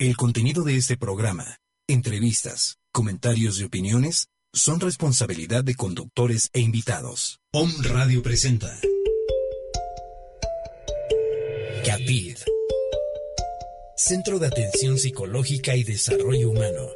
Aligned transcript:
El 0.00 0.16
contenido 0.16 0.62
de 0.62 0.76
este 0.76 0.96
programa, 0.96 1.58
entrevistas, 1.88 2.78
comentarios 2.92 3.58
y 3.58 3.64
opiniones 3.64 4.28
son 4.52 4.78
responsabilidad 4.78 5.64
de 5.64 5.74
conductores 5.74 6.50
e 6.52 6.60
invitados. 6.60 7.40
Om 7.52 7.68
Radio 7.82 8.22
presenta 8.22 8.78
CAPID 11.84 12.36
Centro 13.96 14.38
de 14.38 14.46
Atención 14.46 14.98
Psicológica 14.98 15.74
y 15.74 15.82
Desarrollo 15.82 16.50
Humano. 16.50 16.90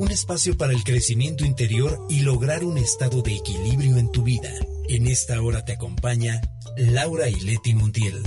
Un 0.00 0.10
espacio 0.10 0.56
para 0.56 0.72
el 0.72 0.82
crecimiento 0.82 1.44
interior 1.44 2.04
y 2.10 2.22
lograr 2.22 2.64
un 2.64 2.78
estado 2.78 3.22
de 3.22 3.36
equilibrio 3.36 3.96
en 3.98 4.10
tu 4.10 4.24
vida. 4.24 4.52
En 4.88 5.06
esta 5.06 5.40
hora 5.40 5.64
te 5.64 5.74
acompaña 5.74 6.40
Laura 6.76 7.28
y 7.28 7.38
Leti 7.42 7.74
Montiel. 7.74 8.24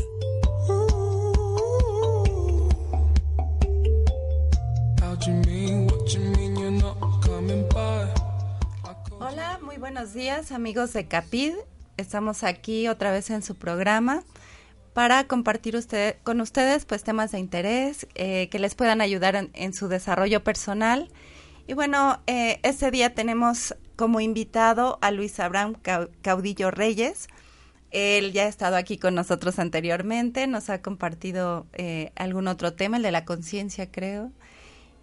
Hola, 9.19 9.59
muy 9.63 9.77
buenos 9.77 10.13
días 10.13 10.51
amigos 10.51 10.93
de 10.93 11.07
Capid. 11.07 11.53
Estamos 11.97 12.43
aquí 12.43 12.87
otra 12.87 13.11
vez 13.11 13.31
en 13.31 13.41
su 13.41 13.55
programa 13.55 14.23
para 14.93 15.23
compartir 15.23 15.79
con 16.21 16.41
ustedes 16.41 16.85
pues 16.85 17.03
temas 17.03 17.31
de 17.31 17.39
interés 17.39 18.05
eh, 18.13 18.49
que 18.49 18.59
les 18.59 18.75
puedan 18.75 19.01
ayudar 19.01 19.49
en, 19.51 19.73
su 19.73 19.87
desarrollo 19.87 20.43
personal. 20.43 21.09
Y 21.65 21.73
bueno, 21.73 22.21
eh, 22.27 22.59
este 22.61 22.91
día 22.91 23.15
tenemos 23.15 23.75
como 23.95 24.19
invitado 24.19 24.99
a 25.01 25.09
Luis 25.09 25.39
Abraham 25.39 25.73
Caudillo 26.21 26.69
Reyes. 26.69 27.29
Él 27.89 28.31
ya 28.31 28.43
ha 28.43 28.47
estado 28.47 28.75
aquí 28.75 28.99
con 28.99 29.15
nosotros 29.15 29.57
anteriormente, 29.57 30.45
nos 30.45 30.69
ha 30.69 30.83
compartido 30.83 31.65
eh, 31.73 32.11
algún 32.15 32.47
otro 32.47 32.73
tema, 32.73 32.97
el 32.97 33.03
de 33.03 33.11
la 33.11 33.25
conciencia 33.25 33.91
creo. 33.91 34.31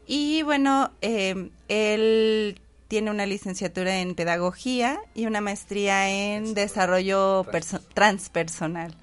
Y 0.06 0.42
bueno, 0.42 0.91
eh, 1.01 1.51
él 1.69 2.60
tiene 2.88 3.10
una 3.10 3.24
licenciatura 3.24 4.01
en 4.01 4.15
pedagogía 4.15 5.01
y 5.15 5.26
una 5.26 5.40
maestría 5.40 6.10
en 6.10 6.54
desarrollo 6.54 7.46
transpersonal. 7.95 8.95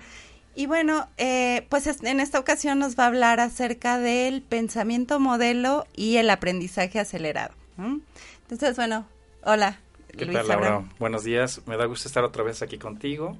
Y 0.56 0.66
bueno, 0.66 1.08
eh, 1.18 1.66
pues 1.70 1.88
en 1.88 2.20
esta 2.20 2.40
ocasión 2.40 2.80
nos 2.80 3.00
va 3.00 3.06
a 3.06 3.08
hablar 3.08 3.40
acerca 3.40 3.98
del 3.98 4.42
pensamiento 4.42 5.20
modelo 5.20 5.88
y 5.96 6.18
el 6.18 6.30
aprendizaje 6.30 7.00
acelerado. 7.00 7.54
Entonces, 7.78 8.76
bueno, 8.76 9.08
hola. 9.44 9.80
¿Qué 10.18 10.26
tal, 10.26 10.48
Laura? 10.48 10.84
Buenos 11.00 11.23
días. 11.23 11.62
Me 11.66 11.78
da 11.78 11.86
gusto 11.86 12.08
estar 12.08 12.23
otra 12.23 12.44
vez 12.44 12.62
aquí 12.62 12.78
contigo. 12.78 13.38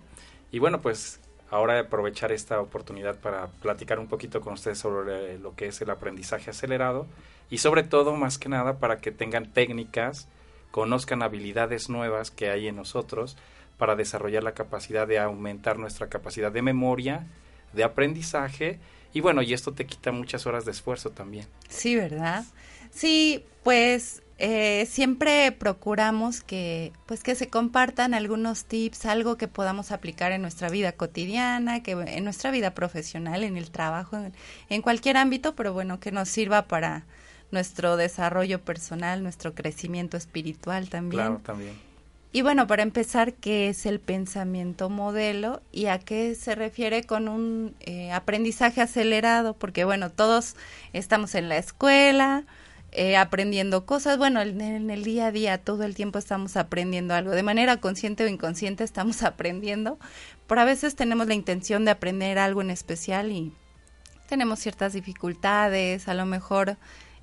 Y 0.52 0.60
bueno, 0.60 0.82
pues 0.82 1.20
ahora 1.52 1.80
aprovechar 1.80 2.32
esta 2.32 2.60
oportunidad 2.60 3.16
para 3.18 3.48
platicar 3.48 4.00
un 4.00 4.08
poquito 4.08 4.42
con 4.42 4.54
ustedes 4.54 4.78
sobre 4.78 5.40
lo 5.40 5.56
que 5.56 5.68
es 5.68 5.82
el 5.82 5.90
aprendizaje 5.90 6.52
acelerado 6.52 7.08
y 7.50 7.60
sobre 7.60 7.84
todo, 7.84 8.16
más 8.16 8.38
que 8.38 8.50
nada, 8.50 8.78
para 8.78 9.00
que 9.00 9.12
tengan 9.12 9.52
técnicas, 9.52 10.28
conozcan 10.72 11.24
habilidades 11.24 11.90
nuevas 11.90 12.30
que 12.30 12.50
hay 12.50 12.68
en 12.68 12.76
nosotros 12.76 13.38
para 13.78 13.96
desarrollar 13.96 14.44
la 14.44 14.54
capacidad 14.54 15.08
de 15.08 15.20
aumentar 15.20 15.80
nuestra 15.80 16.10
capacidad 16.10 16.52
de 16.52 16.62
memoria, 16.62 17.26
de 17.74 17.84
aprendizaje 17.84 18.80
y 19.14 19.22
bueno, 19.22 19.42
y 19.42 19.54
esto 19.54 19.74
te 19.74 19.86
quita 19.86 20.12
muchas 20.12 20.46
horas 20.46 20.66
de 20.66 20.72
esfuerzo 20.72 21.10
también. 21.10 21.48
Sí, 21.68 21.96
¿verdad? 21.96 22.46
Sí, 22.92 23.46
pues 23.64 24.22
eh, 24.42 24.88
siempre 24.90 25.52
procuramos 25.52 26.42
que 26.42 26.94
pues 27.06 27.24
que 27.24 27.36
se 27.36 27.50
compartan 27.50 28.14
algunos 28.14 28.64
tips, 28.64 29.06
algo 29.06 29.36
que 29.36 29.50
podamos 29.50 29.92
aplicar 29.92 30.32
en 30.32 30.42
nuestra 30.42 30.70
vida 30.70 30.94
cotidiana, 30.94 31.84
que 31.84 31.92
en 31.92 32.24
nuestra 32.24 32.50
vida 32.50 32.74
profesional, 32.74 33.44
en 33.44 33.58
el 33.58 33.70
trabajo, 33.70 34.18
en, 34.70 34.82
cualquier 34.82 35.18
ámbito, 35.18 35.56
pero 35.56 35.74
bueno, 35.74 36.00
que 36.00 36.14
nos 36.14 36.30
sirva 36.30 36.68
para 36.68 37.04
nuestro 37.52 37.98
desarrollo 37.98 38.62
personal, 38.62 39.24
nuestro 39.24 39.54
crecimiento 39.54 40.16
espiritual 40.16 40.88
también. 40.88 41.22
Claro, 41.22 41.42
también. 41.44 41.90
Y 42.32 42.42
bueno, 42.42 42.66
para 42.66 42.84
empezar, 42.84 43.34
¿qué 43.34 43.68
es 43.68 43.86
el 43.86 44.00
pensamiento 44.00 44.90
modelo 44.90 45.62
y 45.74 45.88
a 45.88 46.00
qué 46.00 46.34
se 46.36 46.56
refiere 46.56 47.04
con 47.04 47.28
un 47.28 47.76
eh, 47.82 48.14
aprendizaje 48.14 48.80
acelerado? 48.80 49.54
Porque 49.54 49.84
bueno, 49.84 50.12
todos 50.12 50.56
estamos 50.94 51.36
en 51.36 51.50
la 51.50 51.58
escuela, 51.58 52.46
eh, 52.92 53.18
aprendiendo 53.18 53.86
cosas. 53.86 54.18
Bueno, 54.18 54.42
en, 54.42 54.90
el 54.90 55.04
día 55.04 55.28
a 55.28 55.32
día 55.32 55.58
todo 55.60 55.84
el 55.84 55.96
tiempo 55.96 56.18
estamos 56.18 56.58
aprendiendo 56.58 57.14
algo. 57.14 57.32
De 57.32 57.44
manera 57.44 57.78
consciente 57.78 58.24
o 58.24 58.28
inconsciente 58.28 58.84
estamos 58.84 59.24
aprendiendo. 59.24 60.00
Pero 60.48 60.62
a 60.62 60.66
veces 60.66 60.96
tenemos 60.96 61.28
la 61.28 61.36
intención 61.36 61.86
de 61.86 61.92
aprender 61.92 62.40
algo 62.40 62.62
en 62.62 62.72
especial 62.72 63.32
y 63.32 63.54
tenemos 64.28 64.60
ciertas 64.60 64.94
dificultades. 64.94 66.08
A 66.08 66.16
lo 66.16 66.26
mejor 66.26 66.78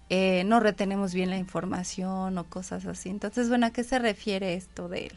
eh, 0.09 0.44
no 0.44 0.60
retenemos 0.60 1.12
bien 1.15 1.31
la 1.31 1.37
información 1.37 2.38
o 2.38 2.44
cosas 2.44 2.87
así. 2.87 3.09
Entonces, 3.09 3.49
bueno, 3.49 3.66
¿a 3.66 3.71
qué 3.71 3.82
se 3.82 3.99
refiere 3.99 4.55
esto 4.55 4.88
de 4.88 5.06
él? 5.06 5.12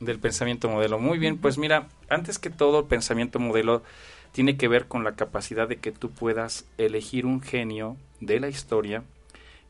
Del 0.00 0.18
pensamiento 0.18 0.68
modelo. 0.68 0.98
Muy 0.98 1.18
bien, 1.18 1.38
pues 1.38 1.56
mira, 1.56 1.88
antes 2.08 2.38
que 2.38 2.50
todo, 2.50 2.80
el 2.80 2.86
pensamiento 2.86 3.38
modelo 3.38 3.82
tiene 4.32 4.56
que 4.56 4.68
ver 4.68 4.86
con 4.86 5.04
la 5.04 5.12
capacidad 5.12 5.68
de 5.68 5.76
que 5.76 5.92
tú 5.92 6.10
puedas 6.10 6.66
elegir 6.78 7.26
un 7.26 7.40
genio 7.40 7.96
de 8.20 8.40
la 8.40 8.48
historia 8.48 9.04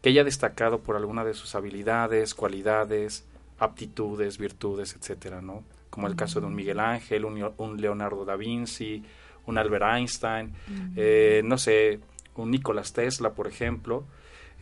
que 0.01 0.09
haya 0.11 0.25
destacado 0.25 0.81
por 0.81 0.97
alguna 0.97 1.25
de 1.25 1.35
sus 1.35 1.55
habilidades, 1.55 2.35
cualidades, 2.35 3.27
aptitudes, 3.59 4.39
virtudes, 4.39 4.97
etcétera, 4.97 5.43
¿no? 5.43 5.65
Como 5.91 6.07
el 6.07 6.17
caso 6.17 6.41
de 6.41 6.47
un 6.47 6.55
Miguel 6.55 6.81
Ángel, 6.81 7.25
un, 7.25 7.81
Leonardo 7.81 8.25
da 8.25 8.37
Vinci, 8.37 9.03
un 9.47 9.59
Albert 9.59 9.85
Einstein, 9.97 10.55
eh, 10.97 11.43
no 11.45 11.59
sé, 11.59 12.01
un 12.37 12.51
Nicolás 12.51 12.93
Tesla, 12.93 13.35
por 13.35 13.47
ejemplo. 13.47 14.05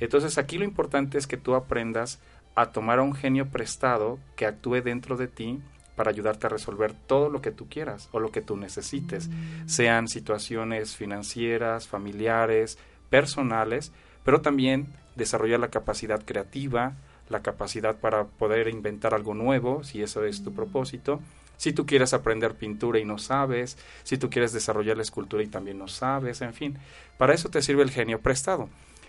Entonces 0.00 0.38
aquí 0.38 0.58
lo 0.58 0.64
importante 0.64 1.18
es 1.18 1.26
que 1.26 1.36
tú 1.36 1.54
aprendas 1.54 2.20
a 2.54 2.72
tomar 2.72 2.98
a 2.98 3.02
un 3.02 3.14
genio 3.14 3.46
prestado 3.46 4.18
que 4.36 4.46
actúe 4.46 4.80
dentro 4.82 5.16
de 5.16 5.28
ti 5.28 5.60
para 5.94 6.10
ayudarte 6.10 6.46
a 6.46 6.50
resolver 6.50 6.92
todo 6.92 7.28
lo 7.28 7.42
que 7.42 7.50
tú 7.50 7.68
quieras 7.68 8.08
o 8.12 8.20
lo 8.20 8.30
que 8.30 8.40
tú 8.40 8.56
necesites, 8.56 9.28
sean 9.66 10.06
situaciones 10.06 10.96
financieras, 10.96 11.88
familiares, 11.88 12.78
personales, 13.10 13.92
pero 14.24 14.40
también 14.40 14.86
desarrollar 15.18 15.60
la 15.60 15.68
capacidad 15.68 16.24
creativa, 16.24 16.94
la 17.28 17.42
capacidad 17.42 17.96
para 17.96 18.24
poder 18.24 18.68
inventar 18.68 19.12
algo 19.12 19.34
nuevo, 19.34 19.84
si 19.84 20.02
eso 20.02 20.24
es 20.24 20.42
tu 20.42 20.54
propósito. 20.54 21.20
Si 21.58 21.72
tú 21.72 21.86
quieres 21.86 22.14
aprender 22.14 22.54
pintura 22.54 23.00
y 23.00 23.04
no 23.04 23.18
sabes, 23.18 23.76
si 24.04 24.16
tú 24.16 24.30
quieres 24.30 24.52
desarrollar 24.52 24.96
la 24.96 25.02
escultura 25.02 25.42
y 25.42 25.48
también 25.48 25.76
no 25.76 25.88
sabes, 25.88 26.40
en 26.40 26.54
fin, 26.54 26.78
para 27.18 27.34
eso 27.34 27.50
te 27.50 27.60
sirve 27.62 27.82
el 27.82 27.90
genio 27.90 28.20
prestado. 28.20 28.68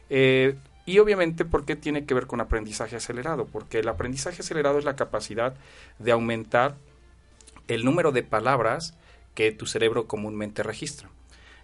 Eh, 0.09 0.55
y 0.85 0.97
obviamente, 0.97 1.45
¿por 1.45 1.65
qué 1.65 1.75
tiene 1.75 2.05
que 2.05 2.15
ver 2.15 2.25
con 2.25 2.41
aprendizaje 2.41 2.95
acelerado? 2.95 3.45
Porque 3.45 3.79
el 3.79 3.87
aprendizaje 3.87 4.41
acelerado 4.41 4.79
es 4.79 4.85
la 4.85 4.95
capacidad 4.95 5.53
de 5.99 6.11
aumentar 6.11 6.75
el 7.67 7.85
número 7.85 8.11
de 8.11 8.23
palabras 8.23 8.97
que 9.35 9.51
tu 9.51 9.67
cerebro 9.67 10.07
comúnmente 10.07 10.63
registra. 10.63 11.09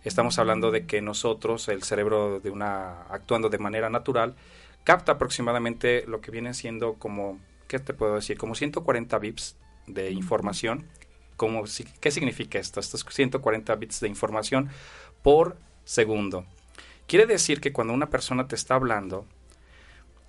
Estamos 0.05 0.37
hablando 0.37 0.69
de 0.69 0.85
que 0.85 1.01
nosotros, 1.01 1.67
el 1.67 1.81
cerebro 1.81 2.39
de 2.39 2.51
una 2.51 3.01
actuando 3.09 3.49
de 3.49 3.57
manera 3.57 3.89
natural, 3.89 4.35
capta 4.83 5.13
aproximadamente 5.13 6.05
lo 6.07 6.21
que 6.21 6.29
viene 6.29 6.53
siendo 6.53 6.93
como, 6.93 7.39
¿qué 7.67 7.79
te 7.79 7.95
puedo 7.95 8.13
decir? 8.13 8.37
Como 8.37 8.53
140 8.53 9.17
bits 9.17 9.57
de 9.87 10.11
información. 10.11 10.85
Como, 11.35 11.63
¿Qué 11.99 12.11
significa 12.11 12.59
esto? 12.59 12.79
Estos 12.79 13.03
140 13.03 13.75
bits 13.75 13.99
de 13.99 14.07
información 14.07 14.69
por 15.23 15.57
segundo. 15.85 16.45
Quiere 17.07 17.25
decir 17.25 17.59
que 17.59 17.73
cuando 17.73 17.91
una 17.91 18.11
persona 18.11 18.47
te 18.47 18.55
está 18.55 18.75
hablando, 18.75 19.25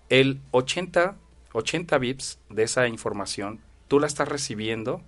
el 0.09 0.41
80, 0.53 1.17
80 1.53 1.99
bits 1.99 2.39
de 2.49 2.63
esa 2.63 2.89
información 2.89 3.61
tú 3.89 4.01
la 4.01 4.07
estás 4.07 4.29
recibiendo 4.29 5.03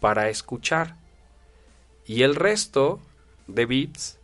para 0.00 0.28
escuchar. 0.28 0.96
Y 2.04 2.24
el 2.24 2.34
resto 2.34 3.00
de 3.46 3.66
bits 3.66 4.18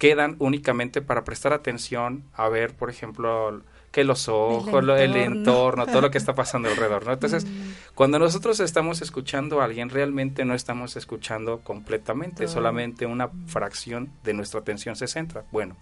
quedan 0.00 0.36
únicamente 0.38 1.02
para 1.02 1.24
prestar 1.24 1.52
atención 1.52 2.24
a 2.34 2.48
ver, 2.48 2.74
por 2.74 2.88
ejemplo, 2.88 3.62
que 3.92 4.02
los 4.02 4.28
ojos, 4.28 4.82
el 4.98 5.14
entorno, 5.14 5.86
todo 5.86 6.00
lo 6.00 6.10
que 6.10 6.16
está 6.16 6.34
pasando 6.34 6.68
alrededor, 6.70 7.04
¿no? 7.04 7.12
Entonces, 7.12 7.44
mm. 7.44 7.94
cuando 7.94 8.18
nosotros 8.18 8.60
estamos 8.60 9.02
escuchando 9.02 9.60
a 9.60 9.64
alguien, 9.64 9.90
realmente 9.90 10.46
no 10.46 10.54
estamos 10.54 10.96
escuchando 10.96 11.60
completamente, 11.60 12.48
solamente 12.48 13.04
una 13.04 13.28
fracción 13.46 14.10
de 14.24 14.32
nuestra 14.32 14.60
atención 14.60 14.96
se 14.96 15.06
centra. 15.06 15.44
Bueno, 15.52 15.76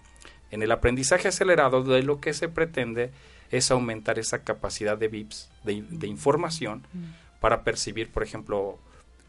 en 0.51 0.63
el 0.63 0.71
aprendizaje 0.73 1.29
acelerado 1.29 1.83
de 1.83 2.03
lo 2.03 2.19
que 2.19 2.33
se 2.33 2.49
pretende 2.49 3.11
es 3.51 3.71
aumentar 3.71 4.19
esa 4.19 4.43
capacidad 4.43 4.97
de 4.97 5.07
bits, 5.07 5.49
de, 5.63 5.81
de 5.89 6.07
información, 6.07 6.83
mm. 6.91 7.39
para 7.39 7.63
percibir, 7.63 8.11
por 8.11 8.23
ejemplo, 8.23 8.79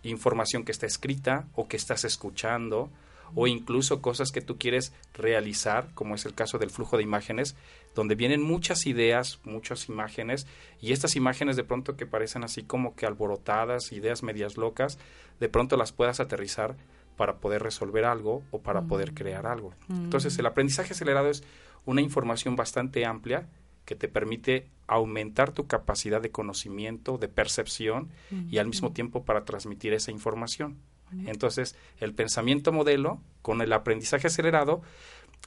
información 0.03 0.65
que 0.65 0.73
está 0.73 0.87
escrita 0.87 1.47
o 1.55 1.69
que 1.69 1.77
estás 1.77 2.05
escuchando 2.05 2.91
o 3.35 3.47
incluso 3.47 4.03
cosas 4.03 4.31
que 4.31 4.41
tú 4.41 4.59
quieres 4.59 4.93
realizar, 5.15 5.89
como 5.95 6.15
es 6.15 6.27
el 6.27 6.35
caso 6.35 6.59
del 6.59 6.71
flujo 6.71 6.97
de 6.97 7.03
imágenes, 7.03 7.57
donde 7.95 8.15
vienen 8.15 8.43
muchas 8.43 8.87
ideas, 8.87 9.41
muchas 9.45 9.89
imágenes, 9.89 10.47
y 10.81 10.93
estas 10.93 11.17
imágenes 11.17 11.57
de 11.57 11.65
pronto 11.65 11.97
que 11.97 12.07
parecen 12.07 12.45
así 12.45 12.63
como 12.63 12.95
que 12.95 13.07
alborotadas, 13.07 13.93
ideas 13.93 14.23
medias 14.23 14.57
locas, 14.57 14.99
de 15.39 15.49
pronto 15.49 15.77
las 15.77 15.93
puedas 15.93 16.21
aterrizar 16.21 16.77
para 17.17 17.37
poder 17.37 17.63
resolver 17.63 18.05
algo 18.05 18.43
o 18.51 18.61
para 18.61 18.83
poder 18.83 19.13
crear 19.13 19.47
algo. 19.47 19.75
Entonces, 19.89 20.39
el 20.39 20.47
aprendizaje 20.47 20.95
acelerado 20.95 21.29
es 21.29 21.43
una 21.85 22.01
información 22.01 22.57
bastante 22.57 23.05
amplia 23.05 23.47
que 23.85 23.95
te 23.95 24.09
permite 24.09 24.69
aumentar 24.91 25.53
tu 25.53 25.67
capacidad 25.67 26.21
de 26.21 26.33
conocimiento, 26.33 27.17
de 27.17 27.29
percepción 27.29 28.11
y 28.49 28.59
al 28.59 28.67
mismo 28.67 28.93
tiempo 28.93 29.25
para 29.25 29.45
transmitir 29.45 29.93
esa 29.93 30.11
información. 30.11 30.79
Entonces, 31.27 31.77
el 31.99 32.15
pensamiento 32.15 32.73
modelo 32.73 33.21
con 33.43 33.61
el 33.63 33.73
aprendizaje 33.73 34.27
acelerado 34.27 34.83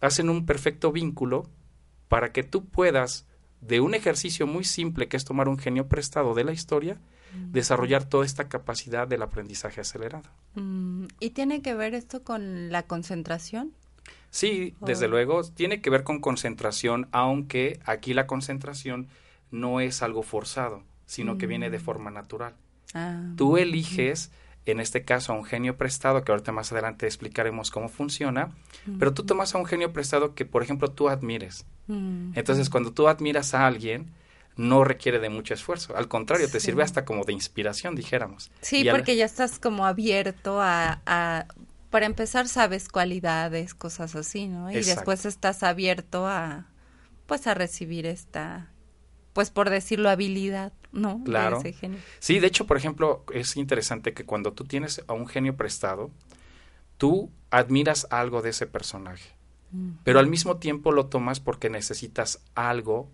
hacen 0.01 0.30
un 0.30 0.45
perfecto 0.45 0.92
vínculo 0.92 1.50
para 2.07 2.31
que 2.31 2.44
tú 2.44 2.66
puedas, 2.66 3.25
de 3.62 3.80
un 3.80 3.95
ejercicio 3.95 4.48
muy 4.48 4.63
simple 4.63 5.07
que 5.07 5.18
es 5.18 5.25
tomar 5.25 5.48
un 5.48 5.57
genio 5.57 5.88
prestado 5.88 6.34
de 6.34 6.44
la 6.44 6.54
historia, 6.54 7.00
desarrollar 7.34 8.06
toda 8.06 8.25
esta 8.25 8.48
capacidad 8.48 9.07
del 9.07 9.24
aprendizaje 9.24 9.81
acelerado. 9.81 10.30
Mm, 10.56 11.06
¿Y 11.19 11.31
tiene 11.31 11.62
que 11.62 11.74
ver 11.74 11.96
esto 11.96 12.24
con 12.24 12.72
la 12.72 12.84
concentración? 12.84 13.74
Sí, 14.30 14.75
desde 14.81 15.07
luego, 15.07 15.44
tiene 15.44 15.81
que 15.81 15.89
ver 15.89 16.04
con 16.04 16.19
concentración, 16.19 17.07
aunque 17.12 17.80
aquí 17.86 18.13
la 18.13 18.25
concentración 18.25 19.07
no 19.53 19.79
es 19.79 20.01
algo 20.01 20.23
forzado, 20.23 20.83
sino 21.05 21.38
que 21.38 21.47
viene 21.47 21.69
de 21.69 21.77
mm. 21.77 21.81
forma 21.81 22.11
natural. 22.11 22.55
Ah, 22.94 23.21
Tú 23.38 23.57
eliges, 23.57 24.31
en 24.65 24.79
este 24.79 25.05
caso, 25.05 25.31
a 25.31 25.35
un 25.35 25.45
genio 25.45 25.77
prestado, 25.77 26.23
que 26.23 26.31
ahorita 26.31 26.51
más 26.51 26.71
adelante 26.71 27.05
explicaremos 27.05 27.69
cómo 27.69 27.88
funciona, 27.88 28.50
pero 29.00 29.13
tú 29.13 29.23
tomas 29.23 29.53
a 29.53 29.59
un 29.59 29.65
genio 29.65 29.94
prestado 29.94 30.33
que, 30.33 30.45
por 30.45 30.63
ejemplo, 30.63 30.89
tú 30.89 31.07
admires. 31.07 31.65
Entonces, 31.88 32.69
cuando 32.69 32.94
tú 32.94 33.07
admiras 33.07 33.53
a 33.53 33.67
alguien, 33.67 34.11
no 34.55 34.83
requiere 34.83 35.19
de 35.19 35.29
mucho 35.29 35.53
esfuerzo. 35.53 35.95
Al 35.95 36.07
contrario, 36.07 36.50
te 36.50 36.59
sirve 36.59 36.83
hasta 36.83 37.05
como 37.05 37.23
de 37.23 37.33
inspiración, 37.33 37.95
dijéramos. 37.95 38.51
Sí, 38.61 38.85
porque 38.89 39.15
ya 39.15 39.25
estás 39.25 39.59
como 39.59 39.85
abierto 39.85 40.61
a, 40.61 41.01
a, 41.05 41.45
para 41.89 42.05
empezar, 42.07 42.47
sabes 42.47 42.89
cualidades, 42.89 43.75
cosas 43.75 44.15
así, 44.15 44.47
¿no? 44.47 44.71
Y 44.71 44.75
después 44.75 45.25
estás 45.25 45.61
abierto 45.61 46.25
a, 46.25 46.67
pues, 47.27 47.45
a 47.47 47.53
recibir 47.53 48.05
esta, 48.05 48.73
pues, 49.33 49.50
por 49.50 49.69
decirlo, 49.69 50.09
habilidad, 50.09 50.74
¿no? 50.91 51.21
Claro. 51.25 51.62
Sí, 52.19 52.39
de 52.39 52.47
hecho, 52.47 52.65
por 52.65 52.77
ejemplo, 52.77 53.24
es 53.33 53.57
interesante 53.57 54.13
que 54.13 54.25
cuando 54.25 54.53
tú 54.53 54.63
tienes 54.65 55.03
a 55.07 55.13
un 55.13 55.27
genio 55.27 55.56
prestado, 55.56 56.12
tú 56.97 57.31
admiras 57.50 58.07
algo 58.12 58.41
de 58.41 58.51
ese 58.51 58.68
personaje, 58.68 59.31
pero 60.03 60.19
al 60.19 60.27
mismo 60.27 60.57
tiempo 60.57 60.91
lo 60.91 61.07
tomas 61.07 61.39
porque 61.39 61.69
necesitas 61.69 62.44
algo 62.53 63.09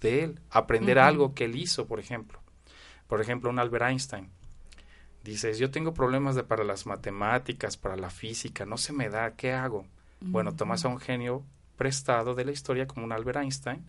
de 0.00 0.24
él, 0.24 0.40
aprender 0.50 0.98
algo 0.98 1.34
que 1.34 1.46
él 1.46 1.56
hizo, 1.56 1.86
por 1.86 1.98
ejemplo. 1.98 2.40
Por 3.08 3.20
ejemplo, 3.20 3.50
un 3.50 3.58
Albert 3.58 3.86
Einstein. 3.86 4.30
Dices, 5.24 5.58
yo 5.58 5.72
tengo 5.72 5.92
problemas 5.92 6.36
de, 6.36 6.44
para 6.44 6.62
las 6.62 6.86
matemáticas, 6.86 7.76
para 7.76 7.96
la 7.96 8.10
física, 8.10 8.64
no 8.64 8.78
se 8.78 8.92
me 8.92 9.08
da, 9.08 9.34
¿qué 9.34 9.52
hago? 9.52 9.86
Bueno, 10.20 10.54
tomas 10.54 10.84
a 10.84 10.88
un 10.88 10.98
genio 10.98 11.44
prestado 11.76 12.34
de 12.34 12.44
la 12.44 12.52
historia 12.52 12.86
como 12.86 13.04
un 13.04 13.12
Albert 13.12 13.40
Einstein. 13.40 13.84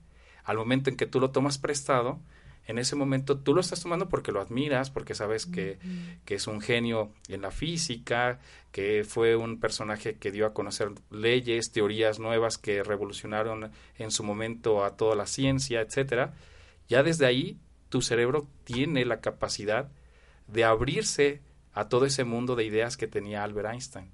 Al 0.47 0.55
momento 0.55 0.89
en 0.89 0.95
que 0.95 1.05
tú 1.05 1.19
lo 1.19 1.31
tomas 1.31 1.57
prestado, 1.57 2.21
en 2.67 2.77
ese 2.77 2.95
momento 2.95 3.37
tú 3.37 3.53
lo 3.53 3.59
estás 3.59 3.81
tomando 3.81 4.07
porque 4.07 4.31
lo 4.31 4.39
admiras, 4.39 4.89
porque 4.89 5.13
sabes 5.13 5.45
que, 5.45 5.77
que, 6.23 6.35
es 6.35 6.47
un 6.47 6.61
genio 6.61 7.11
en 7.27 7.41
la 7.41 7.51
física, 7.51 8.39
que 8.71 9.03
fue 9.05 9.35
un 9.35 9.59
personaje 9.59 10.15
que 10.15 10.31
dio 10.31 10.45
a 10.45 10.53
conocer 10.53 10.91
leyes, 11.11 11.73
teorías 11.73 12.19
nuevas 12.19 12.57
que 12.57 12.81
revolucionaron 12.81 13.71
en 13.97 14.11
su 14.11 14.23
momento 14.23 14.85
a 14.85 14.95
toda 14.95 15.17
la 15.17 15.25
ciencia, 15.25 15.81
etcétera. 15.81 16.33
Ya 16.87 17.03
desde 17.03 17.25
ahí 17.25 17.57
tu 17.89 18.01
cerebro 18.01 18.47
tiene 18.63 19.03
la 19.03 19.19
capacidad 19.19 19.91
de 20.47 20.63
abrirse 20.63 21.41
a 21.73 21.89
todo 21.89 22.05
ese 22.05 22.23
mundo 22.23 22.55
de 22.55 22.63
ideas 22.63 22.95
que 22.95 23.07
tenía 23.07 23.43
Albert 23.43 23.73
Einstein. 23.73 24.11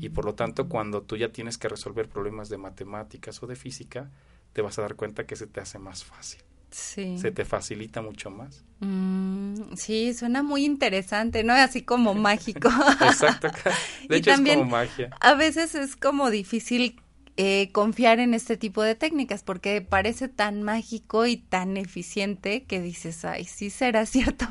Y 0.00 0.10
por 0.10 0.26
lo 0.26 0.34
tanto, 0.34 0.68
cuando 0.68 1.00
tú 1.00 1.16
ya 1.16 1.30
tienes 1.30 1.58
que 1.58 1.66
resolver 1.66 2.06
problemas 2.06 2.50
de 2.50 2.58
matemáticas 2.58 3.42
o 3.42 3.46
de 3.46 3.56
física, 3.56 4.10
te 4.52 4.62
vas 4.62 4.78
a 4.78 4.82
dar 4.82 4.94
cuenta 4.94 5.26
que 5.26 5.36
se 5.36 5.46
te 5.46 5.60
hace 5.60 5.78
más 5.78 6.04
fácil 6.04 6.40
se 6.72 7.30
te 7.32 7.44
facilita 7.44 8.02
mucho 8.02 8.30
más. 8.30 8.64
Mm, 8.80 9.74
sí, 9.76 10.14
suena 10.14 10.42
muy 10.42 10.64
interesante, 10.64 11.44
¿no? 11.44 11.52
Así 11.52 11.82
como 11.82 12.14
mágico. 12.14 12.70
Exacto. 13.00 13.48
De 14.08 14.16
hecho, 14.16 14.32
es 14.32 14.40
como 14.40 14.64
magia. 14.64 15.10
A 15.20 15.34
veces 15.34 15.74
es 15.74 15.96
como 15.96 16.30
difícil 16.30 17.00
eh, 17.36 17.70
confiar 17.72 18.20
en 18.20 18.34
este 18.34 18.56
tipo 18.56 18.82
de 18.82 18.94
técnicas 18.94 19.42
porque 19.42 19.80
parece 19.80 20.28
tan 20.28 20.62
mágico 20.62 21.26
y 21.26 21.36
tan 21.36 21.76
eficiente 21.76 22.64
que 22.64 22.80
dices, 22.80 23.24
ay, 23.24 23.44
sí 23.44 23.70
será 23.70 24.06
cierto. 24.06 24.46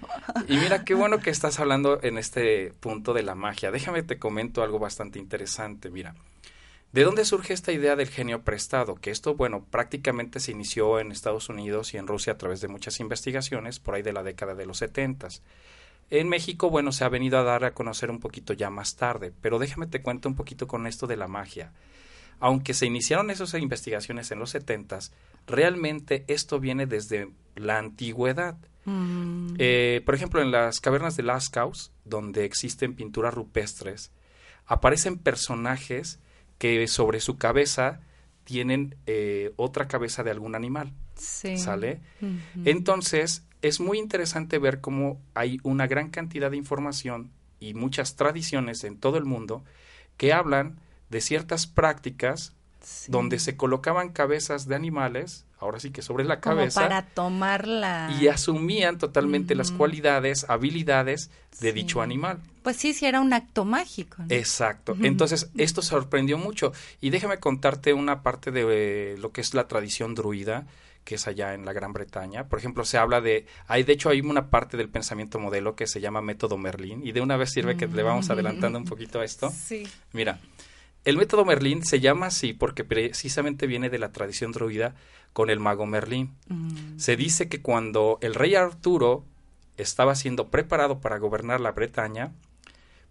Y 0.48 0.58
mira, 0.58 0.84
qué 0.84 0.94
bueno 0.94 1.20
que 1.20 1.32
estás 1.32 1.60
hablando 1.60 2.00
en 2.04 2.18
este 2.18 2.74
punto 2.80 3.14
de 3.14 3.24
la 3.24 3.36
magia. 3.36 3.72
Déjame 3.72 4.04
te 4.04 4.20
comento 4.20 4.64
algo 4.64 4.80
bastante 4.80 5.20
interesante. 5.20 5.90
Mira, 5.90 6.16
¿De 6.94 7.06
dónde 7.06 7.24
surge 7.24 7.54
esta 7.54 7.72
idea 7.72 7.96
del 7.96 8.10
genio 8.10 8.42
prestado? 8.42 8.96
Que 8.96 9.12
esto, 9.12 9.36
bueno, 9.36 9.66
prácticamente 9.70 10.42
se 10.42 10.52
inició 10.52 11.00
en 11.00 11.14
Estados 11.14 11.48
Unidos 11.48 11.94
y 11.94 11.98
en 11.98 12.08
Rusia 12.08 12.34
a 12.34 12.38
través 12.38 12.60
de 12.60 12.68
muchas 12.68 13.00
investigaciones 13.00 13.80
por 13.80 13.96
ahí 13.96 14.02
de 14.02 14.12
la 14.12 14.24
década 14.24 14.56
de 14.56 14.66
los 14.66 14.80
setentas. 14.80 15.42
En 16.10 16.28
México, 16.28 16.70
bueno, 16.70 16.92
se 16.92 17.06
ha 17.06 17.10
venido 17.10 17.40
a 17.40 17.44
dar 17.44 17.64
a 17.64 17.74
conocer 17.74 18.12
un 18.12 18.20
poquito 18.20 18.52
ya 18.52 18.70
más 18.70 18.98
tarde, 18.98 19.32
pero 19.42 19.58
déjame 19.58 19.88
te 19.88 20.02
cuento 20.02 20.28
un 20.28 20.36
poquito 20.36 20.68
con 20.68 20.86
esto 20.86 21.08
de 21.08 21.16
la 21.16 21.30
magia. 21.30 21.72
Aunque 22.42 22.74
se 22.74 22.86
iniciaron 22.86 23.30
esas 23.30 23.54
investigaciones 23.54 24.30
en 24.32 24.40
los 24.40 24.50
setentas, 24.50 25.14
realmente 25.48 26.26
esto 26.28 26.60
viene 26.60 26.88
desde 26.88 27.30
la 27.56 27.78
antigüedad. 27.78 28.58
Mm. 28.84 29.54
Eh, 29.60 30.02
por 30.06 30.16
ejemplo, 30.16 30.42
en 30.42 30.52
las 30.52 30.82
cavernas 30.82 31.16
de 31.16 31.24
Lascaux, 31.24 31.92
donde 32.04 32.44
existen 32.44 32.96
pinturas 32.96 33.34
rupestres, 33.34 34.12
aparecen 34.66 35.18
personajes 35.18 36.20
que 36.62 36.88
sobre 36.88 37.22
su 37.22 37.40
cabeza 37.40 38.02
tienen 38.44 38.96
eh, 39.08 39.52
otra 39.56 39.88
cabeza 39.88 40.22
de 40.22 40.30
algún 40.30 40.54
animal. 40.54 40.94
Sí. 41.16 41.58
¿Sale? 41.58 42.02
Entonces, 42.66 43.48
es 43.64 43.80
muy 43.80 43.98
interesante 43.98 44.60
ver 44.60 44.80
cómo 44.80 45.20
hay 45.34 45.58
una 45.64 45.88
gran 45.88 46.12
cantidad 46.12 46.52
de 46.52 46.58
información 46.58 47.32
y 47.60 47.74
muchas 47.74 48.16
tradiciones 48.16 48.84
en 48.84 49.00
todo 49.00 49.18
el 49.18 49.26
mundo 49.26 49.64
que 50.18 50.34
hablan 50.34 50.78
de 51.10 51.22
ciertas 51.22 51.66
prácticas 51.66 52.54
donde 53.08 53.40
se 53.40 53.56
colocaban 53.56 54.10
cabezas 54.10 54.68
de 54.68 54.76
animales, 54.76 55.46
ahora 55.60 55.80
sí 55.80 55.92
que 55.92 56.02
sobre 56.02 56.24
la 56.24 56.40
cabeza. 56.40 56.82
para 56.82 57.06
tomarla. 57.06 58.16
Y 58.20 58.28
asumían 58.28 58.98
totalmente 58.98 59.56
las 59.56 59.72
cualidades, 59.72 60.46
habilidades 60.50 61.30
de 61.60 61.74
dicho 61.74 62.02
animal. 62.02 62.40
Pues 62.64 62.78
sí, 62.78 62.94
sí 62.94 63.06
era 63.06 63.22
un 63.22 63.34
acto 63.34 63.66
mágico. 63.66 64.24
Exacto. 64.30 64.96
Entonces, 65.02 65.50
esto 65.58 65.82
sorprendió 65.82 66.38
mucho. 66.38 66.74
Y 67.00 67.10
déjame 67.10 67.38
contarte 67.38 67.94
una 67.94 68.22
parte 68.22 68.52
de 68.52 68.66
eh, 69.14 69.18
lo 69.18 69.32
que 69.32 69.42
es 69.42 69.54
la 69.54 69.68
tradición 69.68 70.16
druida 70.16 70.66
que 71.04 71.16
es 71.16 71.28
allá 71.28 71.56
en 71.56 71.66
la 71.66 71.74
Gran 71.74 71.94
Bretaña. 71.94 72.48
Por 72.48 72.60
ejemplo, 72.60 72.86
se 72.86 72.98
habla 72.98 73.22
de, 73.22 73.48
hay 73.68 73.84
de 73.84 73.94
hecho 73.94 74.10
hay 74.10 74.22
una 74.22 74.52
parte 74.52 74.78
del 74.78 74.88
pensamiento 74.88 75.40
modelo 75.40 75.76
que 75.76 75.88
se 75.88 76.00
llama 76.00 76.22
método 76.22 76.58
Merlín 76.58 77.02
y 77.04 77.12
de 77.12 77.22
una 77.22 77.38
vez 77.38 77.52
sirve 77.52 77.76
que 77.76 77.88
le 77.88 78.04
vamos 78.04 78.30
adelantando 78.30 78.78
un 78.78 78.86
poquito 78.86 79.20
a 79.20 79.26
esto. 79.26 79.52
Sí. 79.52 79.88
Mira, 80.14 80.40
el 81.06 81.18
método 81.18 81.46
Merlín 81.46 81.84
se 81.84 82.00
llama 82.00 82.28
así 82.28 82.54
porque 82.54 82.84
precisamente 82.84 83.68
viene 83.68 83.90
de 83.90 84.00
la 84.00 84.12
tradición 84.12 84.52
druida 84.52 84.96
con 85.34 85.50
el 85.50 85.60
mago 85.60 85.86
Merlín. 85.86 86.36
Mm. 86.48 86.98
Se 86.98 87.16
dice 87.16 87.50
que 87.50 87.62
cuando 87.62 88.20
el 88.22 88.36
rey 88.36 88.56
Arturo 88.56 89.26
estaba 89.78 90.16
siendo 90.16 90.50
preparado 90.50 91.00
para 91.00 91.18
gobernar 91.18 91.60
la 91.60 91.72
Bretaña, 91.72 92.32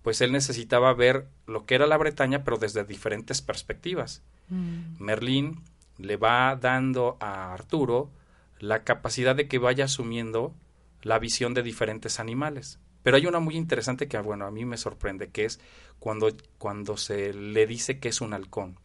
pues 0.03 0.21
él 0.21 0.33
necesitaba 0.33 0.93
ver 0.95 1.27
lo 1.47 1.67
que 1.67 1.75
era 1.75 1.87
la 1.87 1.97
Bretaña, 1.97 2.45
pero 2.45 2.57
desde 2.57 2.85
diferentes 2.85 3.43
perspectivas. 3.43 4.23
Mm. 4.49 5.03
Merlín 5.03 5.63
le 5.99 6.17
va 6.17 6.57
dando 6.57 7.17
a 7.21 7.53
Arturo 7.53 8.11
la 8.59 8.85
capacidad 8.85 9.35
de 9.35 9.49
que 9.49 9.59
vaya 9.59 9.87
asumiendo 9.87 10.55
la 11.03 11.19
visión 11.19 11.55
de 11.55 11.63
diferentes 11.63 12.21
animales. 12.21 12.79
Pero 13.03 13.17
hay 13.17 13.27
una 13.27 13.41
muy 13.41 13.57
interesante 13.57 14.09
que, 14.09 14.19
bueno, 14.19 14.47
a 14.47 14.51
mí 14.51 14.65
me 14.65 14.77
sorprende, 14.77 15.29
que 15.29 15.45
es 15.47 15.61
cuando, 15.99 16.29
cuando 16.59 16.97
se 16.97 17.33
le 17.33 17.67
dice 17.67 17.99
que 17.99 18.09
es 18.09 18.21
un 18.21 18.35
halcón. 18.35 18.79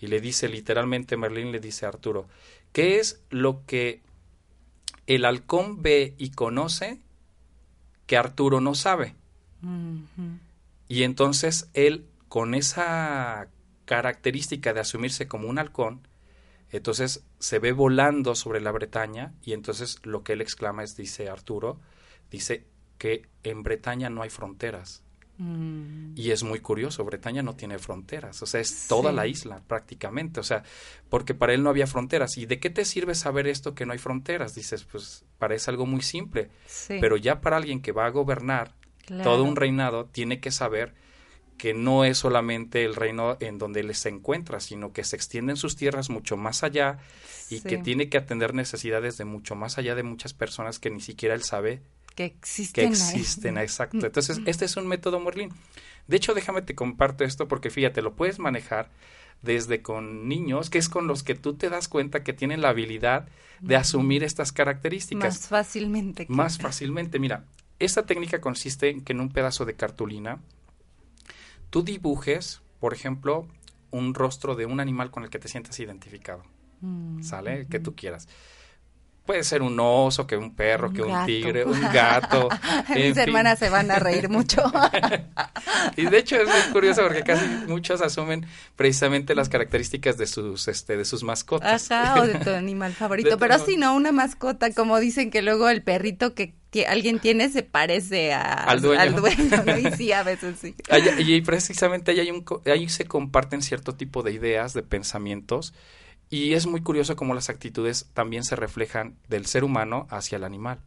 Y 0.00 0.06
le 0.06 0.20
dice 0.20 0.48
literalmente, 0.48 1.16
Merlín 1.16 1.50
le 1.50 1.60
dice 1.60 1.86
a 1.86 1.88
Arturo, 1.88 2.28
¿qué 2.72 2.98
es 2.98 3.22
lo 3.30 3.64
que 3.66 4.02
el 5.06 5.24
halcón 5.24 5.82
ve 5.82 6.14
y 6.18 6.30
conoce 6.30 7.00
que 8.06 8.16
Arturo 8.16 8.60
no 8.60 8.74
sabe? 8.74 9.16
Y 10.88 11.02
entonces 11.02 11.68
él, 11.74 12.06
con 12.28 12.54
esa 12.54 13.48
característica 13.86 14.72
de 14.72 14.80
asumirse 14.80 15.26
como 15.26 15.48
un 15.48 15.58
halcón, 15.58 16.06
entonces 16.70 17.24
se 17.38 17.58
ve 17.58 17.72
volando 17.72 18.34
sobre 18.34 18.60
la 18.60 18.70
Bretaña 18.70 19.32
y 19.42 19.52
entonces 19.54 19.98
lo 20.04 20.22
que 20.22 20.34
él 20.34 20.42
exclama 20.42 20.84
es, 20.84 20.96
dice 20.96 21.28
Arturo, 21.28 21.80
dice, 22.30 22.66
que 22.98 23.22
en 23.42 23.62
Bretaña 23.62 24.10
no 24.10 24.22
hay 24.22 24.30
fronteras. 24.30 25.02
Mm. 25.38 26.14
Y 26.16 26.32
es 26.32 26.42
muy 26.42 26.58
curioso, 26.58 27.04
Bretaña 27.04 27.42
no 27.42 27.54
tiene 27.54 27.78
fronteras, 27.78 28.42
o 28.42 28.46
sea, 28.46 28.60
es 28.60 28.88
toda 28.88 29.12
la 29.12 29.28
isla 29.28 29.62
prácticamente, 29.66 30.40
o 30.40 30.42
sea, 30.42 30.64
porque 31.08 31.32
para 31.32 31.54
él 31.54 31.62
no 31.62 31.70
había 31.70 31.86
fronteras. 31.86 32.36
¿Y 32.36 32.46
de 32.46 32.58
qué 32.58 32.70
te 32.70 32.84
sirve 32.84 33.14
saber 33.14 33.46
esto 33.46 33.74
que 33.74 33.86
no 33.86 33.92
hay 33.92 33.98
fronteras? 33.98 34.56
Dices, 34.56 34.84
pues 34.84 35.24
parece 35.38 35.70
algo 35.70 35.86
muy 35.86 36.02
simple, 36.02 36.50
pero 36.88 37.16
ya 37.16 37.40
para 37.40 37.56
alguien 37.56 37.80
que 37.80 37.92
va 37.92 38.06
a 38.06 38.10
gobernar 38.10 38.74
todo 39.22 39.44
un 39.44 39.56
reinado, 39.56 40.06
tiene 40.06 40.40
que 40.40 40.50
saber 40.50 40.92
que 41.56 41.74
no 41.74 42.04
es 42.04 42.18
solamente 42.18 42.84
el 42.84 42.94
reino 42.94 43.36
en 43.40 43.58
donde 43.58 43.80
él 43.80 43.94
se 43.94 44.08
encuentra, 44.08 44.60
sino 44.60 44.92
que 44.92 45.04
se 45.04 45.16
extienden 45.16 45.56
sus 45.56 45.76
tierras 45.76 46.10
mucho 46.10 46.36
más 46.36 46.62
allá 46.62 46.98
y 47.50 47.60
que 47.60 47.78
tiene 47.78 48.08
que 48.08 48.18
atender 48.18 48.54
necesidades 48.54 49.18
de 49.18 49.24
mucho 49.24 49.54
más 49.54 49.78
allá 49.78 49.94
de 49.94 50.02
muchas 50.02 50.34
personas 50.34 50.78
que 50.78 50.90
ni 50.90 51.00
siquiera 51.00 51.34
él 51.34 51.42
sabe 51.42 51.82
que 52.18 52.24
existen. 52.24 52.84
Que 52.84 52.90
existen, 52.90 53.58
exacto. 53.58 54.04
Entonces, 54.04 54.40
este 54.44 54.64
es 54.64 54.76
un 54.76 54.88
método 54.88 55.20
Merlin. 55.20 55.50
De 56.08 56.16
hecho, 56.16 56.34
déjame 56.34 56.62
te 56.62 56.74
comparto 56.74 57.22
esto 57.22 57.46
porque 57.46 57.70
fíjate, 57.70 58.02
lo 58.02 58.16
puedes 58.16 58.40
manejar 58.40 58.90
desde 59.40 59.82
con 59.82 60.26
niños, 60.26 60.68
que 60.68 60.78
es 60.78 60.88
con 60.88 61.06
los 61.06 61.22
que 61.22 61.36
tú 61.36 61.54
te 61.54 61.70
das 61.70 61.86
cuenta 61.86 62.24
que 62.24 62.32
tienen 62.32 62.60
la 62.60 62.70
habilidad 62.70 63.28
de 63.60 63.76
asumir 63.76 64.24
estas 64.24 64.50
características. 64.50 65.36
Más 65.36 65.46
fácilmente. 65.46 66.26
Más 66.28 66.58
fácilmente. 66.60 67.20
Mira, 67.20 67.44
esta 67.78 68.04
técnica 68.04 68.40
consiste 68.40 68.88
en 68.88 69.02
que 69.02 69.12
en 69.12 69.20
un 69.20 69.28
pedazo 69.28 69.64
de 69.64 69.74
cartulina 69.74 70.40
tú 71.70 71.84
dibujes, 71.84 72.62
por 72.80 72.94
ejemplo, 72.94 73.46
un 73.92 74.12
rostro 74.14 74.56
de 74.56 74.66
un 74.66 74.80
animal 74.80 75.12
con 75.12 75.22
el 75.22 75.30
que 75.30 75.38
te 75.38 75.46
sientas 75.46 75.78
identificado. 75.78 76.42
Mm, 76.80 77.22
¿Sale? 77.22 77.68
Que 77.68 77.78
tú 77.78 77.94
quieras. 77.94 78.28
Puede 79.28 79.44
ser 79.44 79.60
un 79.60 79.78
oso, 79.78 80.26
que 80.26 80.38
un 80.38 80.54
perro, 80.54 80.90
que 80.90 81.02
un 81.02 81.26
tigre, 81.26 81.62
un 81.66 81.78
gato. 81.92 82.48
Mis 82.94 83.14
hermanas 83.14 83.58
se 83.58 83.68
van 83.68 83.90
a 83.90 83.98
reír 83.98 84.30
mucho. 84.30 84.62
y 85.98 86.06
de 86.06 86.16
hecho 86.16 86.36
es 86.36 86.48
muy 86.48 86.72
curioso 86.72 87.02
porque 87.02 87.24
casi 87.24 87.44
muchos 87.66 88.00
asumen 88.00 88.46
precisamente 88.74 89.34
las 89.34 89.50
características 89.50 90.16
de 90.16 90.26
sus, 90.26 90.66
este, 90.68 90.96
de 90.96 91.04
sus 91.04 91.24
mascotas. 91.24 91.92
Ajá, 91.92 92.22
o 92.22 92.26
de 92.26 92.38
tu 92.38 92.48
animal 92.48 92.94
favorito. 92.94 93.36
Pero 93.36 93.58
si 93.58 93.76
no, 93.76 93.94
una 93.94 94.12
mascota, 94.12 94.72
como 94.72 94.98
dicen 94.98 95.30
que 95.30 95.42
luego 95.42 95.68
el 95.68 95.82
perrito 95.82 96.34
que 96.34 96.54
alguien 96.86 97.18
tiene 97.18 97.50
se 97.50 97.62
parece 97.62 98.32
al 98.32 98.80
dueño, 98.80 99.22
Y 99.78 99.90
sí, 99.94 100.10
a 100.10 100.22
veces 100.22 100.56
sí. 100.58 100.74
y 101.18 101.42
precisamente 101.42 102.12
ahí, 102.12 102.20
hay 102.20 102.30
un, 102.30 102.46
ahí 102.64 102.88
se 102.88 103.04
comparten 103.04 103.60
cierto 103.60 103.94
tipo 103.94 104.22
de 104.22 104.32
ideas, 104.32 104.72
de 104.72 104.82
pensamientos 104.82 105.74
y 106.30 106.52
es 106.52 106.66
muy 106.66 106.82
curioso 106.82 107.16
cómo 107.16 107.34
las 107.34 107.48
actitudes 107.48 108.06
también 108.12 108.44
se 108.44 108.56
reflejan 108.56 109.16
del 109.28 109.46
ser 109.46 109.64
humano 109.64 110.06
hacia 110.10 110.36
el 110.36 110.44
animal 110.44 110.78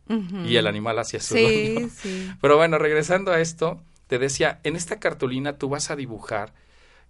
y 0.46 0.56
el 0.56 0.68
animal 0.68 1.00
hacia 1.00 1.20
su 1.20 1.36
sí, 1.36 1.90
Sí. 1.96 2.32
Pero 2.42 2.58
bueno, 2.58 2.78
regresando 2.78 3.32
a 3.32 3.40
esto, 3.40 3.82
te 4.08 4.20
decía, 4.20 4.60
en 4.64 4.76
esta 4.76 5.00
cartulina 5.00 5.58
tú 5.58 5.70
vas 5.70 5.90
a 5.90 5.96
dibujar 5.96 6.54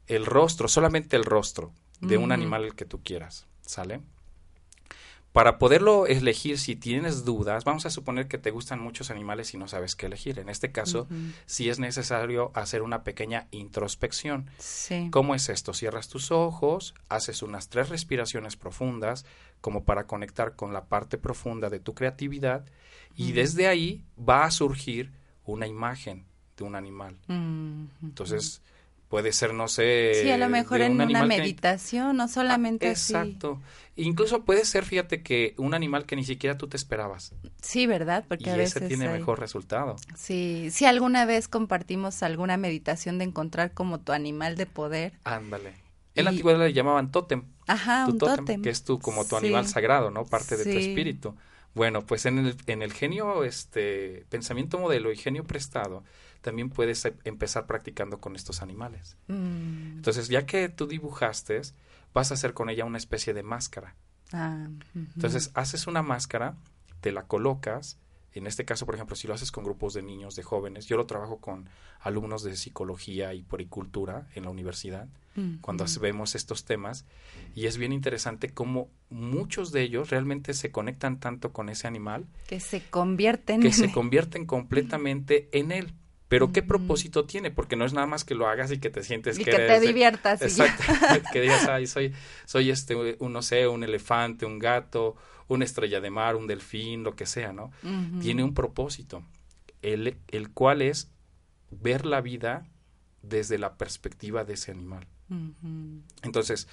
el 0.07 0.25
rostro, 0.25 0.67
solamente 0.67 1.15
el 1.15 1.25
rostro 1.25 1.71
de 1.99 2.17
un 2.17 2.31
animal 2.31 2.73
que 2.75 2.85
tú 2.85 3.01
quieras, 3.03 3.47
¿sale? 3.61 4.01
Para 5.31 5.57
poderlo 5.57 6.07
elegir, 6.07 6.59
si 6.59 6.75
tienes 6.75 7.23
dudas, 7.23 7.63
vamos 7.63 7.85
a 7.85 7.89
suponer 7.89 8.27
que 8.27 8.37
te 8.37 8.51
gustan 8.51 8.81
muchos 8.81 9.11
animales 9.11 9.53
y 9.53 9.57
no 9.57 9.69
sabes 9.69 9.95
qué 9.95 10.07
elegir. 10.07 10.39
En 10.39 10.49
este 10.49 10.73
caso, 10.73 11.07
sí 11.45 11.69
es 11.69 11.79
necesario 11.79 12.51
hacer 12.53 12.81
una 12.81 13.03
pequeña 13.03 13.47
introspección. 13.51 14.49
Sí. 14.57 15.07
¿Cómo 15.09 15.33
es 15.33 15.47
esto? 15.47 15.73
Cierras 15.73 16.09
tus 16.09 16.31
ojos, 16.31 16.93
haces 17.07 17.43
unas 17.43 17.69
tres 17.69 17.87
respiraciones 17.87 18.57
profundas, 18.57 19.25
como 19.61 19.85
para 19.85 20.05
conectar 20.05 20.57
con 20.57 20.73
la 20.73 20.85
parte 20.85 21.17
profunda 21.17 21.69
de 21.69 21.79
tu 21.79 21.93
creatividad, 21.93 22.65
y 23.15 23.31
desde 23.31 23.67
ahí 23.67 24.03
va 24.17 24.43
a 24.43 24.51
surgir 24.51 25.11
una 25.45 25.67
imagen 25.67 26.25
de 26.57 26.63
un 26.65 26.75
animal. 26.75 27.17
Entonces, 28.01 28.61
puede 29.11 29.33
ser, 29.33 29.53
no 29.53 29.67
sé. 29.67 30.13
Sí, 30.23 30.31
a 30.31 30.37
lo 30.37 30.47
mejor 30.47 30.79
en 30.79 30.99
una 30.99 31.25
meditación, 31.25 32.15
no 32.15 32.29
solamente 32.29 32.87
ah, 32.87 32.91
exacto. 32.91 33.61
Incluso 33.97 34.45
puede 34.45 34.63
ser, 34.63 34.85
fíjate, 34.85 35.21
que 35.21 35.53
un 35.57 35.73
animal 35.73 36.05
que 36.05 36.15
ni 36.15 36.23
siquiera 36.23 36.57
tú 36.57 36.69
te 36.69 36.77
esperabas. 36.77 37.33
Sí, 37.61 37.87
¿verdad? 37.87 38.23
Porque 38.25 38.45
y 38.45 38.49
a 38.53 38.55
veces 38.55 38.77
ese 38.77 38.87
tiene 38.87 39.09
mejor 39.09 39.41
resultado. 39.41 39.97
Sí, 40.15 40.69
si 40.71 40.85
alguna 40.85 41.25
vez 41.25 41.49
compartimos 41.49 42.23
alguna 42.23 42.55
meditación 42.55 43.17
de 43.17 43.25
encontrar 43.25 43.73
como 43.73 43.99
tu 43.99 44.13
animal 44.13 44.55
de 44.55 44.65
poder. 44.65 45.11
Ándale. 45.25 45.73
En 46.15 46.23
la 46.23 46.29
antigüedad 46.29 46.59
le 46.59 46.71
llamaban 46.71 47.11
tótem. 47.11 47.43
Ajá, 47.67 48.05
un 48.07 48.17
tótem, 48.17 48.61
Que 48.61 48.69
es 48.69 48.85
tu, 48.85 48.97
como 48.99 49.25
tu 49.25 49.35
animal 49.35 49.67
sagrado, 49.67 50.09
¿no? 50.09 50.25
Parte 50.25 50.55
de 50.55 50.63
tu 50.63 50.77
espíritu. 50.77 51.35
Bueno, 51.73 52.05
pues 52.05 52.25
en 52.25 52.37
el, 52.37 52.55
en 52.67 52.81
el 52.81 52.93
genio, 52.93 53.43
este, 53.43 54.25
pensamiento 54.29 54.79
modelo 54.79 55.11
y 55.11 55.17
genio 55.17 55.43
prestado, 55.43 56.03
también 56.41 56.69
puedes 56.69 57.05
e, 57.05 57.15
empezar 57.23 57.67
practicando 57.67 58.19
con 58.19 58.35
estos 58.35 58.61
animales. 58.61 59.17
Mm. 59.27 59.97
Entonces, 59.97 60.27
ya 60.27 60.45
que 60.45 60.69
tú 60.69 60.87
dibujaste, 60.87 61.61
vas 62.13 62.31
a 62.31 62.33
hacer 62.33 62.53
con 62.53 62.69
ella 62.69 62.85
una 62.85 62.97
especie 62.97 63.33
de 63.33 63.43
máscara. 63.43 63.95
Ah, 64.33 64.67
Entonces, 64.95 65.51
haces 65.53 65.87
una 65.87 66.01
máscara, 66.01 66.55
te 67.01 67.11
la 67.11 67.23
colocas. 67.23 67.97
En 68.33 68.47
este 68.47 68.63
caso, 68.63 68.85
por 68.85 68.95
ejemplo, 68.95 69.15
si 69.15 69.27
lo 69.27 69.33
haces 69.33 69.51
con 69.51 69.65
grupos 69.65 69.93
de 69.93 70.03
niños, 70.03 70.35
de 70.35 70.43
jóvenes, 70.43 70.85
yo 70.85 70.95
lo 70.95 71.05
trabajo 71.05 71.39
con 71.39 71.67
alumnos 71.99 72.43
de 72.43 72.55
psicología 72.55 73.33
y 73.33 73.43
poricultura 73.43 74.27
en 74.35 74.43
la 74.43 74.49
universidad, 74.49 75.09
cuando 75.61 75.85
vemos 76.01 76.35
estos 76.35 76.65
temas, 76.65 77.05
y 77.55 77.65
es 77.65 77.77
bien 77.77 77.93
interesante 77.93 78.53
cómo 78.53 78.89
muchos 79.09 79.71
de 79.71 79.81
ellos 79.81 80.09
realmente 80.09 80.53
se 80.53 80.71
conectan 80.71 81.19
tanto 81.19 81.53
con 81.53 81.69
ese 81.69 81.87
animal 81.87 82.25
que 82.47 82.59
se 82.59 82.81
convierten 82.81 83.61
que 83.61 83.71
se 83.71 83.91
convierten 83.91 84.45
completamente 84.45 85.49
en 85.53 85.71
él. 85.71 85.93
Pero 86.31 86.53
¿qué 86.53 86.63
propósito 86.63 87.25
tiene? 87.25 87.51
Porque 87.51 87.75
no 87.75 87.83
es 87.83 87.91
nada 87.91 88.07
más 88.07 88.23
que 88.23 88.35
lo 88.35 88.47
hagas 88.47 88.71
y 88.71 88.79
que 88.79 88.89
te 88.89 89.03
sientes 89.03 89.37
y 89.37 89.43
que, 89.43 89.51
te 89.51 89.79
diviertas. 89.81 90.41
Exacto. 90.41 90.81
que 91.33 91.41
digas, 91.41 91.67
ay, 91.67 91.87
soy, 91.87 92.13
soy 92.45 92.69
este, 92.69 92.95
un, 92.95 93.33
no 93.33 93.41
sé, 93.41 93.67
un 93.67 93.83
elefante, 93.83 94.45
un 94.45 94.57
gato, 94.57 95.17
una 95.49 95.65
estrella 95.65 95.99
de 95.99 96.09
mar, 96.09 96.37
un 96.37 96.47
delfín, 96.47 97.03
lo 97.03 97.17
que 97.17 97.25
sea, 97.25 97.51
¿no? 97.51 97.73
Tiene 98.21 98.45
un 98.45 98.53
propósito, 98.53 99.25
el, 99.81 100.15
el 100.29 100.51
cual 100.51 100.81
es 100.81 101.11
ver 101.69 102.05
la 102.05 102.21
vida 102.21 102.65
desde 103.21 103.57
la 103.57 103.75
perspectiva 103.75 104.45
de 104.45 104.53
ese 104.53 104.71
animal. 104.71 105.07
Entonces, 106.23 106.69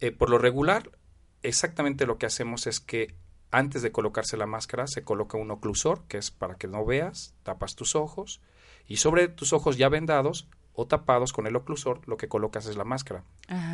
eh, 0.00 0.12
por 0.12 0.30
lo 0.30 0.38
regular, 0.38 0.90
exactamente 1.42 2.06
lo 2.06 2.16
que 2.16 2.24
hacemos 2.24 2.66
es 2.66 2.80
que 2.80 3.14
antes 3.50 3.82
de 3.82 3.92
colocarse 3.92 4.38
la 4.38 4.46
máscara 4.46 4.86
se 4.86 5.04
coloca 5.04 5.36
un 5.36 5.50
oclusor, 5.50 6.04
que 6.08 6.16
es 6.16 6.30
para 6.30 6.54
que 6.54 6.68
no 6.68 6.86
veas, 6.86 7.34
tapas 7.42 7.74
tus 7.74 7.96
ojos, 7.96 8.40
y 8.86 8.96
sobre 8.96 9.28
tus 9.28 9.52
ojos 9.52 9.76
ya 9.76 9.88
vendados 9.88 10.48
o 10.76 10.86
tapados 10.86 11.32
con 11.32 11.46
el 11.46 11.54
oclusor, 11.54 12.00
lo 12.08 12.16
que 12.16 12.28
colocas 12.28 12.66
es 12.66 12.76
la 12.76 12.84
máscara. 12.84 13.22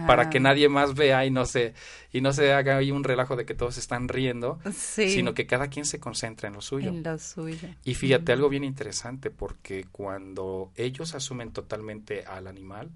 Para 0.07 0.29
que 0.29 0.39
nadie 0.39 0.69
más 0.69 0.95
vea 0.95 1.25
y 1.25 1.31
no 1.31 1.47
se, 1.47 1.73
y 2.13 2.21
no 2.21 2.33
se 2.33 2.53
haga 2.53 2.77
ahí 2.77 2.91
un 2.91 3.05
relajo 3.05 3.37
de 3.37 3.47
que 3.47 3.55
todos 3.55 3.79
están 3.79 4.09
riendo, 4.09 4.59
sino 4.73 5.33
que 5.33 5.47
cada 5.47 5.69
quien 5.69 5.87
se 5.87 5.99
concentra 5.99 6.49
en 6.49 6.55
lo 6.55 6.61
suyo. 6.61 6.91
En 6.91 7.03
lo 7.03 7.19
suyo. 7.19 7.69
Y 7.85 7.95
fíjate, 7.95 8.33
algo 8.33 8.51
bien 8.51 8.65
interesante, 8.65 9.31
porque 9.31 9.87
cuando 9.91 10.73
ellos 10.77 11.15
asumen 11.15 11.53
totalmente 11.53 12.25
al 12.27 12.47
animal, 12.47 12.91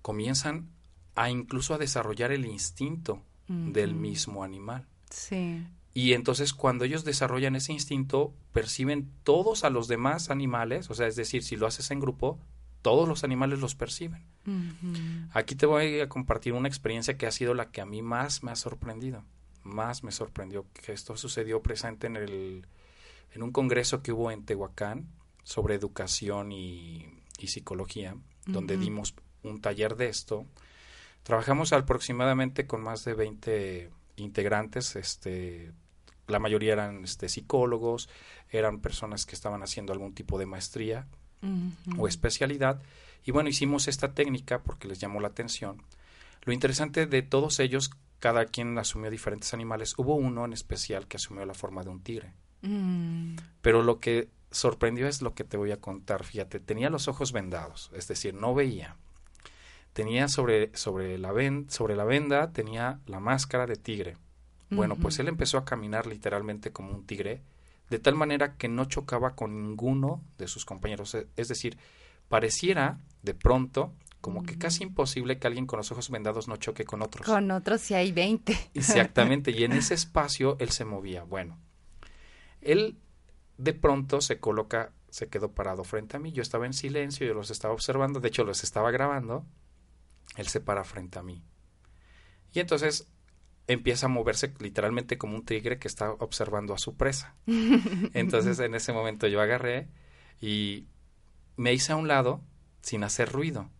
comienzan 0.00 0.68
a 1.16 1.30
incluso 1.30 1.74
a 1.74 1.78
desarrollar 1.78 2.30
el 2.30 2.46
instinto 2.46 3.20
del 3.48 3.94
mismo 3.94 4.44
animal. 4.44 4.86
Sí. 5.10 5.66
Y 5.94 6.12
entonces 6.12 6.52
cuando 6.52 6.84
ellos 6.84 7.04
desarrollan 7.04 7.54
ese 7.54 7.72
instinto, 7.72 8.34
perciben 8.52 9.12
todos 9.22 9.62
a 9.62 9.70
los 9.70 9.86
demás 9.86 10.28
animales, 10.28 10.90
o 10.90 10.94
sea, 10.94 11.06
es 11.06 11.14
decir, 11.14 11.44
si 11.44 11.56
lo 11.56 11.68
haces 11.68 11.92
en 11.92 12.00
grupo, 12.00 12.40
todos 12.82 13.08
los 13.08 13.22
animales 13.22 13.60
los 13.60 13.76
perciben. 13.76 14.26
Aquí 15.32 15.54
te 15.54 15.64
voy 15.64 16.00
a 16.00 16.08
compartir 16.08 16.52
una 16.52 16.68
experiencia 16.68 17.16
que 17.16 17.26
ha 17.26 17.30
sido 17.30 17.54
la 17.54 17.70
que 17.70 17.80
a 17.80 17.86
mí 17.86 18.02
más 18.02 18.42
me 18.42 18.50
ha 18.50 18.56
sorprendido, 18.56 19.24
más 19.62 20.02
me 20.02 20.12
sorprendió, 20.12 20.66
que 20.74 20.92
esto 20.92 21.16
sucedió 21.16 21.62
presente 21.62 22.08
en, 22.08 22.16
el, 22.16 22.66
en 23.32 23.42
un 23.42 23.52
congreso 23.52 24.02
que 24.02 24.12
hubo 24.12 24.30
en 24.30 24.44
Tehuacán 24.44 25.08
sobre 25.44 25.76
educación 25.76 26.52
y, 26.52 27.08
psicología, 27.38 28.16
donde 28.46 28.78
dimos 28.78 29.14
un 29.42 29.60
taller 29.60 29.96
de 29.96 30.08
esto. 30.08 30.46
Trabajamos 31.22 31.72
aproximadamente 31.74 32.66
con 32.66 32.82
más 32.82 33.04
de 33.04 33.12
20 33.12 33.90
integrantes, 34.16 34.96
este, 34.96 35.72
la 36.26 36.38
mayoría 36.38 36.72
eran 36.72 37.04
este, 37.04 37.28
psicólogos, 37.28 38.08
eran 38.50 38.80
personas 38.80 39.26
que 39.26 39.34
estaban 39.34 39.62
haciendo 39.62 39.92
algún 39.92 40.14
tipo 40.14 40.38
de 40.38 40.46
maestría 40.46 41.06
o 41.98 42.08
especialidad. 42.08 42.80
Y 43.24 43.30
bueno, 43.30 43.50
hicimos 43.50 43.86
esta 43.86 44.14
técnica 44.14 44.62
porque 44.62 44.88
les 44.88 44.98
llamó 44.98 45.20
la 45.20 45.28
atención. 45.28 45.82
Lo 46.42 46.52
interesante 46.52 47.06
de 47.06 47.22
todos 47.22 47.60
ellos, 47.60 47.90
cada 48.18 48.46
quien 48.46 48.78
asumió 48.78 49.10
diferentes 49.10 49.52
animales. 49.52 49.94
Hubo 49.98 50.14
uno 50.14 50.44
en 50.44 50.52
especial 50.52 51.06
que 51.06 51.18
asumió 51.18 51.44
la 51.44 51.54
forma 51.54 51.82
de 51.82 51.90
un 51.90 52.02
tigre. 52.02 52.32
Mm. 52.62 53.36
Pero 53.60 53.82
lo 53.82 54.00
que 54.00 54.30
sorprendió 54.50 55.06
es 55.06 55.20
lo 55.20 55.34
que 55.34 55.44
te 55.44 55.56
voy 55.56 55.72
a 55.72 55.80
contar. 55.80 56.24
Fíjate, 56.24 56.60
tenía 56.60 56.90
los 56.90 57.08
ojos 57.08 57.32
vendados, 57.32 57.90
es 57.94 58.08
decir, 58.08 58.34
no 58.34 58.54
veía. 58.54 58.96
Tenía 59.92 60.28
sobre, 60.28 60.74
sobre, 60.76 61.18
la, 61.18 61.32
sobre 61.68 61.96
la 61.96 62.04
venda, 62.04 62.52
tenía 62.52 63.00
la 63.06 63.20
máscara 63.20 63.66
de 63.66 63.76
tigre. 63.76 64.16
Bueno, 64.70 64.96
pues 64.96 65.18
él 65.18 65.28
empezó 65.28 65.58
a 65.58 65.64
caminar 65.64 66.06
literalmente 66.06 66.72
como 66.72 66.92
un 66.92 67.06
tigre, 67.06 67.42
de 67.90 67.98
tal 67.98 68.14
manera 68.14 68.56
que 68.56 68.68
no 68.68 68.86
chocaba 68.86 69.36
con 69.36 69.62
ninguno 69.62 70.22
de 70.38 70.48
sus 70.48 70.64
compañeros. 70.64 71.14
E, 71.14 71.28
es 71.36 71.48
decir, 71.48 71.78
pareciera 72.28 72.98
de 73.22 73.34
pronto 73.34 73.94
como 74.20 74.42
que 74.42 74.56
casi 74.56 74.84
mm. 74.84 74.88
imposible 74.88 75.38
que 75.38 75.46
alguien 75.46 75.66
con 75.66 75.76
los 75.76 75.92
ojos 75.92 76.08
vendados 76.08 76.48
no 76.48 76.56
choque 76.56 76.84
con 76.84 77.02
otros. 77.02 77.26
Con 77.26 77.50
otros 77.50 77.82
si 77.82 77.94
hay 77.94 78.10
20. 78.10 78.70
Exactamente, 78.72 79.50
y 79.50 79.64
en 79.64 79.72
ese 79.74 79.94
espacio 79.94 80.56
él 80.60 80.70
se 80.70 80.86
movía. 80.86 81.24
Bueno, 81.24 81.58
él 82.62 82.96
de 83.58 83.74
pronto 83.74 84.22
se 84.22 84.40
coloca, 84.40 84.92
se 85.10 85.28
quedó 85.28 85.52
parado 85.52 85.84
frente 85.84 86.16
a 86.16 86.20
mí. 86.20 86.32
Yo 86.32 86.40
estaba 86.40 86.64
en 86.64 86.72
silencio, 86.72 87.26
yo 87.26 87.34
los 87.34 87.50
estaba 87.50 87.74
observando, 87.74 88.18
de 88.18 88.28
hecho 88.28 88.44
los 88.44 88.64
estaba 88.64 88.90
grabando. 88.90 89.44
Él 90.36 90.48
se 90.48 90.60
para 90.60 90.84
frente 90.84 91.18
a 91.18 91.22
mí. 91.22 91.44
Y 92.54 92.60
entonces 92.60 93.06
empieza 93.66 94.06
a 94.06 94.10
moverse 94.10 94.52
literalmente 94.58 95.18
como 95.18 95.34
un 95.34 95.44
tigre 95.44 95.78
que 95.78 95.88
está 95.88 96.12
observando 96.12 96.74
a 96.74 96.78
su 96.78 96.96
presa. 96.96 97.34
Entonces 98.14 98.58
en 98.58 98.74
ese 98.74 98.92
momento 98.92 99.26
yo 99.26 99.40
agarré 99.40 99.88
y 100.40 100.86
me 101.56 101.72
hice 101.72 101.92
a 101.92 101.96
un 101.96 102.08
lado 102.08 102.40
sin 102.82 103.04
hacer 103.04 103.32
ruido. 103.32 103.70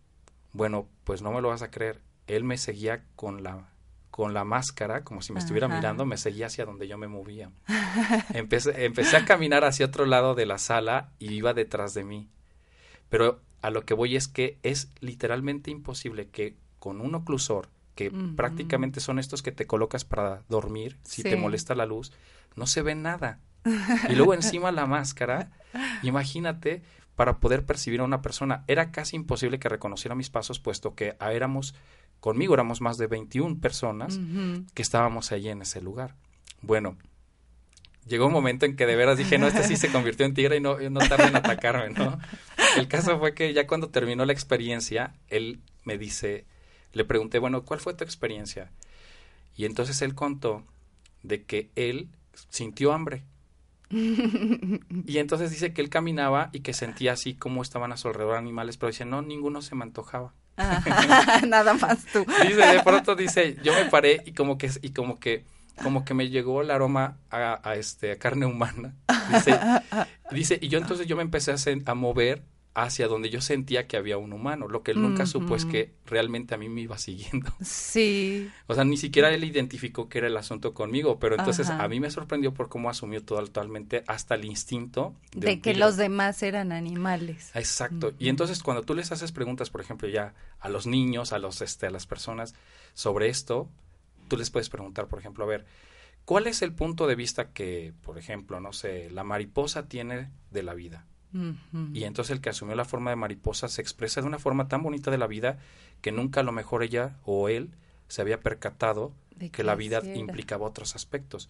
Bueno, 0.53 0.87
pues 1.03 1.21
no 1.21 1.31
me 1.31 1.41
lo 1.41 1.49
vas 1.49 1.61
a 1.61 1.71
creer. 1.71 2.01
Él 2.27 2.43
me 2.43 2.57
seguía 2.57 3.03
con 3.15 3.43
la 3.43 3.69
con 4.15 4.33
la 4.33 4.45
máscara, 4.45 5.03
como 5.03 5.21
si 5.21 5.33
me 5.33 5.39
estuviera 5.39 5.67
mirando, 5.67 6.05
me 6.05 6.15
seguía 6.15 6.45
hacia 6.45 6.63
donde 6.63 6.87
yo 6.87 6.97
me 6.97 7.09
movía. 7.09 7.51
Empecé, 8.33 8.85
empecé 8.85 9.17
a 9.17 9.25
caminar 9.25 9.65
hacia 9.65 9.87
otro 9.87 10.05
lado 10.05 10.35
de 10.35 10.45
la 10.45 10.57
sala 10.57 11.11
y 11.19 11.33
iba 11.33 11.53
detrás 11.53 11.93
de 11.93 12.05
mí. 12.05 12.29
Pero 13.09 13.41
a 13.61 13.71
lo 13.71 13.83
que 13.83 13.93
voy 13.93 14.15
es 14.15 14.29
que 14.29 14.57
es 14.63 14.89
literalmente 15.01 15.69
imposible 15.69 16.29
que 16.29 16.55
con 16.79 17.01
un 17.01 17.13
oclusor, 17.13 17.67
que 17.95 18.11
prácticamente 18.35 18.99
son 18.99 19.19
estos 19.19 19.41
que 19.41 19.51
te 19.51 19.65
colocas 19.65 20.05
para 20.05 20.43
dormir, 20.49 20.97
si 21.03 21.23
te 21.23 21.35
molesta 21.35 21.75
la 21.75 21.85
luz, 21.85 22.11
no 22.55 22.67
se 22.67 22.81
ve 22.81 22.95
nada. 22.95 23.39
Y 24.09 24.13
luego 24.13 24.35
encima 24.35 24.71
la 24.71 24.85
máscara, 24.85 25.49
imagínate, 26.03 26.83
para 27.15 27.39
poder 27.39 27.65
percibir 27.65 28.01
a 28.01 28.03
una 28.03 28.21
persona, 28.21 28.63
era 28.67 28.91
casi 28.91 29.15
imposible 29.15 29.57
que 29.57 29.69
reconociera 29.69 30.13
mis 30.13 30.29
pasos, 30.29 30.59
puesto 30.59 30.93
que 30.93 31.15
éramos 31.19 31.73
conmigo 32.19 32.53
éramos 32.53 32.81
más 32.81 32.97
de 32.97 33.07
21 33.07 33.59
personas 33.59 34.19
que 34.73 34.81
estábamos 34.81 35.31
allí 35.31 35.49
en 35.49 35.61
ese 35.61 35.81
lugar. 35.81 36.15
Bueno, 36.61 36.97
llegó 38.07 38.27
un 38.27 38.33
momento 38.33 38.65
en 38.65 38.75
que 38.75 38.85
de 38.85 38.95
veras 38.95 39.17
dije, 39.17 39.37
no, 39.37 39.47
este 39.47 39.63
sí 39.63 39.77
se 39.77 39.91
convirtió 39.91 40.25
en 40.25 40.33
tigre 40.33 40.57
y 40.57 40.59
no, 40.59 40.77
no 40.77 40.99
tarda 41.01 41.27
en 41.27 41.35
atacarme, 41.35 41.89
¿no? 41.89 42.17
El 42.77 42.87
caso 42.87 43.19
fue 43.19 43.33
que 43.33 43.53
ya 43.53 43.67
cuando 43.67 43.89
terminó 43.89 44.25
la 44.25 44.33
experiencia, 44.33 45.13
él 45.27 45.59
me 45.83 45.97
dice, 45.97 46.45
le 46.95 47.03
pregunté, 47.03 47.39
bueno, 47.39 47.63
¿cuál 47.63 47.81
fue 47.81 47.93
tu 47.93 48.03
experiencia? 48.03 48.71
Y 49.55 49.65
entonces 49.65 50.01
él 50.01 50.15
contó 50.15 50.63
de 51.23 51.43
que 51.43 51.69
él 51.75 52.09
sintió 52.49 52.93
hambre. 52.93 53.23
y 53.89 55.17
entonces 55.17 55.51
dice 55.51 55.73
que 55.73 55.81
él 55.81 55.89
caminaba 55.89 56.49
y 56.53 56.61
que 56.61 56.73
sentía 56.73 57.11
así 57.13 57.35
como 57.35 57.61
estaban 57.61 57.91
a 57.91 57.97
su 57.97 58.07
alrededor 58.07 58.37
animales, 58.37 58.77
pero 58.77 58.91
dice, 58.91 59.05
no, 59.05 59.21
ninguno 59.21 59.61
se 59.61 59.75
me 59.75 59.83
antojaba. 59.83 60.33
nada 61.47 61.73
más 61.73 62.05
tú. 62.05 62.25
Dice, 62.47 62.65
de 62.65 62.81
pronto 62.81 63.13
dice, 63.17 63.57
yo 63.61 63.73
me 63.73 63.85
paré 63.87 64.23
y 64.25 64.31
como 64.31 64.57
que, 64.57 64.71
y 64.81 64.91
como 64.91 65.19
que, 65.19 65.43
como 65.83 66.05
que 66.05 66.13
me 66.13 66.29
llegó 66.29 66.61
el 66.61 66.71
aroma 66.71 67.17
a, 67.29 67.75
este, 67.75 68.13
a 68.13 68.17
carne 68.17 68.45
humana. 68.45 68.95
Dice, 69.33 69.59
dice, 70.31 70.59
y 70.61 70.69
yo 70.69 70.79
entonces 70.79 71.07
yo 71.07 71.17
me 71.17 71.23
empecé 71.23 71.51
a, 71.51 71.57
a 71.91 71.93
mover 71.93 72.41
hacia 72.75 73.07
donde 73.07 73.29
yo 73.29 73.39
sentía 73.39 73.87
que 73.87 73.95
había 73.95 74.17
un 74.17 74.33
humano. 74.33 74.67
Lo 74.67 74.83
que 74.83 74.91
él 74.91 75.01
nunca 75.01 75.25
supo 75.25 75.55
es 75.55 75.65
que 75.65 75.93
realmente 76.05 76.53
a 76.53 76.57
mí 76.57 76.67
me 76.67 76.81
iba 76.81 76.97
siguiendo. 76.99 77.51
Sí. 77.61 78.51
O 78.67 78.75
sea, 78.75 78.83
ni 78.83 78.97
siquiera 78.97 79.33
él 79.33 79.45
identificó 79.45 80.09
que 80.09 80.17
era 80.17 80.27
el 80.27 80.35
asunto 80.35 80.73
conmigo, 80.73 81.17
pero 81.17 81.35
entonces 81.37 81.69
a 81.69 81.87
mí 81.87 82.01
me 82.01 82.11
sorprendió 82.11 82.53
por 82.53 82.67
cómo 82.67 82.89
asumió 82.89 83.23
totalmente 83.23 84.03
hasta 84.07 84.35
el 84.35 84.43
instinto 84.43 85.15
de, 85.33 85.61
que 85.61 85.73
los 85.73 85.95
demás 85.95 86.43
eran 86.43 86.73
animales. 86.73 87.49
Exacto. 87.55 88.13
Y 88.19 88.27
entonces 88.27 88.61
cuando 88.61 88.83
tú 88.83 88.93
les 88.93 89.11
haces 89.13 89.31
preguntas, 89.31 89.69
por 89.69 89.79
ejemplo, 89.79 90.09
ya 90.09 90.33
a 90.59 90.67
los 90.67 90.85
niños, 90.85 91.31
a 91.31 91.39
los 91.39 91.61
este 91.61 91.87
a 91.87 91.91
las 91.91 92.05
personas 92.05 92.55
sobre 92.93 93.29
esto, 93.29 93.69
tú 94.27 94.35
les 94.35 94.49
puedes 94.49 94.69
preguntar, 94.69 95.07
por 95.07 95.19
ejemplo, 95.19 95.45
a 95.45 95.47
ver, 95.47 95.65
¿cuál 96.25 96.47
es 96.47 96.61
el 96.61 96.73
punto 96.73 97.07
de 97.07 97.15
vista 97.15 97.53
que, 97.53 97.93
por 98.01 98.17
ejemplo, 98.17 98.59
no 98.59 98.73
sé, 98.73 99.09
la 99.11 99.23
mariposa 99.23 99.87
tiene 99.87 100.29
de 100.51 100.63
la 100.63 100.73
vida? 100.73 101.05
Y 101.93 102.05
entonces 102.05 102.31
el 102.31 102.41
que 102.41 102.49
asumió 102.49 102.75
la 102.75 102.85
forma 102.85 103.09
de 103.09 103.17
mariposa 103.17 103.67
se 103.67 103.81
expresa 103.81 104.21
de 104.21 104.27
una 104.27 104.39
forma 104.39 104.67
tan 104.67 104.81
bonita 104.83 105.11
de 105.11 105.17
la 105.17 105.27
vida 105.27 105.57
que 106.01 106.11
nunca 106.11 106.39
a 106.39 106.43
lo 106.43 106.53
mejor 106.53 106.81
ella 106.81 107.17
o 107.25 107.49
él 107.49 107.71
se 108.07 108.21
había 108.21 108.39
percatado 108.39 109.13
de 109.35 109.49
que 109.49 109.63
la 109.63 109.75
vida 109.75 110.01
implicaba 110.15 110.65
otros 110.65 110.95
aspectos. 110.95 111.49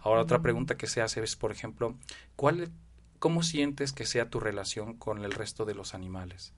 Ahora 0.00 0.22
otra 0.22 0.40
pregunta 0.40 0.76
que 0.76 0.86
se 0.86 1.02
hace 1.02 1.22
es, 1.22 1.34
por 1.34 1.50
ejemplo, 1.50 1.96
¿cuál, 2.36 2.70
¿cómo 3.18 3.42
sientes 3.42 3.92
que 3.92 4.06
sea 4.06 4.30
tu 4.30 4.38
relación 4.38 4.94
con 4.94 5.24
el 5.24 5.32
resto 5.32 5.64
de 5.64 5.74
los 5.74 5.94
animales? 5.94 6.52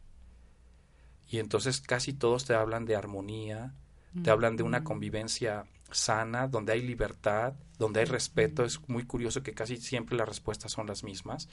Y 1.28 1.38
entonces 1.38 1.80
casi 1.80 2.12
todos 2.12 2.44
te 2.44 2.54
hablan 2.54 2.84
de 2.84 2.94
armonía, 2.94 3.74
te 4.22 4.30
hablan 4.30 4.56
de 4.56 4.62
una 4.62 4.84
convivencia 4.84 5.64
sana, 5.90 6.48
donde 6.48 6.72
hay 6.72 6.82
libertad, 6.82 7.54
donde 7.78 8.00
hay 8.00 8.06
respeto. 8.06 8.64
Es 8.64 8.80
muy 8.88 9.04
curioso 9.04 9.42
que 9.42 9.54
casi 9.54 9.76
siempre 9.76 10.16
las 10.16 10.28
respuestas 10.28 10.72
son 10.72 10.86
las 10.86 11.04
mismas. 11.04 11.48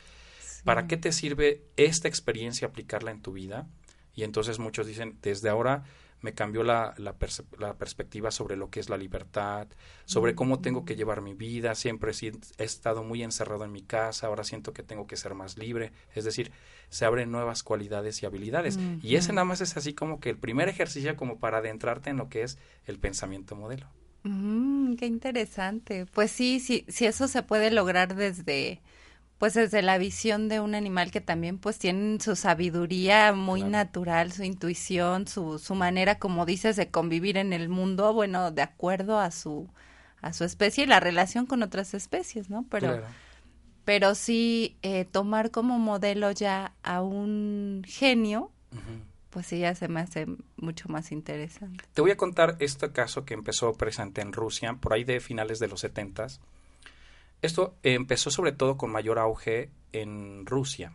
¿Para 0.64 0.88
qué 0.88 0.98
te 0.98 1.12
sirve 1.12 1.64
esta 1.76 2.08
experiencia 2.08 2.68
aplicarla 2.68 3.12
en 3.12 3.22
tu 3.22 3.34
vida? 3.34 3.68
Y 4.16 4.24
entonces 4.24 4.60
muchos 4.60 4.88
dicen, 4.88 5.18
desde 5.22 5.50
ahora 5.50 5.84
me 6.24 6.34
cambió 6.34 6.64
la, 6.64 6.96
la, 6.98 7.18
perspectiva 7.76 8.32
sobre 8.32 8.56
lo 8.56 8.70
que 8.70 8.80
es 8.80 8.90
la 8.90 8.96
libertad, 8.96 9.68
sobre 10.06 10.36
cómo 10.36 10.62
tengo 10.62 10.86
que 10.86 10.96
llevar 10.96 11.22
mi 11.22 11.34
vida, 11.34 11.76
siempre 11.76 12.14
he 12.14 12.64
estado 12.64 13.04
muy 13.04 13.24
encerrado 13.24 13.66
en 13.66 13.74
mi 13.74 13.82
casa, 13.82 14.28
ahora 14.28 14.46
siento 14.46 14.72
que 14.72 14.84
tengo 14.84 15.06
que 15.06 15.18
ser 15.18 15.34
más 15.34 15.58
libre, 15.58 15.92
es 16.16 16.24
decir, 16.24 16.54
se 16.88 17.04
abren 17.04 17.30
nuevas 17.30 17.62
cualidades 17.62 18.24
y 18.24 18.26
habilidades. 18.26 18.80
Y 19.02 19.18
ese 19.18 19.34
nada 19.34 19.44
más 19.44 19.60
es 19.60 19.76
así 19.76 19.94
como 19.94 20.22
que 20.22 20.30
el 20.30 20.38
primer 20.38 20.70
ejercicio 20.70 21.18
como 21.18 21.40
para 21.40 21.58
adentrarte 21.58 22.10
en 22.10 22.18
lo 22.18 22.30
que 22.30 22.44
es 22.44 22.58
el 22.86 23.00
pensamiento 23.00 23.58
modelo. 23.58 23.88
Mm, 24.24 24.96
qué 24.96 25.06
interesante. 25.06 26.06
Pues 26.06 26.32
sí, 26.32 26.62
sí, 26.62 26.86
sí, 26.88 27.06
eso 27.06 27.28
se 27.28 27.44
puede 27.44 27.70
lograr 27.70 28.16
desde 28.16 28.82
pues 29.44 29.56
desde 29.56 29.82
la 29.82 29.98
visión 29.98 30.48
de 30.48 30.62
un 30.62 30.74
animal 30.74 31.12
que 31.12 31.20
también 31.20 31.58
pues 31.58 31.78
tiene 31.78 32.18
su 32.22 32.38
sabiduría 32.38 33.34
muy 33.34 33.62
natural, 33.62 34.32
su 34.32 34.44
intuición, 34.44 35.28
su, 35.28 35.60
su 35.60 35.76
manera, 35.76 36.18
como 36.18 36.46
dices, 36.46 36.78
de 36.78 36.90
convivir 36.90 37.36
en 37.36 37.52
el 37.52 37.68
mundo, 37.68 38.14
bueno, 38.14 38.52
de 38.52 38.62
acuerdo 38.62 39.20
a 39.20 39.32
su, 39.32 39.68
a 40.22 40.32
su 40.32 40.46
especie 40.46 40.86
y 40.86 40.88
la 40.88 41.02
relación 41.02 41.46
con 41.46 41.62
otras 41.62 41.94
especies, 41.94 42.50
¿no? 42.50 42.66
Pero, 42.70 43.02
pero 43.84 44.16
sí 44.16 44.78
eh, 44.82 45.04
tomar 45.04 45.52
como 45.52 45.78
modelo 45.78 46.32
ya 46.32 46.72
a 46.82 47.02
un 47.02 47.84
genio, 47.86 48.50
pues 49.30 49.48
sí 49.48 49.60
ya 49.60 49.76
se 49.76 49.90
me 49.90 50.00
hace 50.00 50.26
mucho 50.56 50.88
más 50.88 51.12
interesante. 51.12 51.84
Te 51.94 52.02
voy 52.02 52.12
a 52.12 52.16
contar 52.16 52.56
este 52.62 52.94
caso 52.94 53.26
que 53.26 53.34
empezó 53.34 53.74
presente 53.74 54.22
en 54.22 54.32
Rusia, 54.32 54.78
por 54.80 54.94
ahí 54.94 55.04
de 55.04 55.20
finales 55.20 55.60
de 55.60 55.68
los 55.68 55.82
setentas 55.82 56.40
esto 57.44 57.76
empezó 57.84 58.32
sobre 58.32 58.54
todo 58.54 58.78
con 58.78 58.90
mayor 58.90 59.20
auge 59.20 59.70
en 59.92 60.46
Rusia, 60.46 60.94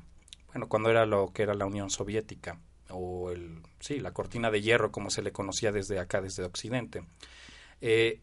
bueno, 0.49 0.67
cuando 0.69 0.89
era 0.89 1.05
lo 1.05 1.31
que 1.33 1.43
era 1.43 1.55
la 1.55 1.67
Unión 1.67 1.91
Soviética, 1.91 2.59
o 2.89 3.31
el, 3.31 3.61
sí, 3.81 4.01
la 4.01 4.13
cortina 4.13 4.51
de 4.51 4.63
hierro, 4.63 4.91
como 4.91 5.11
se 5.11 5.21
le 5.21 5.31
conocía 5.31 5.73
desde 5.73 5.99
acá, 5.99 6.23
desde 6.23 6.45
Occidente. 6.45 7.05
Eh, 7.83 8.23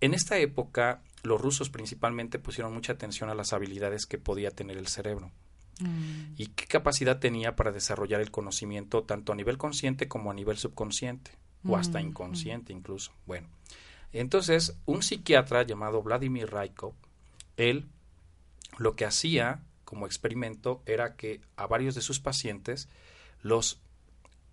en 0.00 0.14
esta 0.14 0.38
época, 0.38 1.02
los 1.22 1.40
rusos 1.40 1.70
principalmente 1.70 2.40
pusieron 2.40 2.74
mucha 2.74 2.94
atención 2.94 3.30
a 3.30 3.36
las 3.36 3.52
habilidades 3.52 4.04
que 4.06 4.18
podía 4.18 4.50
tener 4.50 4.76
el 4.76 4.88
cerebro 4.88 5.30
mm. 5.78 6.34
y 6.38 6.46
qué 6.48 6.66
capacidad 6.66 7.20
tenía 7.20 7.54
para 7.54 7.70
desarrollar 7.70 8.20
el 8.20 8.32
conocimiento 8.32 9.04
tanto 9.04 9.32
a 9.32 9.36
nivel 9.36 9.58
consciente 9.58 10.08
como 10.08 10.32
a 10.32 10.34
nivel 10.34 10.56
subconsciente 10.56 11.30
o 11.64 11.76
hasta 11.76 12.00
mm, 12.00 12.06
inconsciente 12.06 12.72
incluso. 12.72 13.12
Bueno, 13.26 13.48
entonces 14.12 14.76
un 14.86 15.02
psiquiatra 15.02 15.62
llamado 15.62 16.02
Vladimir 16.02 16.50
Raikov 16.50 16.94
él 17.60 17.88
lo 18.78 18.96
que 18.96 19.04
hacía 19.04 19.62
como 19.84 20.06
experimento 20.06 20.82
era 20.86 21.16
que 21.16 21.40
a 21.56 21.66
varios 21.66 21.94
de 21.94 22.00
sus 22.00 22.20
pacientes 22.20 22.88
los 23.42 23.80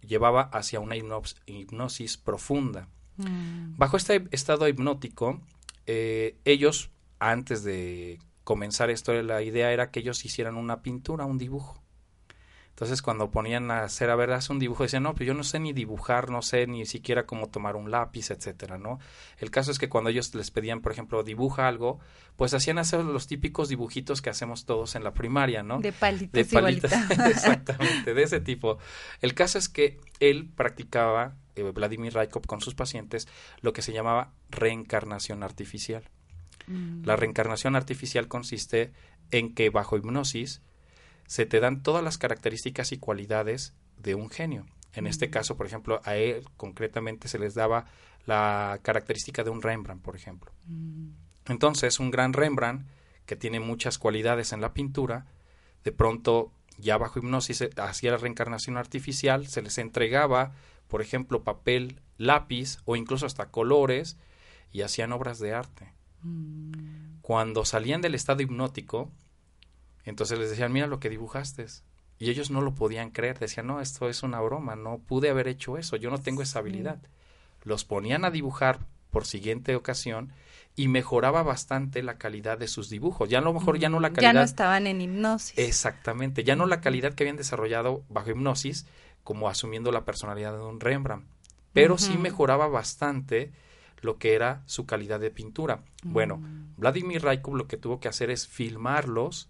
llevaba 0.01 0.41
hacia 0.41 0.79
una 0.79 0.95
hipnosis 0.95 2.17
profunda. 2.17 2.87
Mm. 3.17 3.77
Bajo 3.77 3.97
este 3.97 4.27
estado 4.31 4.67
hipnótico, 4.67 5.41
eh, 5.85 6.37
ellos, 6.45 6.91
antes 7.19 7.63
de 7.63 8.19
comenzar 8.43 8.89
esto, 8.89 9.13
la 9.23 9.41
idea 9.41 9.71
era 9.71 9.91
que 9.91 9.99
ellos 9.99 10.23
hicieran 10.25 10.55
una 10.55 10.81
pintura, 10.81 11.25
un 11.25 11.37
dibujo. 11.37 11.81
Entonces, 12.77 13.01
cuando 13.01 13.31
ponían 13.31 13.71
a 13.71 13.81
hacer, 13.81 14.11
a 14.11 14.15
ver, 14.15 14.31
hace 14.31 14.53
un 14.53 14.59
dibujo, 14.59 14.83
decían, 14.83 15.01
no, 15.01 15.15
pues 15.15 15.25
yo 15.25 15.33
no 15.33 15.41
sé 15.43 15.57
ni 15.57 15.73
dibujar, 15.73 16.29
no 16.29 16.43
sé 16.43 16.67
ni 16.67 16.85
siquiera 16.85 17.25
cómo 17.25 17.49
tomar 17.49 17.75
un 17.75 17.89
lápiz, 17.89 18.29
etcétera, 18.29 18.77
¿no? 18.77 18.99
El 19.39 19.49
caso 19.49 19.71
es 19.71 19.79
que 19.79 19.89
cuando 19.89 20.11
ellos 20.11 20.35
les 20.35 20.51
pedían, 20.51 20.81
por 20.81 20.91
ejemplo, 20.91 21.23
dibuja 21.23 21.67
algo, 21.67 21.99
pues 22.35 22.53
hacían 22.53 22.77
hacer 22.77 23.03
los 23.03 23.25
típicos 23.25 23.67
dibujitos 23.67 24.21
que 24.21 24.29
hacemos 24.29 24.65
todos 24.65 24.95
en 24.95 25.03
la 25.03 25.15
primaria, 25.15 25.63
¿no? 25.63 25.79
De 25.79 25.91
palitos. 25.91 26.33
De 26.33 26.45
palitos, 26.45 26.91
exactamente, 27.25 28.13
de 28.13 28.21
ese 28.21 28.41
tipo. 28.41 28.77
El 29.21 29.33
caso 29.33 29.57
es 29.57 29.69
que 29.69 29.99
él 30.19 30.47
practicaba, 30.47 31.33
eh, 31.55 31.63
Vladimir 31.63 32.13
Raikov, 32.13 32.45
con 32.45 32.61
sus 32.61 32.75
pacientes, 32.75 33.27
lo 33.59 33.73
que 33.73 33.81
se 33.81 33.91
llamaba 33.91 34.33
reencarnación 34.51 35.41
artificial. 35.41 36.11
Mm. 36.67 37.05
La 37.05 37.15
reencarnación 37.15 37.75
artificial 37.75 38.27
consiste 38.27 38.91
en 39.31 39.55
que 39.55 39.71
bajo 39.71 39.97
hipnosis, 39.97 40.61
se 41.27 41.45
te 41.45 41.59
dan 41.59 41.83
todas 41.83 42.03
las 42.03 42.17
características 42.17 42.91
y 42.91 42.97
cualidades 42.97 43.73
de 43.97 44.15
un 44.15 44.29
genio. 44.29 44.65
En 44.93 45.05
este 45.05 45.29
caso, 45.29 45.55
por 45.57 45.67
ejemplo, 45.67 46.01
a 46.05 46.15
él 46.15 46.43
concretamente 46.57 47.27
se 47.27 47.37
les 47.37 47.53
daba 47.53 47.85
la 48.25 48.79
característica 48.81 49.43
de 49.43 49.51
un 49.51 49.61
Rembrandt, 49.61 50.01
por 50.01 50.15
ejemplo. 50.15 50.51
Mm. 50.65 51.09
Entonces, 51.47 51.99
un 51.99 52.09
gran 52.09 52.33
Rembrandt, 52.33 52.87
que 53.25 53.35
tiene 53.35 53.59
muchas 53.59 53.97
cualidades 53.97 54.53
en 54.53 54.61
la 54.61 54.73
pintura, 54.73 55.27
de 55.83 55.91
pronto 55.91 56.51
ya 56.77 56.97
bajo 56.97 57.19
hipnosis 57.19 57.61
eh, 57.61 57.69
hacía 57.77 58.11
la 58.11 58.17
reencarnación 58.17 58.77
artificial, 58.77 59.47
se 59.47 59.61
les 59.61 59.77
entregaba, 59.77 60.53
por 60.87 61.01
ejemplo, 61.01 61.43
papel, 61.43 62.01
lápiz 62.17 62.79
o 62.85 62.95
incluso 62.95 63.25
hasta 63.25 63.49
colores 63.49 64.17
y 64.71 64.81
hacían 64.81 65.11
obras 65.11 65.39
de 65.39 65.53
arte. 65.53 65.93
Mm. 66.21 67.19
Cuando 67.21 67.65
salían 67.65 68.01
del 68.01 68.15
estado 68.15 68.41
hipnótico, 68.41 69.11
entonces 70.09 70.39
les 70.39 70.49
decían, 70.49 70.71
mira 70.71 70.87
lo 70.87 70.99
que 70.99 71.09
dibujaste. 71.09 71.65
Y 72.19 72.29
ellos 72.29 72.49
no 72.49 72.61
lo 72.61 72.73
podían 72.73 73.11
creer, 73.11 73.37
decían, 73.37 73.67
no, 73.67 73.79
esto 73.79 74.09
es 74.09 74.23
una 74.23 74.41
broma, 74.41 74.75
no 74.75 74.97
pude 74.99 75.29
haber 75.29 75.47
hecho 75.47 75.77
eso, 75.77 75.95
yo 75.97 76.09
no 76.09 76.17
tengo 76.17 76.41
esa 76.41 76.59
habilidad. 76.59 76.99
Los 77.63 77.85
ponían 77.85 78.25
a 78.25 78.31
dibujar 78.31 78.79
por 79.11 79.25
siguiente 79.25 79.75
ocasión 79.75 80.31
y 80.75 80.87
mejoraba 80.87 81.43
bastante 81.43 82.03
la 82.03 82.17
calidad 82.17 82.57
de 82.57 82.67
sus 82.67 82.89
dibujos. 82.89 83.29
Ya 83.29 83.39
a 83.39 83.41
lo 83.41 83.53
mejor 83.53 83.77
ya 83.79 83.89
no 83.89 83.99
la 83.99 84.09
calidad. 84.13 84.33
Ya 84.33 84.39
no 84.39 84.45
estaban 84.45 84.87
en 84.87 85.01
hipnosis. 85.01 85.57
Exactamente, 85.57 86.43
ya 86.43 86.55
no 86.55 86.65
la 86.65 86.81
calidad 86.81 87.13
que 87.13 87.23
habían 87.23 87.37
desarrollado 87.37 88.03
bajo 88.09 88.31
hipnosis, 88.31 88.87
como 89.23 89.49
asumiendo 89.49 89.91
la 89.91 90.05
personalidad 90.05 90.53
de 90.53 90.63
un 90.63 90.79
Rembrandt, 90.79 91.27
pero 91.73 91.97
sí 91.97 92.17
mejoraba 92.17 92.67
bastante 92.67 93.51
lo 94.01 94.17
que 94.17 94.35
era 94.35 94.63
su 94.67 94.85
calidad 94.85 95.19
de 95.19 95.31
pintura. 95.31 95.83
Bueno, 96.03 96.37
mm. 96.37 96.75
Vladimir 96.77 97.23
Raikov 97.23 97.55
lo 97.55 97.67
que 97.67 97.77
tuvo 97.77 97.99
que 97.99 98.07
hacer 98.07 98.29
es 98.29 98.47
filmarlos 98.47 99.49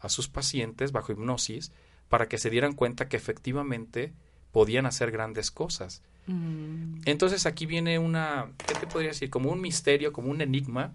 a 0.00 0.08
sus 0.08 0.28
pacientes 0.28 0.92
bajo 0.92 1.12
hipnosis 1.12 1.72
para 2.08 2.28
que 2.28 2.38
se 2.38 2.50
dieran 2.50 2.74
cuenta 2.74 3.08
que 3.08 3.16
efectivamente 3.16 4.12
podían 4.50 4.86
hacer 4.86 5.10
grandes 5.10 5.50
cosas. 5.50 6.02
Mm. 6.26 7.02
Entonces 7.04 7.46
aquí 7.46 7.66
viene 7.66 7.98
una, 7.98 8.52
¿qué 8.66 8.74
te 8.74 8.86
podría 8.86 9.10
decir? 9.10 9.30
Como 9.30 9.50
un 9.50 9.60
misterio, 9.60 10.12
como 10.12 10.30
un 10.30 10.40
enigma 10.40 10.94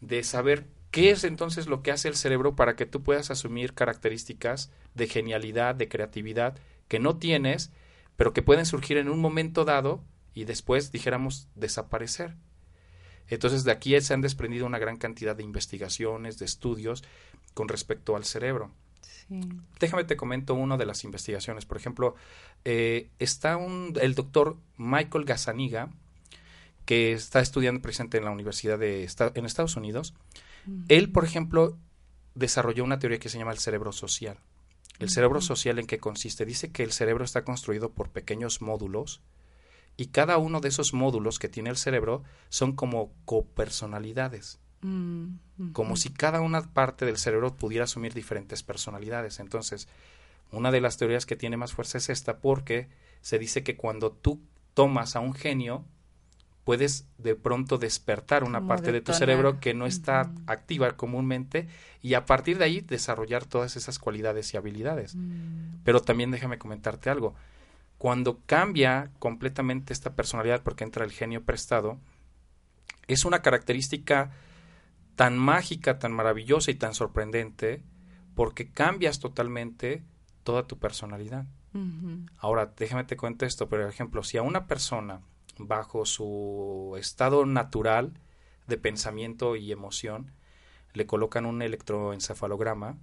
de 0.00 0.22
saber 0.22 0.66
qué 0.90 1.10
es 1.10 1.24
entonces 1.24 1.66
lo 1.66 1.82
que 1.82 1.90
hace 1.90 2.08
el 2.08 2.16
cerebro 2.16 2.54
para 2.54 2.76
que 2.76 2.86
tú 2.86 3.02
puedas 3.02 3.30
asumir 3.30 3.74
características 3.74 4.70
de 4.94 5.06
genialidad, 5.06 5.74
de 5.74 5.88
creatividad 5.88 6.58
que 6.88 6.98
no 6.98 7.16
tienes, 7.16 7.72
pero 8.16 8.32
que 8.32 8.42
pueden 8.42 8.66
surgir 8.66 8.96
en 8.98 9.08
un 9.08 9.20
momento 9.20 9.64
dado 9.64 10.04
y 10.34 10.44
después, 10.44 10.92
dijéramos, 10.92 11.48
desaparecer. 11.54 12.36
Entonces 13.28 13.64
de 13.64 13.72
aquí 13.72 14.00
se 14.00 14.14
han 14.14 14.20
desprendido 14.20 14.66
una 14.66 14.78
gran 14.78 14.96
cantidad 14.96 15.36
de 15.36 15.42
investigaciones, 15.42 16.38
de 16.38 16.44
estudios 16.44 17.02
con 17.54 17.68
respecto 17.68 18.16
al 18.16 18.24
cerebro. 18.24 18.70
Déjame 19.80 20.04
te 20.04 20.16
comento 20.16 20.54
una 20.54 20.76
de 20.76 20.86
las 20.86 21.02
investigaciones. 21.02 21.64
Por 21.64 21.76
ejemplo, 21.76 22.14
eh, 22.64 23.10
está 23.18 23.56
un, 23.56 23.94
el 24.00 24.14
doctor 24.14 24.56
Michael 24.76 25.24
Gazzaniga, 25.24 25.90
que 26.84 27.12
está 27.12 27.40
estudiando 27.40 27.82
presente 27.82 28.18
en 28.18 28.24
la 28.24 28.30
Universidad 28.30 28.78
de 28.78 29.08
en 29.34 29.46
Estados 29.46 29.76
Unidos. 29.76 30.14
Él, 30.88 31.10
por 31.10 31.24
ejemplo, 31.24 31.76
desarrolló 32.34 32.84
una 32.84 32.98
teoría 32.98 33.18
que 33.18 33.28
se 33.28 33.38
llama 33.38 33.52
el 33.52 33.58
cerebro 33.58 33.92
social. 33.92 34.38
El 34.98 35.10
cerebro 35.10 35.40
social 35.40 35.78
en 35.78 35.86
qué 35.86 35.98
consiste? 35.98 36.46
Dice 36.46 36.70
que 36.70 36.82
el 36.82 36.92
cerebro 36.92 37.24
está 37.24 37.44
construido 37.44 37.90
por 37.90 38.10
pequeños 38.10 38.62
módulos 38.62 39.20
y 39.96 40.06
cada 40.06 40.38
uno 40.38 40.60
de 40.60 40.68
esos 40.68 40.92
módulos 40.92 41.38
que 41.38 41.48
tiene 41.48 41.70
el 41.70 41.76
cerebro 41.76 42.22
son 42.48 42.72
como 42.72 43.12
copersonalidades. 43.24 44.60
Mm, 44.82 45.36
como 45.72 45.96
si 45.96 46.10
cada 46.10 46.40
una 46.42 46.62
parte 46.62 47.06
del 47.06 47.16
cerebro 47.16 47.56
pudiera 47.56 47.84
asumir 47.84 48.12
diferentes 48.12 48.62
personalidades. 48.62 49.40
Entonces, 49.40 49.88
una 50.52 50.70
de 50.70 50.80
las 50.80 50.96
teorías 50.96 51.26
que 51.26 51.36
tiene 51.36 51.56
más 51.56 51.72
fuerza 51.72 51.98
es 51.98 52.10
esta 52.10 52.38
porque 52.38 52.88
se 53.20 53.38
dice 53.38 53.62
que 53.62 53.76
cuando 53.76 54.12
tú 54.12 54.40
tomas 54.74 55.16
a 55.16 55.20
un 55.20 55.32
genio, 55.32 55.84
puedes 56.64 57.06
de 57.16 57.34
pronto 57.34 57.78
despertar 57.78 58.44
una 58.44 58.66
parte 58.66 58.92
de 58.92 59.00
tu 59.00 59.12
cerebro 59.12 59.60
que 59.60 59.72
no 59.72 59.86
está 59.86 60.32
activa 60.46 60.96
comúnmente 60.96 61.68
y 62.02 62.14
a 62.14 62.26
partir 62.26 62.58
de 62.58 62.64
ahí 62.64 62.80
desarrollar 62.80 63.44
todas 63.44 63.76
esas 63.76 63.98
cualidades 63.98 64.52
y 64.52 64.56
habilidades. 64.56 65.14
Mm. 65.14 65.82
Pero 65.84 66.02
también 66.02 66.32
déjame 66.32 66.58
comentarte 66.58 67.08
algo. 67.08 67.34
Cuando 67.98 68.40
cambia 68.46 69.10
completamente 69.18 69.92
esta 69.92 70.14
personalidad 70.14 70.62
porque 70.62 70.84
entra 70.84 71.04
el 71.04 71.12
genio 71.12 71.44
prestado, 71.44 71.98
es 73.06 73.24
una 73.24 73.42
característica 73.42 74.32
tan 75.14 75.38
mágica, 75.38 75.98
tan 75.98 76.12
maravillosa 76.12 76.70
y 76.70 76.74
tan 76.74 76.94
sorprendente 76.94 77.82
porque 78.34 78.70
cambias 78.70 79.18
totalmente 79.18 80.04
toda 80.44 80.66
tu 80.66 80.78
personalidad. 80.78 81.46
Ahora, 82.38 82.72
déjame 82.74 83.04
te 83.04 83.18
cuento 83.18 83.44
esto, 83.44 83.68
por 83.68 83.82
ejemplo, 83.82 84.22
si 84.22 84.38
a 84.38 84.42
una 84.42 84.66
persona 84.66 85.20
bajo 85.58 86.06
su 86.06 86.94
estado 86.98 87.44
natural 87.44 88.14
de 88.66 88.78
pensamiento 88.78 89.56
y 89.56 89.72
emoción 89.72 90.32
le 90.94 91.06
colocan 91.06 91.44
un 91.44 91.60
electroencefalograma, 91.60 92.96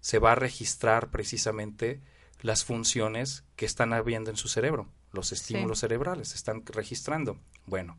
se 0.00 0.18
va 0.18 0.32
a 0.32 0.36
registrar 0.36 1.10
precisamente 1.10 2.00
las 2.40 2.64
funciones 2.64 3.44
que 3.56 3.66
están 3.66 3.92
habiendo 3.92 4.30
en 4.30 4.36
su 4.36 4.48
cerebro, 4.48 4.88
los 5.12 5.32
estímulos 5.32 5.80
cerebrales, 5.80 6.28
se 6.28 6.36
están 6.36 6.64
registrando. 6.66 7.38
Bueno, 7.66 7.96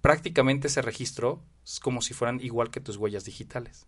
prácticamente 0.00 0.68
ese 0.68 0.82
registro 0.82 1.42
es 1.64 1.80
como 1.80 2.00
si 2.02 2.14
fueran 2.14 2.40
igual 2.40 2.70
que 2.70 2.80
tus 2.80 2.96
huellas 2.96 3.24
digitales. 3.24 3.86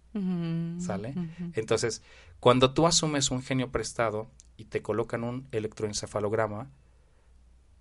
¿Sale? 0.78 1.14
Entonces, 1.54 2.02
cuando 2.40 2.74
tú 2.74 2.86
asumes 2.86 3.30
un 3.30 3.42
genio 3.42 3.70
prestado 3.70 4.30
y 4.56 4.66
te 4.66 4.82
colocan 4.82 5.24
un 5.24 5.48
electroencefalograma, 5.52 6.70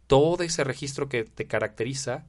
todo 0.08 0.44
ese 0.44 0.64
registro 0.64 1.10
que 1.10 1.24
te 1.24 1.48
caracteriza 1.48 2.26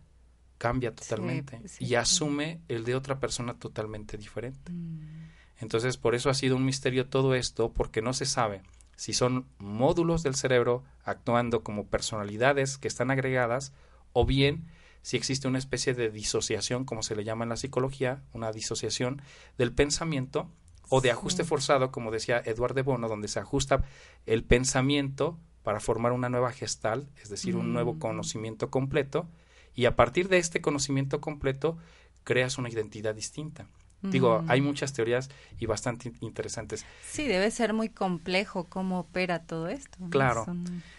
cambia 0.59 0.95
totalmente 0.95 1.61
y 1.81 1.97
asume 1.97 2.61
el 2.69 2.85
de 2.85 2.95
otra 2.95 3.19
persona 3.19 3.55
totalmente 3.55 4.17
diferente. 4.17 4.71
Mm. 4.71 5.31
Entonces, 5.59 5.97
por 5.97 6.15
eso 6.15 6.31
ha 6.31 6.35
sido 6.35 6.57
un 6.57 6.65
misterio 6.65 7.09
todo 7.09 7.35
esto, 7.35 7.73
porque 7.73 8.01
no 8.01 8.13
se 8.13 8.27
sabe 8.27 8.63
si 8.97 9.13
son 9.13 9.47
módulos 9.59 10.23
del 10.23 10.35
cerebro 10.35 10.85
actuando 11.05 11.63
como 11.63 11.87
personalidades 11.87 12.79
que 12.79 12.89
están 12.89 13.11
agregadas 13.11 13.73
o 14.13 14.25
bien 14.27 14.67
si 15.03 15.17
existe 15.17 15.49
una 15.49 15.59
especie 15.59 15.95
de 15.95 16.11
disociación, 16.11 16.85
como 16.85 17.03
se 17.03 17.17
le 17.17 17.25
llama 17.25 17.45
en 17.45 17.51
la 17.51 17.57
psicología, 17.57 18.23
una 18.33 18.53
disociación 18.53 19.21
del 19.59 19.73
pensamiento 19.73 20.49
o 20.89 21.01
de 21.01 21.11
ajuste 21.11 21.43
forzado, 21.43 21.91
como 21.91 22.11
decía 22.11 22.41
Eduardo 22.45 22.75
de 22.75 22.83
Bono, 22.83 23.09
donde 23.09 23.29
se 23.29 23.41
ajusta 23.41 23.85
el 24.27 24.45
pensamiento 24.45 25.39
para 25.63 25.81
formar 25.81 26.13
una 26.13 26.29
nueva 26.29 26.53
gestal, 26.53 27.09
es 27.21 27.31
decir, 27.31 27.57
un 27.57 27.73
nuevo 27.73 27.95
mm. 27.95 27.99
conocimiento 27.99 28.71
completo, 28.71 29.27
y 29.75 29.87
a 29.87 29.97
partir 29.97 30.29
de 30.29 30.39
este 30.39 30.61
conocimiento 30.61 31.21
completo 31.21 31.79
creas 32.25 32.59
una 32.59 32.69
identidad 32.69 33.15
distinta. 33.15 33.67
Digo, 34.03 34.45
hay 34.49 34.61
muchas 34.61 34.93
teorías 34.93 35.31
y 35.61 35.67
bastante 35.67 36.13
interesantes. 36.21 36.85
Sí, 37.09 37.27
debe 37.27 37.51
ser 37.51 37.73
muy 37.73 37.89
complejo 37.89 38.65
cómo 38.65 38.99
opera 38.99 39.45
todo 39.47 39.69
esto. 39.69 39.99
Claro. 40.11 40.45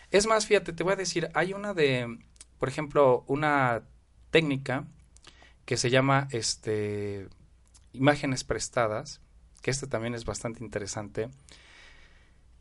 Es 0.09 0.25
más, 0.25 0.45
fíjate, 0.45 0.71
te 0.71 0.83
voy 0.83 0.93
a 0.93 0.95
decir, 0.95 1.29
hay 1.33 1.53
una 1.53 1.73
de, 1.73 2.17
por 2.59 2.69
ejemplo, 2.69 3.25
una 3.27 3.83
técnica 4.31 4.87
que 5.65 5.75
se 5.77 5.89
llama 5.89 6.27
este 6.31 7.27
imágenes 7.93 8.43
prestadas, 8.43 9.21
que 9.61 9.71
este 9.71 9.87
también 9.87 10.15
es 10.15 10.25
bastante 10.25 10.63
interesante. 10.63 11.29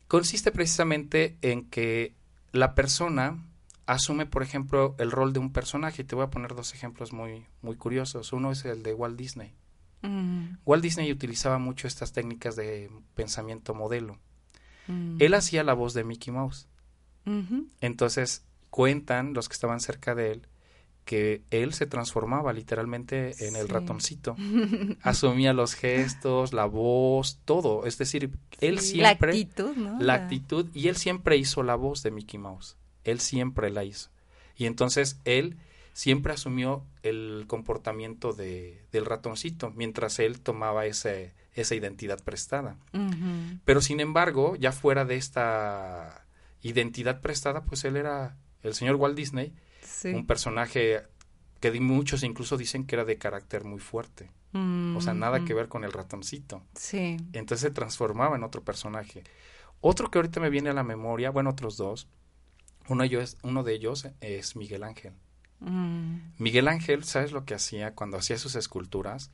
Consiste 0.07 0.51
precisamente 0.51 1.37
en 1.41 1.69
que 1.69 2.13
la 2.51 2.75
persona 2.75 3.43
asume, 3.85 4.25
por 4.25 4.43
ejemplo, 4.43 4.95
el 4.99 5.11
rol 5.11 5.33
de 5.33 5.39
un 5.39 5.51
personaje. 5.51 6.03
Y 6.03 6.05
te 6.05 6.15
voy 6.15 6.25
a 6.25 6.29
poner 6.29 6.55
dos 6.55 6.73
ejemplos 6.73 7.13
muy, 7.13 7.45
muy 7.61 7.75
curiosos. 7.75 8.33
Uno 8.33 8.51
es 8.51 8.63
el 8.65 8.83
de 8.83 8.93
Walt 8.93 9.17
Disney. 9.17 9.53
Mm. 10.03 10.57
Walt 10.65 10.83
Disney 10.83 11.11
utilizaba 11.11 11.57
mucho 11.57 11.87
estas 11.87 12.13
técnicas 12.13 12.55
de 12.55 12.91
pensamiento 13.15 13.73
modelo. 13.73 14.19
Mm. 14.87 15.17
Él 15.19 15.33
hacía 15.33 15.63
la 15.63 15.73
voz 15.73 15.93
de 15.93 16.03
Mickey 16.03 16.31
Mouse. 16.31 16.67
Entonces, 17.79 18.43
cuentan 18.69 19.33
los 19.33 19.47
que 19.47 19.53
estaban 19.53 19.79
cerca 19.79 20.13
de 20.13 20.33
él 20.33 20.47
que 21.05 21.41
él 21.51 21.73
se 21.73 21.85
transformaba 21.85 22.53
literalmente 22.53 23.47
en 23.47 23.55
el 23.55 23.67
ratoncito. 23.67 24.35
Asumía 25.01 25.53
los 25.53 25.73
gestos, 25.73 26.53
la 26.53 26.65
voz, 26.65 27.39
todo. 27.45 27.85
Es 27.85 27.97
decir, 27.97 28.31
él 28.61 28.79
siempre... 28.79 29.33
La 29.33 29.37
actitud, 29.37 29.75
¿no? 29.75 29.99
La 29.99 30.13
actitud. 30.13 30.67
Y 30.73 30.87
él 30.87 30.95
siempre 30.95 31.37
hizo 31.37 31.63
la 31.63 31.75
voz 31.75 32.03
de 32.03 32.11
Mickey 32.11 32.39
Mouse. 32.39 32.77
Él 33.03 33.19
siempre 33.19 33.69
la 33.69 33.83
hizo. 33.83 34.11
Y 34.55 34.65
entonces 34.65 35.19
él 35.25 35.57
siempre 35.93 36.33
asumió 36.33 36.85
el 37.03 37.45
comportamiento 37.47 38.33
de, 38.33 38.83
del 38.91 39.05
ratoncito, 39.05 39.71
mientras 39.71 40.19
él 40.19 40.41
tomaba 40.41 40.85
ese, 40.85 41.33
esa 41.53 41.75
identidad 41.75 42.23
prestada. 42.23 42.77
Pero 43.63 43.81
sin 43.81 43.99
embargo, 43.99 44.55
ya 44.55 44.71
fuera 44.71 45.05
de 45.05 45.15
esta 45.15 46.25
identidad 46.61 47.21
prestada, 47.21 47.63
pues 47.63 47.85
él 47.85 47.95
era 47.95 48.37
el 48.63 48.73
señor 48.73 48.95
Walt 48.95 49.15
Disney 49.15 49.53
un 50.05 50.25
personaje 50.25 51.03
que 51.59 51.71
muchos 51.79 52.23
incluso 52.23 52.57
dicen 52.57 52.85
que 52.85 52.95
era 52.95 53.05
de 53.05 53.17
carácter 53.17 53.63
muy 53.63 53.79
fuerte. 53.79 54.31
o 54.53 55.01
sea, 55.01 55.13
nada 55.13 55.45
que 55.45 55.53
ver 55.53 55.67
con 55.67 55.83
el 55.83 55.91
ratoncito. 55.91 56.63
Sí. 56.75 57.17
Entonces 57.33 57.61
se 57.61 57.71
transformaba 57.71 58.35
en 58.35 58.43
otro 58.43 58.63
personaje. 58.63 59.23
Otro 59.81 60.09
que 60.09 60.17
ahorita 60.17 60.39
me 60.39 60.49
viene 60.49 60.69
a 60.69 60.73
la 60.73 60.83
memoria, 60.83 61.29
bueno, 61.29 61.51
otros 61.51 61.77
dos. 61.77 62.07
Uno 62.89 63.03
de 63.03 63.07
ellos, 63.07 63.37
uno 63.43 63.63
de 63.63 63.73
ellos 63.73 64.07
es 64.21 64.55
Miguel 64.55 64.83
Ángel. 64.83 65.13
Mm. 65.63 66.33
Miguel 66.37 66.67
Ángel, 66.67 67.03
¿sabes 67.03 67.31
lo 67.31 67.45
que 67.45 67.53
hacía 67.53 67.95
cuando 67.95 68.17
hacía 68.17 68.37
sus 68.37 68.55
esculturas? 68.55 69.31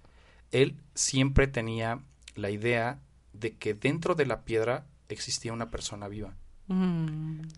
Él 0.52 0.78
siempre 0.96 1.48
tenía 1.48 2.00
la 2.36 2.50
idea 2.50 3.00
de 3.34 3.56
que 3.56 3.74
dentro 3.74 4.16
de 4.16 4.26
la 4.26 4.44
piedra 4.44 4.86
existía 5.10 5.54
una 5.54 5.70
persona 5.70 6.08
viva. 6.08 6.36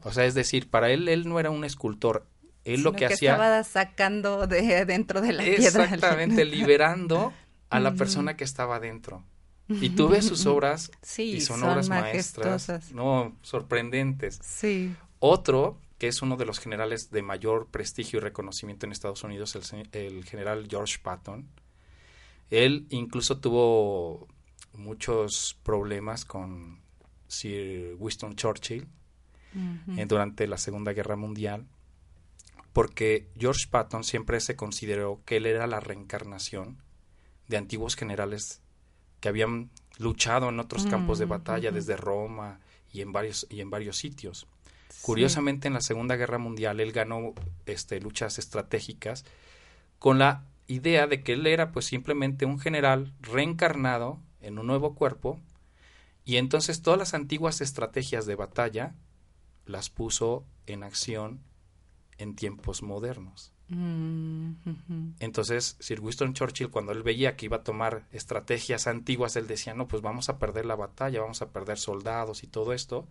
O 0.04 0.14
sea, 0.14 0.26
es 0.26 0.36
decir, 0.36 0.70
para 0.70 0.90
él, 0.90 1.10
él 1.10 1.28
no 1.28 1.38
era 1.38 1.50
un 1.50 1.66
escultor. 1.66 2.26
Él 2.64 2.82
lo 2.82 2.94
que, 2.94 3.06
hacía... 3.06 3.34
Estaba 3.34 3.64
sacando 3.66 4.48
de 4.48 4.86
dentro 4.86 5.20
de 5.20 5.34
la 5.34 5.44
piedra. 5.44 5.84
Exactamente, 5.84 6.46
liberando 6.46 7.34
a 7.70 7.80
la 7.82 7.94
persona 7.94 8.38
que 8.38 8.46
estaba 8.46 8.80
dentro. 8.80 9.26
Y 9.68 9.90
tú 9.92 10.08
ves 10.08 10.26
sus 10.26 10.46
obras 10.48 10.92
y 11.18 11.42
son, 11.42 11.64
obras 11.64 11.90
maestras, 11.90 12.92
no, 12.94 13.36
sorprendentes. 13.42 14.40
Sí. 14.44 14.96
Otro, 15.20 15.78
que 16.02 16.08
es 16.08 16.24
uno 16.24 16.36
de 16.36 16.48
los 16.48 16.58
generales 16.58 17.12
de 17.12 17.22
mayor 17.22 17.68
prestigio 17.68 18.18
y 18.18 18.22
reconocimiento 18.22 18.88
en 18.88 18.92
Estados 18.92 19.24
Unidos, 19.24 19.56
el, 19.56 19.88
el 19.92 20.26
general 20.26 20.66
George 20.68 20.98
Patton. 20.98 21.48
Él 22.50 22.88
incluso 22.90 23.38
tuvo 23.40 24.28
muchos 24.74 25.60
problemas 25.62 26.26
con 26.26 26.82
Sir 27.28 27.96
Winston 28.00 28.36
Churchill 28.36 28.88
eh, 29.96 30.06
durante 30.08 30.48
la 30.48 30.58
Segunda 30.58 30.92
Guerra 30.92 31.18
Mundial, 31.18 31.68
porque 32.74 33.30
George 33.38 33.68
Patton 33.70 34.04
siempre 34.04 34.40
se 34.40 34.56
consideró 34.56 35.22
que 35.24 35.38
él 35.38 35.46
era 35.46 35.68
la 35.68 35.82
reencarnación 35.82 36.82
de 37.48 37.58
antiguos 37.58 37.96
generales 37.96 38.64
que 39.20 39.30
habían 39.30 39.70
luchado 40.00 40.50
en 40.50 40.60
otros 40.60 40.88
campos 40.88 41.20
de 41.20 41.26
batalla, 41.26 41.70
desde 41.70 41.96
Roma 41.96 42.60
y 42.92 43.02
en 43.02 43.12
varios, 43.12 43.46
y 43.52 43.62
en 43.62 43.70
varios 43.70 43.98
sitios. 43.98 44.48
Curiosamente, 45.02 45.68
en 45.68 45.74
la 45.74 45.82
Segunda 45.82 46.16
Guerra 46.16 46.38
Mundial, 46.38 46.80
él 46.80 46.92
ganó 46.92 47.34
este, 47.66 48.00
luchas 48.00 48.40
estratégicas 48.40 49.26
con 50.00 50.20
la 50.20 50.46
idea 50.68 51.08
de 51.08 51.24
que 51.24 51.34
él 51.34 51.46
era 51.48 51.72
pues 51.72 51.86
simplemente 51.86 52.46
un 52.46 52.60
general 52.60 53.14
reencarnado 53.22 54.20
en 54.42 54.58
un 54.58 54.68
nuevo 54.68 54.96
cuerpo 54.96 55.40
y 56.24 56.38
entonces 56.38 56.82
todas 56.82 57.00
las 57.00 57.14
antiguas 57.14 57.62
estrategias 57.62 58.26
de 58.26 58.36
batalla 58.36 58.96
las 59.66 59.90
puso 59.90 60.46
en 60.66 60.84
acción 60.84 61.42
en 62.18 62.36
tiempos 62.36 62.84
modernos. 62.84 63.54
Mm, 63.70 64.52
entonces, 65.20 65.78
Sir 65.80 66.02
Winston 66.02 66.34
Churchill, 66.34 66.70
cuando 66.70 66.92
él 66.92 67.04
veía 67.04 67.36
que 67.38 67.46
iba 67.46 67.58
a 67.58 67.64
tomar 67.64 68.06
estrategias 68.12 68.86
antiguas, 68.86 69.36
él 69.38 69.48
decía, 69.48 69.74
no, 69.74 69.88
pues 69.88 70.02
vamos 70.02 70.30
a 70.30 70.38
perder 70.38 70.66
la 70.66 70.76
batalla, 70.76 71.22
vamos 71.22 71.42
a 71.42 71.52
perder 71.52 71.78
soldados 71.78 72.44
y 72.44 72.48
todo 72.48 72.74
esto. 72.74 73.08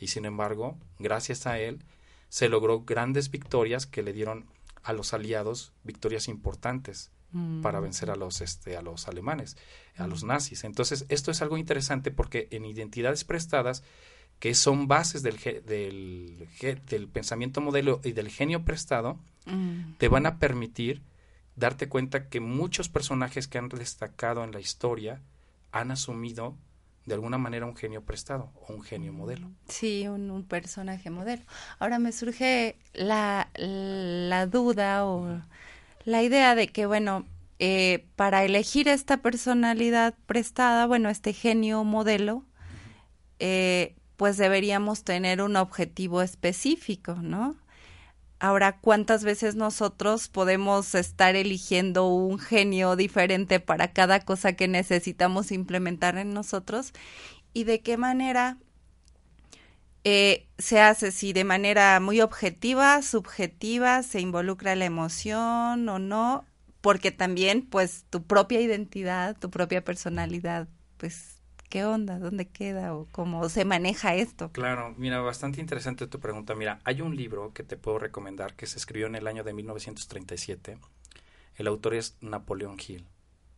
Y 0.00 0.08
sin 0.08 0.24
embargo, 0.24 0.76
gracias 0.98 1.46
a 1.46 1.58
él, 1.58 1.84
se 2.28 2.48
logró 2.48 2.82
grandes 2.82 3.30
victorias 3.30 3.86
que 3.86 4.02
le 4.02 4.12
dieron 4.12 4.46
a 4.82 4.92
los 4.92 5.14
aliados 5.14 5.72
victorias 5.82 6.28
importantes 6.28 7.10
para 7.62 7.80
vencer 7.80 8.10
a 8.10 8.16
los, 8.16 8.40
este, 8.42 8.76
a 8.76 8.82
los 8.82 9.08
alemanes, 9.08 9.56
a 9.96 10.06
los 10.06 10.22
nazis. 10.22 10.62
Entonces, 10.62 11.04
esto 11.08 11.32
es 11.32 11.42
algo 11.42 11.58
interesante 11.58 12.12
porque 12.12 12.46
en 12.52 12.64
identidades 12.64 13.24
prestadas, 13.24 13.82
que 14.38 14.54
son 14.54 14.86
bases 14.86 15.24
del, 15.24 15.36
del, 15.66 16.48
del 16.86 17.08
pensamiento 17.08 17.60
modelo 17.60 18.00
y 18.04 18.12
del 18.12 18.28
genio 18.28 18.64
prestado, 18.64 19.18
te 19.98 20.06
van 20.06 20.26
a 20.26 20.38
permitir 20.38 21.02
darte 21.56 21.88
cuenta 21.88 22.28
que 22.28 22.38
muchos 22.38 22.88
personajes 22.88 23.48
que 23.48 23.58
han 23.58 23.68
destacado 23.68 24.44
en 24.44 24.52
la 24.52 24.60
historia 24.60 25.20
han 25.72 25.90
asumido 25.90 26.56
de 27.06 27.14
alguna 27.14 27.38
manera 27.38 27.66
un 27.66 27.76
genio 27.76 28.02
prestado 28.02 28.52
o 28.66 28.72
un 28.72 28.82
genio 28.82 29.12
modelo. 29.12 29.50
Sí, 29.68 30.08
un, 30.08 30.44
personaje 30.44 31.10
modelo. 31.10 31.42
Ahora 31.78 31.98
me 31.98 32.12
surge 32.12 32.76
la, 32.92 33.48
la 33.56 34.46
duda 34.46 35.06
o 35.06 35.42
la 36.04 36.22
idea 36.22 36.54
de 36.54 36.68
que, 36.68 36.86
bueno, 36.86 37.26
eh, 37.58 38.06
para 38.16 38.44
elegir 38.44 38.88
esta 38.88 39.18
personalidad 39.18 40.14
prestada, 40.26 40.86
bueno, 40.86 41.08
este 41.08 41.32
genio 41.32 41.84
modelo, 41.84 42.44
eh, 43.38 43.94
pues 44.16 44.36
deberíamos 44.36 45.04
tener 45.04 45.42
un 45.42 45.56
objetivo 45.56 46.22
específico, 46.22 47.16
¿no? 47.16 47.56
Ahora, 48.44 48.76
¿cuántas 48.78 49.24
veces 49.24 49.54
nosotros 49.54 50.28
podemos 50.28 50.94
estar 50.94 51.34
eligiendo 51.34 52.08
un 52.08 52.38
genio 52.38 52.94
diferente 52.94 53.58
para 53.58 53.94
cada 53.94 54.20
cosa 54.20 54.52
que 54.52 54.68
necesitamos 54.68 55.50
implementar 55.50 56.18
en 56.18 56.34
nosotros? 56.34 56.92
¿Y 57.54 57.64
de 57.64 57.80
qué 57.80 57.96
manera 57.96 58.58
eh, 60.04 60.46
se 60.58 60.78
hace? 60.78 61.10
Si 61.10 61.32
de 61.32 61.44
manera 61.44 61.98
muy 62.00 62.20
objetiva, 62.20 63.00
subjetiva, 63.00 64.02
se 64.02 64.20
involucra 64.20 64.76
la 64.76 64.84
emoción 64.84 65.88
o 65.88 65.98
no, 65.98 66.44
porque 66.82 67.12
también, 67.12 67.62
pues, 67.64 68.04
tu 68.10 68.24
propia 68.24 68.60
identidad, 68.60 69.38
tu 69.38 69.48
propia 69.48 69.82
personalidad, 69.82 70.68
pues 70.98 71.33
¿Qué 71.74 71.84
onda? 71.84 72.20
¿Dónde 72.20 72.46
queda? 72.46 72.94
¿O 72.94 73.08
cómo 73.10 73.48
se 73.48 73.64
maneja 73.64 74.14
esto? 74.14 74.52
Claro, 74.52 74.94
mira, 74.96 75.18
bastante 75.18 75.60
interesante 75.60 76.06
tu 76.06 76.20
pregunta. 76.20 76.54
Mira, 76.54 76.78
hay 76.84 77.00
un 77.00 77.16
libro 77.16 77.52
que 77.52 77.64
te 77.64 77.76
puedo 77.76 77.98
recomendar 77.98 78.54
que 78.54 78.66
se 78.66 78.78
escribió 78.78 79.08
en 79.08 79.16
el 79.16 79.26
año 79.26 79.42
de 79.42 79.52
1937. 79.54 80.78
El 81.56 81.66
autor 81.66 81.94
es 81.94 82.16
Napoleón 82.20 82.76
Hill, 82.78 83.04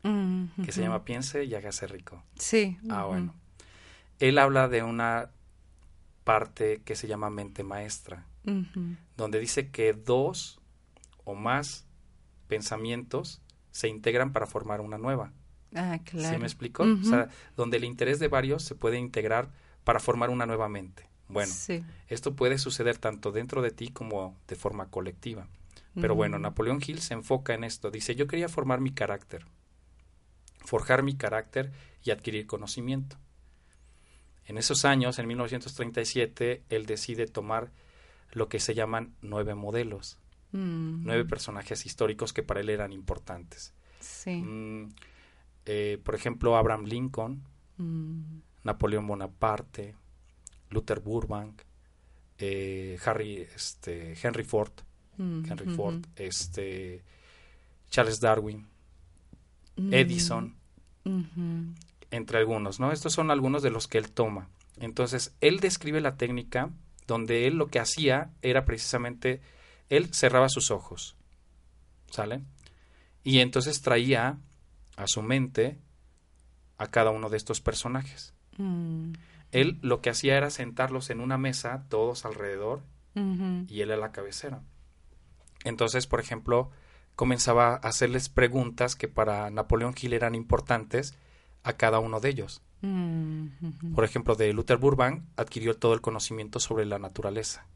mm, 0.02 0.62
que 0.64 0.72
se 0.72 0.80
llama 0.80 1.04
Piense 1.04 1.44
y 1.44 1.54
hágase 1.54 1.86
rico. 1.88 2.22
Sí. 2.36 2.78
Ah, 2.88 3.04
bueno. 3.04 3.34
Él 4.18 4.38
habla 4.38 4.68
de 4.68 4.82
una 4.82 5.28
parte 6.24 6.80
que 6.86 6.96
se 6.96 7.08
llama 7.08 7.28
mente 7.28 7.64
maestra, 7.64 8.24
donde 9.18 9.38
dice 9.38 9.70
que 9.70 9.92
dos 9.92 10.58
o 11.24 11.34
más 11.34 11.84
pensamientos 12.48 13.42
se 13.72 13.88
integran 13.88 14.32
para 14.32 14.46
formar 14.46 14.80
una 14.80 14.96
nueva. 14.96 15.34
Ah, 15.74 15.98
claro. 16.04 16.34
¿Sí 16.34 16.40
me 16.40 16.46
explico? 16.46 16.84
O 16.84 17.04
sea, 17.04 17.28
donde 17.56 17.76
el 17.76 17.84
interés 17.84 18.18
de 18.18 18.28
varios 18.28 18.62
se 18.62 18.74
puede 18.74 18.98
integrar 18.98 19.50
para 19.84 20.00
formar 20.00 20.30
una 20.30 20.46
nueva 20.46 20.68
mente. 20.68 21.08
Bueno, 21.28 21.52
esto 22.08 22.36
puede 22.36 22.58
suceder 22.58 22.98
tanto 22.98 23.32
dentro 23.32 23.62
de 23.62 23.70
ti 23.70 23.88
como 23.88 24.36
de 24.46 24.56
forma 24.56 24.90
colectiva. 24.90 25.48
Pero 25.94 26.14
bueno, 26.14 26.38
Napoleón 26.38 26.80
Hill 26.86 27.00
se 27.00 27.14
enfoca 27.14 27.54
en 27.54 27.64
esto. 27.64 27.90
Dice, 27.90 28.14
yo 28.14 28.26
quería 28.26 28.48
formar 28.50 28.80
mi 28.80 28.92
carácter, 28.92 29.46
forjar 30.64 31.02
mi 31.02 31.16
carácter 31.16 31.72
y 32.04 32.10
adquirir 32.10 32.46
conocimiento. 32.46 33.16
En 34.44 34.58
esos 34.58 34.84
años, 34.84 35.18
en 35.18 35.26
1937, 35.26 36.62
él 36.68 36.86
decide 36.86 37.26
tomar 37.26 37.72
lo 38.32 38.48
que 38.48 38.60
se 38.60 38.74
llaman 38.74 39.14
nueve 39.22 39.54
modelos, 39.54 40.18
nueve 40.52 41.24
personajes 41.24 41.86
históricos 41.86 42.32
que 42.32 42.42
para 42.42 42.60
él 42.60 42.68
eran 42.68 42.92
importantes. 42.92 43.72
Sí. 44.00 44.36
Mm, 44.36 44.94
eh, 45.66 46.00
por 46.02 46.14
ejemplo, 46.14 46.56
Abraham 46.56 46.84
Lincoln, 46.84 47.42
mm. 47.76 48.38
Napoleón 48.62 49.06
Bonaparte, 49.06 49.94
Luther 50.70 51.00
Burbank, 51.00 51.60
eh, 52.38 52.98
Harry, 53.04 53.46
este, 53.54 54.14
Henry 54.22 54.44
Ford, 54.44 54.70
mm, 55.18 55.50
Henry 55.50 55.74
Ford, 55.74 56.06
este, 56.14 57.02
Charles 57.90 58.20
Darwin, 58.20 58.66
mm. 59.76 59.92
Edison, 59.92 60.54
entre 62.10 62.38
algunos, 62.38 62.78
¿no? 62.80 62.92
Estos 62.92 63.12
son 63.12 63.30
algunos 63.30 63.62
de 63.62 63.70
los 63.70 63.88
que 63.88 63.98
él 63.98 64.12
toma. 64.12 64.48
Entonces, 64.78 65.34
él 65.40 65.60
describe 65.60 66.00
la 66.00 66.16
técnica 66.16 66.70
donde 67.06 67.46
él 67.46 67.56
lo 67.56 67.68
que 67.68 67.80
hacía 67.80 68.30
era 68.42 68.64
precisamente, 68.64 69.40
él 69.88 70.12
cerraba 70.12 70.48
sus 70.48 70.70
ojos, 70.70 71.16
¿sale? 72.10 72.42
Y 73.24 73.38
entonces 73.40 73.82
traía 73.82 74.38
a 74.96 75.06
su 75.06 75.22
mente 75.22 75.78
a 76.78 76.88
cada 76.88 77.10
uno 77.10 77.28
de 77.28 77.36
estos 77.36 77.60
personajes. 77.60 78.34
Mm. 78.58 79.12
Él 79.52 79.78
lo 79.82 80.00
que 80.00 80.10
hacía 80.10 80.36
era 80.36 80.50
sentarlos 80.50 81.10
en 81.10 81.20
una 81.20 81.38
mesa, 81.38 81.86
todos 81.88 82.24
alrededor, 82.24 82.82
y 83.68 83.80
él 83.80 83.92
a 83.92 83.96
la 83.96 84.12
cabecera. 84.12 84.60
Entonces, 85.64 86.06
por 86.06 86.20
ejemplo, 86.20 86.70
comenzaba 87.14 87.72
a 87.72 87.76
hacerles 87.76 88.28
preguntas 88.28 88.94
que 88.94 89.08
para 89.08 89.48
Napoleón 89.48 89.94
Hill 89.98 90.12
eran 90.12 90.34
importantes 90.34 91.14
a 91.62 91.72
cada 91.74 91.98
uno 91.98 92.20
de 92.20 92.28
ellos. 92.28 92.60
Mm, 92.82 93.94
por 93.94 94.04
ejemplo, 94.04 94.34
de 94.34 94.52
Luther 94.52 94.76
Burbank 94.76 95.22
adquirió 95.36 95.78
todo 95.78 95.94
el 95.94 96.02
conocimiento 96.02 96.60
sobre 96.60 96.84
la 96.84 96.98
naturaleza 96.98 97.66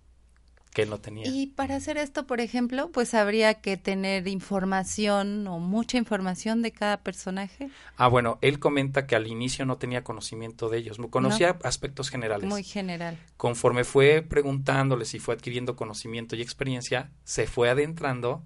que 0.72 0.82
él 0.82 0.90
no 0.90 0.98
tenía. 0.98 1.26
Y 1.26 1.48
para 1.48 1.76
hacer 1.76 1.96
esto, 1.96 2.26
por 2.26 2.40
ejemplo, 2.40 2.90
pues 2.92 3.14
habría 3.14 3.54
que 3.54 3.76
tener 3.76 4.28
información 4.28 5.46
o 5.46 5.58
mucha 5.58 5.98
información 5.98 6.62
de 6.62 6.72
cada 6.72 6.98
personaje. 6.98 7.70
Ah, 7.96 8.08
bueno, 8.08 8.38
él 8.40 8.58
comenta 8.58 9.06
que 9.06 9.16
al 9.16 9.26
inicio 9.26 9.66
no 9.66 9.78
tenía 9.78 10.04
conocimiento 10.04 10.68
de 10.68 10.78
ellos, 10.78 10.98
conocía 11.10 11.58
aspectos 11.64 12.10
generales. 12.10 12.48
Muy 12.48 12.62
general. 12.62 13.18
Conforme 13.36 13.84
fue 13.84 14.22
preguntándoles 14.22 15.14
y 15.14 15.18
fue 15.18 15.34
adquiriendo 15.34 15.76
conocimiento 15.76 16.36
y 16.36 16.42
experiencia, 16.42 17.10
se 17.24 17.46
fue 17.46 17.68
adentrando 17.68 18.42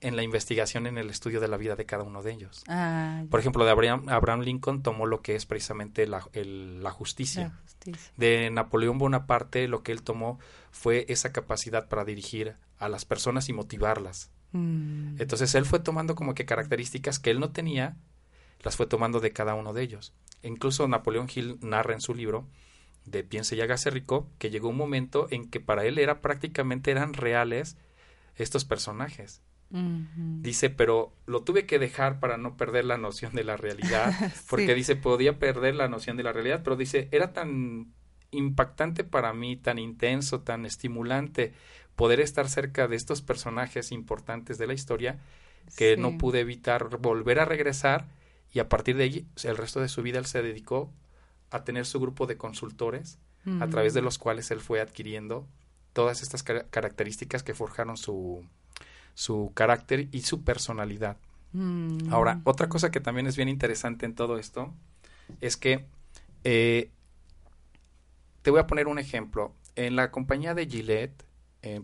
en 0.00 0.16
la 0.16 0.22
investigación, 0.22 0.86
en 0.86 0.98
el 0.98 1.10
estudio 1.10 1.40
de 1.40 1.48
la 1.48 1.56
vida 1.56 1.76
de 1.76 1.84
cada 1.84 2.04
uno 2.04 2.22
de 2.22 2.32
ellos. 2.32 2.62
Ah, 2.68 3.22
Por 3.30 3.40
ejemplo, 3.40 3.64
de 3.64 3.70
Abraham, 3.70 4.08
Abraham, 4.08 4.40
Lincoln 4.40 4.82
tomó 4.82 5.06
lo 5.06 5.20
que 5.20 5.34
es 5.34 5.46
precisamente 5.46 6.06
la, 6.06 6.26
la, 6.34 6.90
justicia. 6.90 7.52
De 8.16 8.50
Napoleón 8.50 8.98
Bonaparte 8.98 9.68
lo 9.68 9.82
que 9.82 9.92
él 9.92 10.02
tomó 10.02 10.38
fue 10.70 11.04
esa 11.08 11.32
capacidad 11.32 11.88
para 11.88 12.04
dirigir 12.04 12.56
a 12.78 12.88
las 12.88 13.04
personas 13.04 13.48
y 13.48 13.52
motivarlas. 13.52 14.30
Mm. 14.52 15.20
Entonces 15.20 15.54
él 15.54 15.66
fue 15.66 15.80
tomando 15.80 16.14
como 16.14 16.34
que 16.34 16.46
características 16.46 17.18
que 17.18 17.30
él 17.30 17.40
no 17.40 17.50
tenía, 17.50 17.96
las 18.62 18.76
fue 18.76 18.86
tomando 18.86 19.20
de 19.20 19.32
cada 19.32 19.54
uno 19.54 19.72
de 19.72 19.82
ellos. 19.82 20.12
incluso 20.42 20.88
Napoleón 20.88 21.28
Hill 21.34 21.58
narra 21.60 21.94
en 21.94 22.00
su 22.00 22.14
libro 22.14 22.46
de 23.04 23.24
Piense 23.24 23.56
y 23.56 23.60
hágase 23.60 23.90
rico, 23.90 24.28
que 24.38 24.50
llegó 24.50 24.68
un 24.68 24.76
momento 24.76 25.26
en 25.30 25.48
que 25.50 25.60
para 25.60 25.84
él 25.84 25.98
era 25.98 26.20
prácticamente 26.20 26.90
eran 26.90 27.14
reales 27.14 27.76
estos 28.36 28.64
personajes. 28.64 29.42
Dice, 29.72 30.68
pero 30.68 31.12
lo 31.26 31.44
tuve 31.44 31.64
que 31.64 31.78
dejar 31.78 32.18
para 32.18 32.36
no 32.36 32.56
perder 32.56 32.84
la 32.84 32.98
noción 32.98 33.34
de 33.34 33.44
la 33.44 33.56
realidad, 33.56 34.12
porque 34.50 34.74
dice, 34.74 34.96
podía 34.96 35.38
perder 35.38 35.76
la 35.76 35.88
noción 35.88 36.16
de 36.16 36.24
la 36.24 36.32
realidad, 36.32 36.62
pero 36.64 36.76
dice, 36.76 37.08
era 37.12 37.32
tan 37.32 37.92
impactante 38.32 39.04
para 39.04 39.32
mí, 39.32 39.56
tan 39.56 39.78
intenso, 39.78 40.40
tan 40.40 40.66
estimulante 40.66 41.52
poder 41.94 42.20
estar 42.20 42.48
cerca 42.48 42.88
de 42.88 42.96
estos 42.96 43.22
personajes 43.22 43.92
importantes 43.92 44.58
de 44.58 44.66
la 44.66 44.74
historia, 44.74 45.20
que 45.76 45.96
no 45.96 46.18
pude 46.18 46.40
evitar 46.40 46.96
volver 46.98 47.38
a 47.38 47.44
regresar 47.44 48.08
y 48.52 48.58
a 48.58 48.68
partir 48.68 48.96
de 48.96 49.04
allí 49.04 49.26
el 49.44 49.56
resto 49.56 49.80
de 49.80 49.88
su 49.88 50.02
vida 50.02 50.18
él 50.18 50.26
se 50.26 50.42
dedicó 50.42 50.92
a 51.50 51.62
tener 51.62 51.86
su 51.86 52.00
grupo 52.00 52.26
de 52.26 52.36
consultores 52.36 53.18
a 53.60 53.68
través 53.68 53.94
de 53.94 54.02
los 54.02 54.18
cuales 54.18 54.50
él 54.50 54.60
fue 54.60 54.80
adquiriendo 54.80 55.46
todas 55.92 56.22
estas 56.22 56.42
características 56.42 57.42
que 57.42 57.54
forjaron 57.54 57.96
su, 57.96 58.44
su 59.20 59.52
carácter 59.52 60.08
y 60.12 60.22
su 60.22 60.44
personalidad. 60.44 61.18
Mm. 61.52 62.10
Ahora, 62.10 62.40
otra 62.44 62.70
cosa 62.70 62.90
que 62.90 63.00
también 63.00 63.26
es 63.26 63.36
bien 63.36 63.50
interesante 63.50 64.06
en 64.06 64.14
todo 64.14 64.38
esto 64.38 64.72
es 65.42 65.58
que 65.58 65.84
eh, 66.42 66.90
te 68.40 68.50
voy 68.50 68.60
a 68.60 68.66
poner 68.66 68.88
un 68.88 68.98
ejemplo. 68.98 69.54
En 69.76 69.94
la 69.94 70.10
compañía 70.10 70.54
de 70.54 70.66
Gillette, 70.66 71.22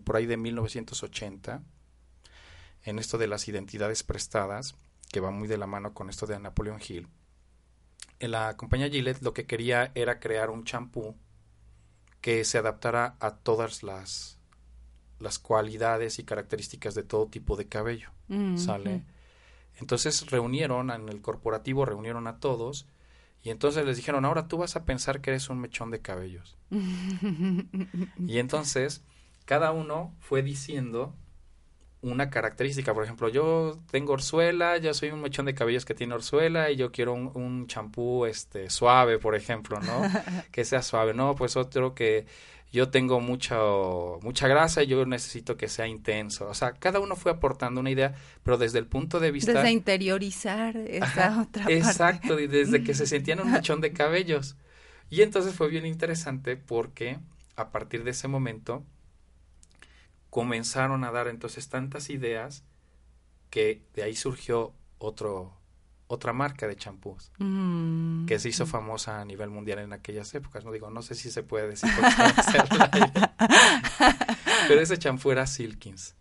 por 0.03 0.15
ahí 0.15 0.25
de 0.25 0.35
1980, 0.35 1.61
en 2.85 2.97
esto 2.97 3.19
de 3.19 3.27
las 3.27 3.47
identidades 3.47 4.01
prestadas, 4.01 4.75
que 5.11 5.19
va 5.19 5.29
muy 5.29 5.47
de 5.47 5.57
la 5.57 5.67
mano 5.67 5.93
con 5.93 6.09
esto 6.09 6.25
de 6.25 6.39
Napoleon 6.39 6.79
Hill, 6.85 7.07
en 8.19 8.31
la 8.31 8.57
compañía 8.57 8.89
Gillette 8.89 9.21
lo 9.21 9.35
que 9.35 9.45
quería 9.45 9.91
era 9.93 10.19
crear 10.19 10.49
un 10.49 10.63
champú 10.63 11.15
que 12.19 12.43
se 12.45 12.57
adaptara 12.57 13.15
a 13.19 13.35
todas 13.35 13.83
las, 13.83 14.36
las 15.19 15.39
cualidades 15.39 16.19
y 16.19 16.23
características 16.23 16.95
de 16.95 17.03
todo 17.03 17.27
tipo 17.27 17.55
de 17.55 17.67
cabello. 17.67 18.11
Mm, 18.27 18.57
¿Sale? 18.57 19.03
Entonces 19.79 20.29
reunieron 20.29 20.89
en 20.91 21.09
el 21.09 21.21
corporativo, 21.21 21.85
reunieron 21.85 22.27
a 22.27 22.39
todos 22.39 22.87
y 23.43 23.49
entonces 23.49 23.85
les 23.85 23.97
dijeron, 23.97 24.25
ahora 24.25 24.47
tú 24.47 24.57
vas 24.57 24.75
a 24.75 24.85
pensar 24.85 25.21
que 25.21 25.29
eres 25.29 25.49
un 25.49 25.59
mechón 25.59 25.91
de 25.91 26.01
cabellos. 26.01 26.57
y 28.19 28.39
entonces 28.39 29.03
cada 29.45 29.71
uno 29.71 30.13
fue 30.19 30.41
diciendo 30.41 31.13
una 32.01 32.29
característica. 32.29 32.93
Por 32.93 33.03
ejemplo, 33.03 33.29
yo 33.29 33.79
tengo 33.91 34.13
orzuela, 34.13 34.77
yo 34.77 34.93
soy 34.93 35.09
un 35.11 35.21
mechón 35.21 35.45
de 35.45 35.53
cabellos 35.53 35.85
que 35.85 35.93
tiene 35.93 36.13
orzuela 36.13 36.69
y 36.71 36.75
yo 36.75 36.91
quiero 36.91 37.13
un 37.13 37.67
champú 37.67 38.25
este 38.25 38.69
suave, 38.69 39.19
por 39.19 39.35
ejemplo, 39.35 39.79
¿no? 39.79 40.01
que 40.51 40.65
sea 40.65 40.81
suave. 40.81 41.13
No, 41.13 41.35
pues 41.35 41.55
otro 41.55 41.95
que 41.95 42.25
yo 42.77 42.89
tengo 42.89 43.19
mucha 43.19 43.57
mucha 44.21 44.47
grasa 44.47 44.83
y 44.83 44.87
yo 44.87 45.05
necesito 45.05 45.57
que 45.57 45.67
sea 45.67 45.87
intenso. 45.87 46.47
O 46.47 46.53
sea, 46.53 46.73
cada 46.73 46.99
uno 46.99 47.15
fue 47.15 47.31
aportando 47.31 47.81
una 47.81 47.89
idea, 47.89 48.13
pero 48.43 48.57
desde 48.57 48.77
el 48.77 48.85
punto 48.85 49.19
de 49.19 49.31
vista... 49.31 49.51
Desde 49.51 49.71
interiorizar 49.71 50.77
esa 50.77 51.41
otra 51.41 51.63
parte. 51.63 51.77
Exacto, 51.77 52.39
y 52.39 52.45
desde 52.45 52.83
que 52.83 52.93
se 52.93 53.07
sentían 53.07 53.39
un 53.39 53.51
mechón 53.51 53.81
de 53.81 53.93
cabellos. 53.93 54.57
Y 55.09 55.23
entonces 55.23 55.55
fue 55.55 55.69
bien 55.69 55.87
interesante 55.87 56.55
porque 56.55 57.17
a 57.55 57.71
partir 57.71 58.03
de 58.03 58.11
ese 58.11 58.27
momento 58.27 58.85
comenzaron 60.29 61.03
a 61.03 61.11
dar 61.11 61.27
entonces 61.27 61.69
tantas 61.69 62.11
ideas 62.11 62.63
que 63.49 63.81
de 63.95 64.03
ahí 64.03 64.15
surgió 64.15 64.75
otro 64.99 65.56
otra 66.07 66.33
marca 66.33 66.67
de 66.67 66.75
champús 66.75 67.31
mm. 67.37 68.25
que 68.25 68.39
se 68.39 68.49
hizo 68.49 68.65
famosa 68.65 69.21
a 69.21 69.25
nivel 69.25 69.49
mundial 69.49 69.79
en 69.79 69.93
aquellas 69.93 70.33
épocas. 70.33 70.65
No 70.65 70.71
digo, 70.71 70.89
no 70.89 71.01
sé 71.01 71.15
si 71.15 71.29
se 71.29 71.43
puede 71.43 71.67
decir, 71.67 71.89
pero 74.67 74.81
ese 74.81 74.97
champú 74.97 75.31
era 75.31 75.45
Silkins. 75.45 76.15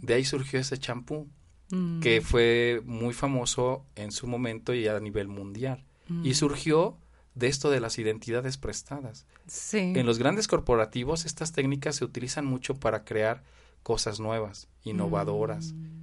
De 0.00 0.14
ahí 0.14 0.24
surgió 0.24 0.58
ese 0.58 0.78
champú 0.78 1.28
mm. 1.70 2.00
que 2.00 2.20
fue 2.20 2.82
muy 2.84 3.14
famoso 3.14 3.86
en 3.94 4.10
su 4.10 4.26
momento 4.26 4.74
y 4.74 4.88
a 4.88 4.98
nivel 4.98 5.28
mundial. 5.28 5.84
Y 6.08 6.30
mm. 6.30 6.34
surgió 6.34 6.98
de 7.34 7.46
esto 7.46 7.70
de 7.70 7.80
las 7.80 7.98
identidades 7.98 8.58
prestadas. 8.58 9.26
En 9.72 10.04
los 10.04 10.18
grandes 10.18 10.48
corporativos 10.48 11.24
estas 11.24 11.52
técnicas 11.52 11.96
se 11.96 12.04
utilizan 12.04 12.44
mucho 12.44 12.74
para 12.74 13.04
crear 13.04 13.42
cosas 13.82 14.20
nuevas, 14.20 14.68
innovadoras. 14.82 15.72
Mm. 15.72 16.01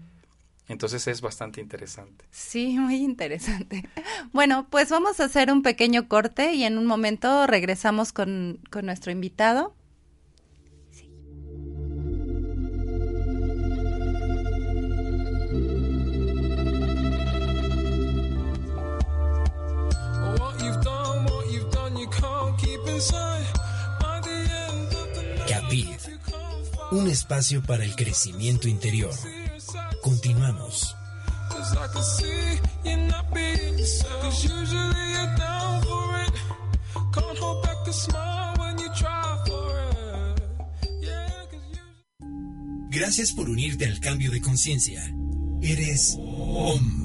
Entonces 0.70 1.08
es 1.08 1.20
bastante 1.20 1.60
interesante. 1.60 2.26
Sí, 2.32 2.78
muy 2.78 2.98
interesante. 2.98 3.84
Bueno, 4.32 4.68
pues 4.70 4.90
vamos 4.90 5.20
a 5.20 5.24
hacer 5.24 5.52
un 5.52 5.64
pequeño 5.64 6.08
corte 6.08 6.54
y 6.54 6.64
en 6.64 6.78
un 6.78 6.86
momento 6.86 7.48
regresamos 7.48 8.14
con, 8.14 8.60
con 8.70 8.86
nuestro 8.86 9.12
invitado. 9.12 9.74
Capit, 25.48 25.88
un 26.92 27.08
espacio 27.08 27.64
para 27.64 27.84
el 27.84 27.96
crecimiento 27.96 28.68
interior. 28.68 29.14
Continuamos. 30.02 30.96
Gracias 42.90 43.32
por 43.32 43.50
unirte 43.50 43.86
al 43.86 44.00
cambio 44.00 44.32
de 44.32 44.42
conciencia. 44.42 45.02
Eres 45.62 46.18
OM 46.20 47.00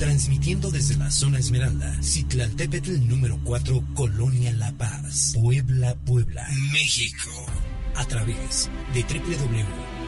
transmitiendo 0.00 0.70
desde 0.70 0.96
la 0.96 1.10
zona 1.10 1.38
Esmeralda, 1.38 2.02
Citlaltépetl 2.02 3.06
número 3.06 3.38
4, 3.44 3.84
Colonia 3.94 4.50
La 4.52 4.72
Paz, 4.72 5.34
Puebla, 5.34 5.94
Puebla, 6.06 6.48
México, 6.72 7.30
a 7.96 8.06
través 8.06 8.70
de 8.94 9.04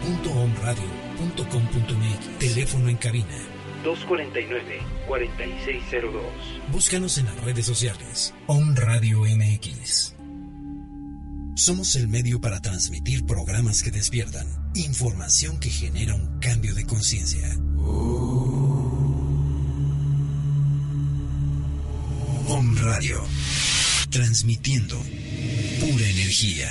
www.omradio.com.mx, 0.03 2.38
teléfono 2.38 2.88
en 2.88 2.97
cabina 2.97 3.38
249-4602. 3.85 6.23
Búscanos 6.71 7.19
en 7.19 7.27
las 7.27 7.45
redes 7.45 7.67
sociales, 7.67 8.33
On 8.47 8.75
Radio 8.77 9.23
MX. 9.23 10.15
Somos 11.55 11.97
el 11.97 12.09
medio 12.09 12.41
para 12.41 12.61
transmitir 12.61 13.27
programas 13.27 13.83
que 13.83 13.91
despiertan, 13.91 14.47
información 14.75 15.61
que 15.61 15.69
genera 15.69 16.15
un 16.15 16.38
cambio 16.38 16.75
de 16.75 16.87
conciencia. 16.87 17.47
Om 22.49 22.77
Radio, 22.79 23.23
transmitiendo 24.11 24.97
pura 25.81 26.09
energía. 26.09 26.71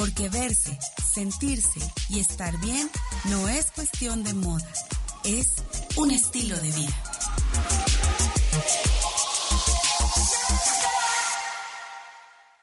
Porque 0.00 0.30
verse, 0.30 0.78
sentirse 1.12 1.78
y 2.08 2.20
estar 2.20 2.58
bien 2.60 2.88
no 3.28 3.50
es 3.50 3.70
cuestión 3.70 4.24
de 4.24 4.32
moda, 4.32 4.66
es 5.24 5.62
un 5.94 6.10
estilo 6.10 6.56
de 6.56 6.70
vida. 6.70 7.02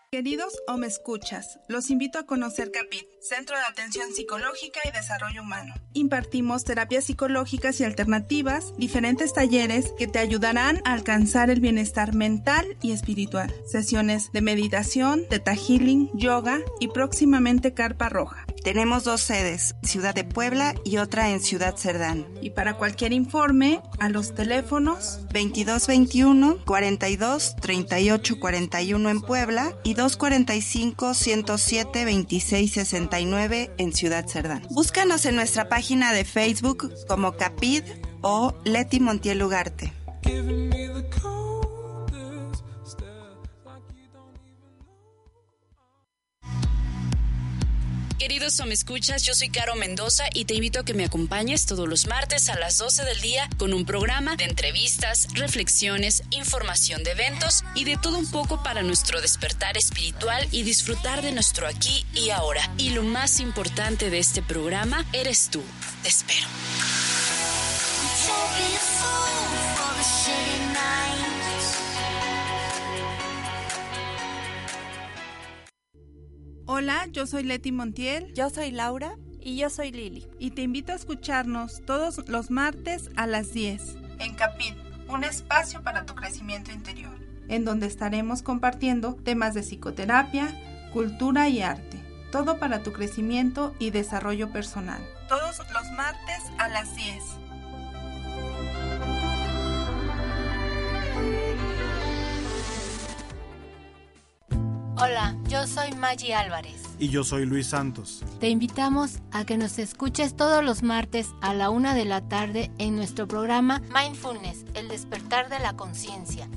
Queridos 0.10 0.52
o 0.68 0.78
me 0.78 0.88
escuchas, 0.88 1.60
los 1.68 1.92
invito 1.92 2.18
a 2.18 2.26
conocer 2.26 2.72
CAPIT, 2.72 3.06
Centro 3.28 3.58
de 3.58 3.64
Atención 3.64 4.14
Psicológica 4.14 4.80
y 4.86 4.92
Desarrollo 4.92 5.42
Humano. 5.42 5.74
Impartimos 5.92 6.64
terapias 6.64 7.04
psicológicas 7.04 7.80
y 7.82 7.84
alternativas, 7.84 8.74
diferentes 8.78 9.34
talleres 9.34 9.92
que 9.98 10.08
te 10.08 10.20
ayudarán 10.20 10.82
a 10.86 10.94
alcanzar 10.94 11.50
el 11.50 11.60
bienestar 11.60 12.16
mental 12.16 12.78
y 12.82 12.94
espiritual. 12.94 13.54
Sesiones 13.66 14.32
de 14.32 14.42
meditación, 14.42 15.24
teta 15.30 15.56
healing, 15.56 16.10
yoga 16.14 16.60
y 16.80 16.88
próximamente 16.88 17.74
carpa 17.74 18.08
roja. 18.08 18.46
Tenemos 18.64 19.04
dos 19.04 19.22
sedes, 19.22 19.76
Ciudad 19.82 20.14
de 20.14 20.24
Puebla 20.24 20.76
y 20.84 20.98
otra 20.98 21.30
en 21.32 21.40
Ciudad 21.40 21.76
Cerdán. 21.78 22.28
Y 22.42 22.52
para 22.52 22.74
cualquier 22.74 23.14
informe, 23.14 23.82
a 24.00 24.10
los 24.10 24.36
teléfonos 24.36 25.20
2221 25.34 26.66
42 26.66 27.56
38 27.62 28.40
41 28.40 29.10
en 29.10 29.22
Puebla 29.22 29.74
y 29.84 29.94
245 29.94 31.14
107 31.14 32.06
26 32.06 32.78
69 33.18 33.72
en 33.78 33.94
Ciudad 33.94 34.28
Cerdán. 34.28 34.62
Búscanos 34.70 35.26
en 35.26 35.36
nuestra 35.36 35.70
página 35.70 36.14
de 36.14 36.24
Facebook 36.24 36.94
como 37.08 37.36
Capid 37.36 37.84
o 38.22 38.54
Leti 38.64 39.00
Montiel 39.00 39.42
Ugarte. 39.42 39.92
Queridos 48.20 48.60
me 48.66 48.74
escuchas, 48.74 49.22
yo 49.22 49.36
soy 49.36 49.50
Caro 49.50 49.76
Mendoza 49.76 50.24
y 50.34 50.46
te 50.46 50.56
invito 50.56 50.80
a 50.80 50.86
que 50.86 50.96
me 50.96 51.06
acompañes 51.06 51.68
todos 51.68 51.88
los 51.88 52.08
martes 52.08 52.50
a 52.50 52.58
las 52.58 52.80
12 52.80 53.06
del 53.06 53.22
día 53.22 53.48
con 53.58 53.76
un 53.76 53.86
programa 53.86 54.36
de 54.36 54.46
entrevistas, 54.46 55.28
reflexiones, 55.36 56.24
información 56.32 57.04
de 57.04 57.12
eventos 57.12 57.64
y 57.76 57.84
de 57.84 57.96
todo 57.96 58.18
un 58.18 58.30
poco 58.32 58.64
para 58.64 58.82
nuestro 58.82 59.22
despertar 59.22 59.78
espiritual 59.78 60.48
y 60.52 60.64
disfrutar 60.64 61.22
de 61.22 61.32
nuestro 61.32 61.68
aquí 61.68 62.06
y 62.16 62.32
ahora. 62.32 62.62
Y 62.80 62.90
lo 62.90 63.04
más 63.04 63.40
importante 63.40 64.10
de 64.10 64.18
este 64.18 64.42
programa 64.42 65.06
eres 65.14 65.50
tú. 65.52 65.62
Te 66.02 66.10
espero. 66.10 66.48
Hola, 76.70 77.08
yo 77.14 77.26
soy 77.26 77.44
Leti 77.44 77.72
Montiel. 77.72 78.34
Yo 78.34 78.50
soy 78.50 78.72
Laura. 78.72 79.16
Y 79.40 79.56
yo 79.56 79.70
soy 79.70 79.94
Lili. 79.94 80.28
Y 80.38 80.52
te 80.52 80.64
invito 80.64 80.92
a 80.92 80.96
escucharnos 80.96 81.82
todos 81.86 82.28
los 82.28 82.52
martes 82.52 83.10
a 83.16 83.26
las 83.26 83.54
10 83.54 83.96
en 84.20 84.36
Capit, 84.36 84.76
un 85.08 85.24
espacio 85.24 85.82
para 85.82 86.06
tu 86.06 86.14
crecimiento 86.14 86.74
interior, 86.74 87.16
en 87.48 87.64
donde 87.64 87.88
estaremos 87.88 88.42
compartiendo 88.42 89.16
temas 89.16 89.54
de 89.54 89.62
psicoterapia, 89.62 90.50
cultura 90.92 91.48
y 91.48 91.62
arte. 91.62 92.04
Todo 92.34 92.60
para 92.60 92.84
tu 92.84 92.92
crecimiento 92.92 93.74
y 93.80 93.92
desarrollo 93.92 94.52
personal. 94.52 95.02
Todos 95.30 95.60
los 95.60 95.92
martes 95.96 96.44
a 96.58 96.68
las 96.68 96.94
10. 96.98 97.24
Hola, 105.00 105.36
yo 105.48 105.68
soy 105.68 105.92
Maggie 105.92 106.34
Álvarez. 106.34 106.82
Y 106.98 107.10
yo 107.10 107.24
soy 107.24 107.46
Luis 107.46 107.68
Santos. 107.68 108.24
Te 108.40 108.50
invitamos 108.50 109.20
a 109.32 109.46
que 109.46 109.56
nos 109.56 109.78
escuches 109.78 110.36
todos 110.36 110.64
los 110.64 110.82
martes 110.82 111.28
a 111.40 111.54
la 111.54 111.70
una 111.70 111.94
de 111.94 112.06
la 112.06 112.28
tarde 112.28 112.72
en 112.80 112.96
nuestro 112.96 113.28
programa 113.28 113.80
Mindfulness, 113.94 114.66
el 114.74 114.88
despertar 114.88 115.50
de 115.50 115.60
la 115.60 115.74
conciencia, 115.74 116.50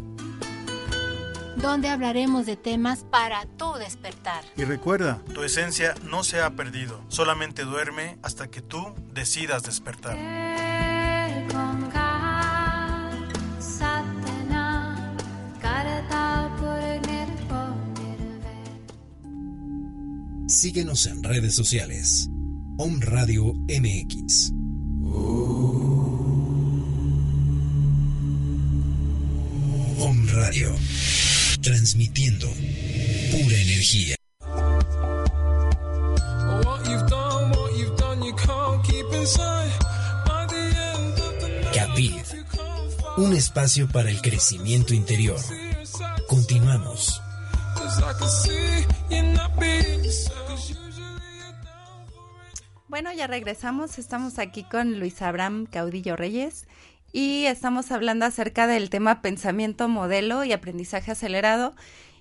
donde 1.56 1.90
hablaremos 1.90 2.46
de 2.46 2.56
temas 2.56 3.04
para 3.04 3.44
tu 3.58 3.74
despertar. 3.74 4.42
Y 4.56 4.64
recuerda, 4.64 5.20
tu 5.34 5.42
esencia 5.42 5.94
no 6.04 6.24
se 6.24 6.40
ha 6.40 6.48
perdido, 6.56 7.04
solamente 7.08 7.64
duerme 7.64 8.18
hasta 8.22 8.48
que 8.48 8.62
tú 8.62 8.94
decidas 9.12 9.64
despertar. 9.64 10.16
Síguenos 20.50 21.06
en 21.06 21.22
redes 21.22 21.54
sociales. 21.54 22.28
Om 22.76 23.00
Radio 23.02 23.54
MX. 23.68 24.50
Om 30.00 30.26
Radio. 30.32 30.76
Transmitiendo 31.62 32.48
pura 32.48 33.56
energía. 33.56 34.16
Capid. 41.72 42.12
Un 43.18 43.34
espacio 43.34 43.88
para 43.88 44.10
el 44.10 44.20
crecimiento 44.20 44.94
interior. 44.94 45.38
Continuamos. 46.26 47.22
Bueno, 52.88 53.12
ya 53.12 53.28
regresamos. 53.28 53.98
Estamos 53.98 54.38
aquí 54.40 54.64
con 54.64 54.98
Luis 54.98 55.22
Abraham 55.22 55.66
Caudillo 55.66 56.16
Reyes 56.16 56.66
y 57.12 57.44
estamos 57.46 57.92
hablando 57.92 58.26
acerca 58.26 58.66
del 58.66 58.90
tema 58.90 59.22
pensamiento 59.22 59.88
modelo 59.88 60.42
y 60.42 60.52
aprendizaje 60.52 61.12
acelerado. 61.12 61.74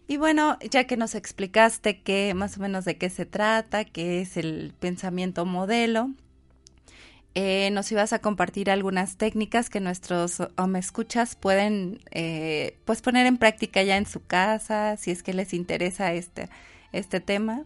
Y 0.08 0.18
bueno, 0.18 0.58
ya 0.70 0.86
que 0.86 0.96
nos 0.96 1.16
explicaste 1.16 2.02
que 2.02 2.34
más 2.36 2.58
o 2.58 2.62
menos 2.62 2.86
de 2.86 2.98
qué 2.98 3.10
se 3.10 3.26
trata, 3.26 3.86
qué 3.86 4.22
es 4.22 4.38
el 4.38 4.74
pensamiento 4.80 5.46
modelo, 5.46 6.12
eh, 7.36 7.70
nos 7.72 7.92
ibas 7.92 8.14
a 8.14 8.20
compartir 8.20 8.72
algunas 8.72 9.18
técnicas 9.18 9.70
que 9.70 9.80
nuestros 9.80 10.40
o 10.40 10.68
me 10.68 10.80
escuchas 10.80 11.36
pueden 11.36 12.00
eh, 12.12 12.78
pues 12.86 13.02
poner 13.02 13.26
en 13.28 13.38
práctica 13.38 13.84
ya 13.84 13.98
en 13.98 14.06
su 14.06 14.24
casa, 14.26 14.98
si 14.98 15.12
es 15.12 15.24
que 15.24 15.34
les 15.34 15.54
interesa 15.54 16.14
este, 16.14 16.50
este 16.92 17.20
tema. 17.20 17.66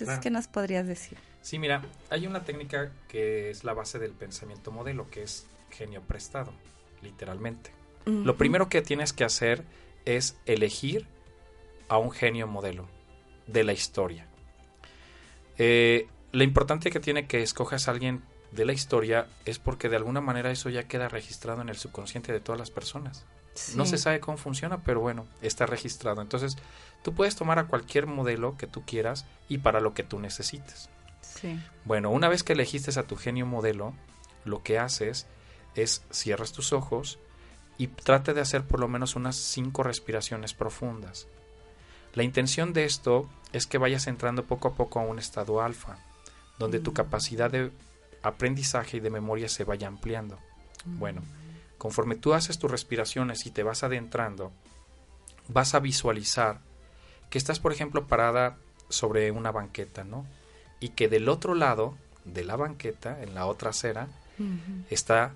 Entonces, 0.00 0.22
¿qué 0.22 0.30
nos 0.30 0.48
podrías 0.48 0.86
decir? 0.86 1.18
Sí, 1.42 1.58
mira, 1.58 1.82
hay 2.10 2.26
una 2.26 2.44
técnica 2.44 2.92
que 3.08 3.50
es 3.50 3.64
la 3.64 3.74
base 3.74 3.98
del 3.98 4.12
pensamiento 4.12 4.72
modelo, 4.72 5.10
que 5.10 5.22
es 5.22 5.46
genio 5.70 6.02
prestado, 6.02 6.52
literalmente. 7.02 7.70
Lo 8.06 8.36
primero 8.36 8.68
que 8.68 8.82
tienes 8.82 9.12
que 9.12 9.24
hacer 9.24 9.62
es 10.04 10.36
elegir 10.46 11.06
a 11.88 11.98
un 11.98 12.10
genio 12.10 12.46
modelo 12.46 12.88
de 13.46 13.62
la 13.62 13.72
historia. 13.72 14.26
Eh, 15.58 16.08
lo 16.32 16.42
importante 16.42 16.90
que 16.90 17.00
tiene 17.00 17.26
que 17.26 17.42
escojas 17.42 17.86
a 17.86 17.90
alguien 17.90 18.22
de 18.52 18.64
la 18.64 18.72
historia 18.72 19.28
es 19.44 19.58
porque 19.58 19.88
de 19.88 19.96
alguna 19.96 20.20
manera 20.20 20.50
eso 20.50 20.70
ya 20.70 20.88
queda 20.88 21.08
registrado 21.08 21.62
en 21.62 21.68
el 21.68 21.76
subconsciente 21.76 22.32
de 22.32 22.40
todas 22.40 22.58
las 22.58 22.70
personas. 22.70 23.26
No 23.74 23.84
se 23.84 23.98
sabe 23.98 24.20
cómo 24.20 24.38
funciona, 24.38 24.82
pero 24.82 25.00
bueno, 25.00 25.26
está 25.42 25.66
registrado. 25.66 26.22
Entonces, 26.22 26.56
tú 27.02 27.14
puedes 27.14 27.36
tomar 27.36 27.58
a 27.58 27.66
cualquier 27.66 28.06
modelo 28.06 28.56
que 28.56 28.66
tú 28.66 28.82
quieras 28.86 29.26
y 29.48 29.58
para 29.58 29.80
lo 29.80 29.92
que 29.92 30.02
tú 30.02 30.18
necesites. 30.18 30.88
Bueno, 31.84 32.10
una 32.10 32.28
vez 32.28 32.42
que 32.42 32.52
elegiste 32.52 32.98
a 32.98 33.04
tu 33.04 33.16
genio 33.16 33.46
modelo, 33.46 33.94
lo 34.44 34.62
que 34.62 34.78
haces 34.78 35.26
es 35.74 36.02
cierras 36.10 36.52
tus 36.52 36.72
ojos 36.72 37.18
y 37.78 37.88
trate 37.88 38.34
de 38.34 38.40
hacer 38.40 38.66
por 38.66 38.80
lo 38.80 38.88
menos 38.88 39.16
unas 39.16 39.36
cinco 39.36 39.82
respiraciones 39.82 40.54
profundas. 40.54 41.28
La 42.14 42.24
intención 42.24 42.72
de 42.72 42.84
esto 42.84 43.28
es 43.52 43.66
que 43.66 43.78
vayas 43.78 44.06
entrando 44.06 44.44
poco 44.44 44.68
a 44.68 44.74
poco 44.74 45.00
a 45.00 45.04
un 45.04 45.18
estado 45.18 45.62
alfa, 45.62 45.98
donde 46.58 46.80
tu 46.80 46.90
mm. 46.90 46.94
capacidad 46.94 47.50
de 47.50 47.70
aprendizaje 48.22 48.98
y 48.98 49.00
de 49.00 49.10
memoria 49.10 49.48
se 49.48 49.64
vaya 49.64 49.88
ampliando. 49.88 50.38
Mm. 50.84 50.98
Bueno, 50.98 51.22
conforme 51.80 52.14
tú 52.14 52.34
haces 52.34 52.60
tus 52.60 52.70
respiraciones 52.70 53.44
y 53.46 53.50
te 53.50 53.64
vas 53.64 53.82
adentrando, 53.82 54.52
vas 55.48 55.74
a 55.74 55.80
visualizar 55.80 56.60
que 57.30 57.38
estás, 57.38 57.58
por 57.58 57.72
ejemplo, 57.72 58.06
parada 58.06 58.58
sobre 58.88 59.32
una 59.32 59.50
banqueta, 59.50 60.04
¿no? 60.04 60.26
y 60.80 60.88
que 60.90 61.08
del 61.08 61.28
otro 61.28 61.54
lado 61.54 61.94
de 62.24 62.42
la 62.42 62.56
banqueta, 62.56 63.22
en 63.22 63.34
la 63.34 63.46
otra 63.46 63.70
acera, 63.70 64.08
está 64.88 65.34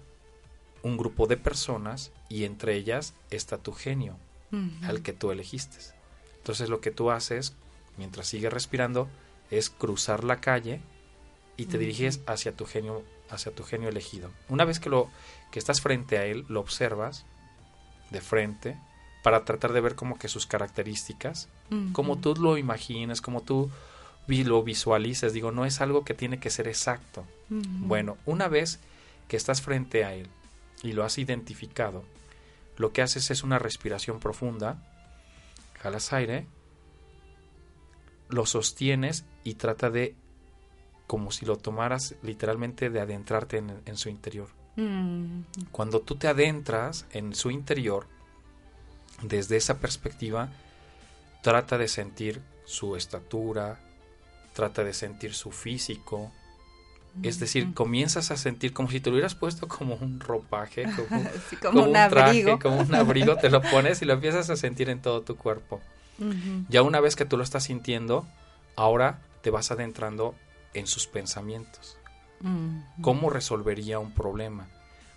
un 0.82 0.96
grupo 0.96 1.26
de 1.26 1.36
personas 1.36 2.10
y 2.30 2.44
entre 2.44 2.74
ellas 2.74 3.14
está 3.30 3.58
tu 3.58 3.72
genio, 3.72 4.16
al 4.82 5.02
que 5.02 5.12
tú 5.12 5.30
elegiste. 5.30 5.78
Entonces 6.38 6.70
lo 6.70 6.80
que 6.80 6.90
tú 6.90 7.10
haces, 7.10 7.54
mientras 7.98 8.26
sigues 8.26 8.52
respirando, 8.52 9.08
es 9.50 9.68
cruzar 9.68 10.24
la 10.24 10.40
calle 10.40 10.80
y 11.56 11.66
te 11.66 11.78
diriges 11.78 12.20
hacia 12.26 12.56
tu 12.56 12.64
genio, 12.64 13.04
hacia 13.28 13.54
tu 13.54 13.62
genio 13.62 13.90
elegido. 13.90 14.30
Una 14.48 14.64
vez 14.64 14.80
que 14.80 14.88
lo 14.88 15.10
que 15.54 15.60
estás 15.60 15.80
frente 15.80 16.18
a 16.18 16.24
él, 16.24 16.44
lo 16.48 16.58
observas 16.58 17.26
de 18.10 18.20
frente 18.20 18.76
para 19.22 19.44
tratar 19.44 19.72
de 19.72 19.80
ver 19.80 19.94
como 19.94 20.18
que 20.18 20.26
sus 20.26 20.48
características, 20.48 21.48
como 21.92 22.18
tú 22.18 22.34
lo 22.34 22.58
imaginas, 22.58 23.20
como 23.20 23.40
tú 23.40 23.70
lo 24.26 24.64
visualices, 24.64 25.32
digo, 25.32 25.52
no 25.52 25.64
es 25.64 25.80
algo 25.80 26.04
que 26.04 26.12
tiene 26.12 26.40
que 26.40 26.50
ser 26.50 26.66
exacto. 26.66 27.24
Bueno, 27.48 28.18
una 28.26 28.48
vez 28.48 28.80
que 29.28 29.36
estás 29.36 29.62
frente 29.62 30.04
a 30.04 30.12
él 30.14 30.26
y 30.82 30.90
lo 30.90 31.04
has 31.04 31.18
identificado, 31.18 32.02
lo 32.76 32.92
que 32.92 33.02
haces 33.02 33.30
es 33.30 33.44
una 33.44 33.60
respiración 33.60 34.18
profunda, 34.18 34.82
jalas 35.78 36.12
aire, 36.12 36.48
lo 38.28 38.44
sostienes 38.44 39.24
y 39.44 39.54
trata 39.54 39.88
de, 39.88 40.16
como 41.06 41.30
si 41.30 41.46
lo 41.46 41.58
tomaras 41.58 42.16
literalmente, 42.24 42.90
de 42.90 42.98
adentrarte 42.98 43.58
en, 43.58 43.96
su 43.96 44.08
interior. 44.08 44.48
Cuando 45.70 46.00
tú 46.00 46.16
te 46.16 46.28
adentras 46.28 47.06
en 47.12 47.34
su 47.34 47.50
interior, 47.50 48.06
desde 49.22 49.56
esa 49.56 49.78
perspectiva, 49.78 50.48
trata 51.42 51.78
de 51.78 51.88
sentir 51.88 52.40
su 52.64 52.96
estatura, 52.96 53.78
trata 54.54 54.82
de 54.82 54.92
sentir 54.92 55.34
su 55.34 55.50
físico. 55.50 56.32
Es 57.22 57.38
decir, 57.38 57.74
comienzas 57.74 58.32
a 58.32 58.36
sentir 58.36 58.72
como 58.72 58.90
si 58.90 58.98
te 58.98 59.08
lo 59.08 59.14
hubieras 59.14 59.36
puesto 59.36 59.68
como 59.68 59.94
un 59.94 60.18
ropaje, 60.18 60.84
como, 60.96 61.20
un, 61.84 61.92
traje, 61.92 62.58
como 62.58 62.80
un 62.80 62.94
abrigo, 62.94 63.36
te 63.36 63.50
lo 63.50 63.62
pones 63.70 64.02
y 64.02 64.04
lo 64.04 64.14
empiezas 64.14 64.50
a 64.50 64.56
sentir 64.56 64.90
en 64.90 65.00
todo 65.00 65.22
tu 65.22 65.36
cuerpo. 65.36 65.80
Ya 66.68 66.82
una 66.82 67.00
vez 67.00 67.16
que 67.16 67.24
tú 67.24 67.36
lo 67.36 67.44
estás 67.44 67.64
sintiendo, 67.64 68.26
ahora 68.76 69.20
te 69.42 69.50
vas 69.50 69.70
adentrando 69.70 70.34
en 70.72 70.86
sus 70.86 71.06
pensamientos. 71.06 71.98
¿Cómo 73.00 73.30
resolvería 73.30 73.98
un 73.98 74.12
problema? 74.12 74.68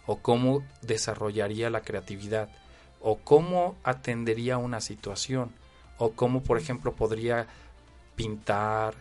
¿O 0.06 0.20
cómo 0.20 0.64
desarrollaría 0.82 1.70
la 1.70 1.82
creatividad? 1.82 2.50
¿O 3.02 3.18
cómo 3.18 3.76
atendería 3.84 4.58
una 4.58 4.82
situación? 4.82 5.52
¿O 5.98 6.12
cómo, 6.12 6.44
por 6.44 6.58
ejemplo, 6.58 6.94
podría 6.94 7.48
pintar, 8.16 8.96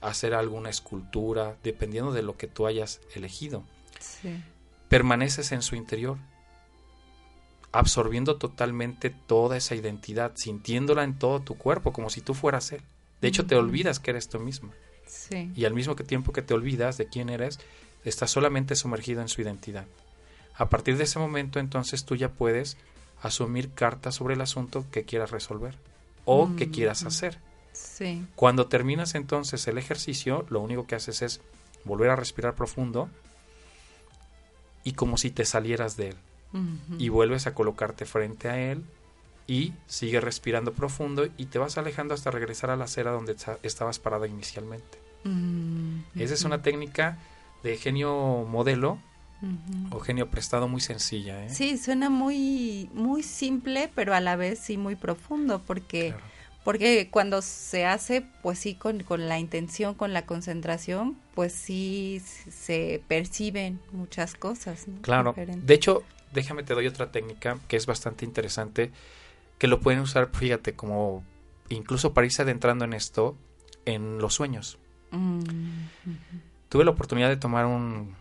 hacer 0.00 0.34
alguna 0.34 0.70
escultura, 0.70 1.56
dependiendo 1.62 2.12
de 2.12 2.22
lo 2.22 2.36
que 2.36 2.46
tú 2.46 2.66
hayas 2.66 3.00
elegido? 3.14 3.64
Permaneces 4.88 5.52
en 5.52 5.62
su 5.62 5.74
interior, 5.74 6.18
absorbiendo 7.72 8.36
totalmente 8.36 9.10
toda 9.10 9.56
esa 9.56 9.74
identidad, 9.74 10.32
sintiéndola 10.34 11.04
en 11.04 11.18
todo 11.18 11.40
tu 11.40 11.56
cuerpo, 11.56 11.92
como 11.92 12.10
si 12.10 12.20
tú 12.20 12.34
fueras 12.34 12.72
él. 12.72 12.82
De 13.20 13.28
hecho, 13.28 13.46
te 13.46 13.56
olvidas 13.56 14.00
que 14.00 14.10
eres 14.10 14.28
tú 14.28 14.38
mismo. 14.38 14.72
Y 15.54 15.64
al 15.64 15.74
mismo 15.74 15.94
tiempo 15.96 16.32
que 16.32 16.42
te 16.42 16.54
olvidas 16.54 16.98
de 16.98 17.06
quién 17.06 17.28
eres, 17.28 17.58
estás 18.04 18.30
solamente 18.30 18.76
sumergido 18.76 19.20
en 19.22 19.28
su 19.28 19.40
identidad. 19.40 19.86
A 20.54 20.68
partir 20.68 20.96
de 20.96 21.04
ese 21.04 21.18
momento, 21.18 21.58
entonces 21.58 22.04
tú 22.04 22.16
ya 22.16 22.30
puedes 22.30 22.76
asumir 23.22 23.70
cartas 23.70 24.16
sobre 24.16 24.34
el 24.34 24.40
asunto 24.40 24.84
que 24.90 25.04
quieras 25.04 25.30
resolver 25.30 25.76
o 26.24 26.54
que 26.56 26.70
quieras 26.70 27.04
hacer. 27.04 27.38
Cuando 28.36 28.66
terminas 28.66 29.14
entonces 29.14 29.66
el 29.66 29.78
ejercicio, 29.78 30.44
lo 30.50 30.60
único 30.60 30.86
que 30.86 30.94
haces 30.94 31.22
es 31.22 31.40
volver 31.84 32.10
a 32.10 32.16
respirar 32.16 32.54
profundo 32.54 33.08
y 34.84 34.92
como 34.92 35.16
si 35.16 35.30
te 35.30 35.44
salieras 35.44 35.96
de 35.96 36.10
él. 36.10 36.16
Y 36.98 37.08
vuelves 37.08 37.46
a 37.46 37.54
colocarte 37.54 38.04
frente 38.04 38.48
a 38.50 38.60
él 38.60 38.84
y 39.46 39.72
sigues 39.86 40.22
respirando 40.22 40.74
profundo 40.74 41.26
y 41.38 41.46
te 41.46 41.58
vas 41.58 41.78
alejando 41.78 42.12
hasta 42.12 42.30
regresar 42.30 42.70
a 42.70 42.76
la 42.76 42.84
acera 42.84 43.10
donde 43.10 43.36
estabas 43.62 43.98
parada 43.98 44.26
inicialmente. 44.26 44.98
Esa 46.14 46.34
es 46.34 46.44
una 46.44 46.62
técnica 46.62 47.18
de 47.62 47.76
genio 47.76 48.44
modelo 48.48 48.98
o 49.90 49.98
genio 50.00 50.28
prestado 50.30 50.68
muy 50.68 50.80
sencilla. 50.80 51.44
¿eh? 51.44 51.48
Sí, 51.50 51.76
suena 51.78 52.10
muy, 52.10 52.88
muy 52.92 53.22
simple, 53.22 53.90
pero 53.94 54.14
a 54.14 54.20
la 54.20 54.36
vez 54.36 54.60
sí 54.60 54.76
muy 54.76 54.94
profundo, 54.94 55.60
porque, 55.66 56.14
porque 56.64 57.08
cuando 57.10 57.42
se 57.42 57.84
hace, 57.84 58.24
pues 58.42 58.60
sí, 58.60 58.74
con, 58.74 59.02
con 59.02 59.28
la 59.28 59.38
intención, 59.38 59.94
con 59.94 60.12
la 60.12 60.26
concentración, 60.26 61.16
pues 61.34 61.52
sí 61.52 62.22
se 62.50 63.02
perciben 63.08 63.80
muchas 63.90 64.34
cosas. 64.34 64.86
Claro. 65.00 65.34
De 65.34 65.74
hecho, 65.74 66.04
déjame 66.32 66.62
te 66.62 66.74
doy 66.74 66.86
otra 66.86 67.10
técnica 67.10 67.58
que 67.68 67.76
es 67.76 67.86
bastante 67.86 68.24
interesante 68.24 68.92
que 69.58 69.66
lo 69.66 69.80
pueden 69.80 70.00
usar, 70.00 70.30
fíjate, 70.32 70.74
como 70.74 71.24
incluso 71.68 72.12
para 72.14 72.26
irse 72.26 72.42
adentrando 72.42 72.84
en 72.84 72.92
esto, 72.92 73.36
en 73.84 74.18
los 74.18 74.34
sueños. 74.34 74.78
Mm, 75.12 75.42
Tuve 76.68 76.84
la 76.84 76.90
oportunidad 76.90 77.28
de 77.28 77.36
tomar 77.36 77.66
un, 77.66 78.14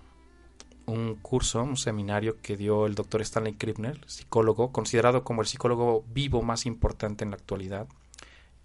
un 0.86 1.16
curso, 1.16 1.64
un 1.64 1.78
seminario 1.78 2.42
que 2.42 2.58
dio 2.58 2.86
el 2.86 2.96
doctor 2.96 3.22
Stanley 3.22 3.54
Krippner, 3.54 4.00
psicólogo, 4.08 4.72
considerado 4.72 5.24
como 5.24 5.42
el 5.42 5.48
psicólogo 5.48 6.04
vivo 6.14 6.42
más 6.42 6.66
importante 6.66 7.24
en 7.24 7.32
la 7.32 7.38
actualidad, 7.38 7.88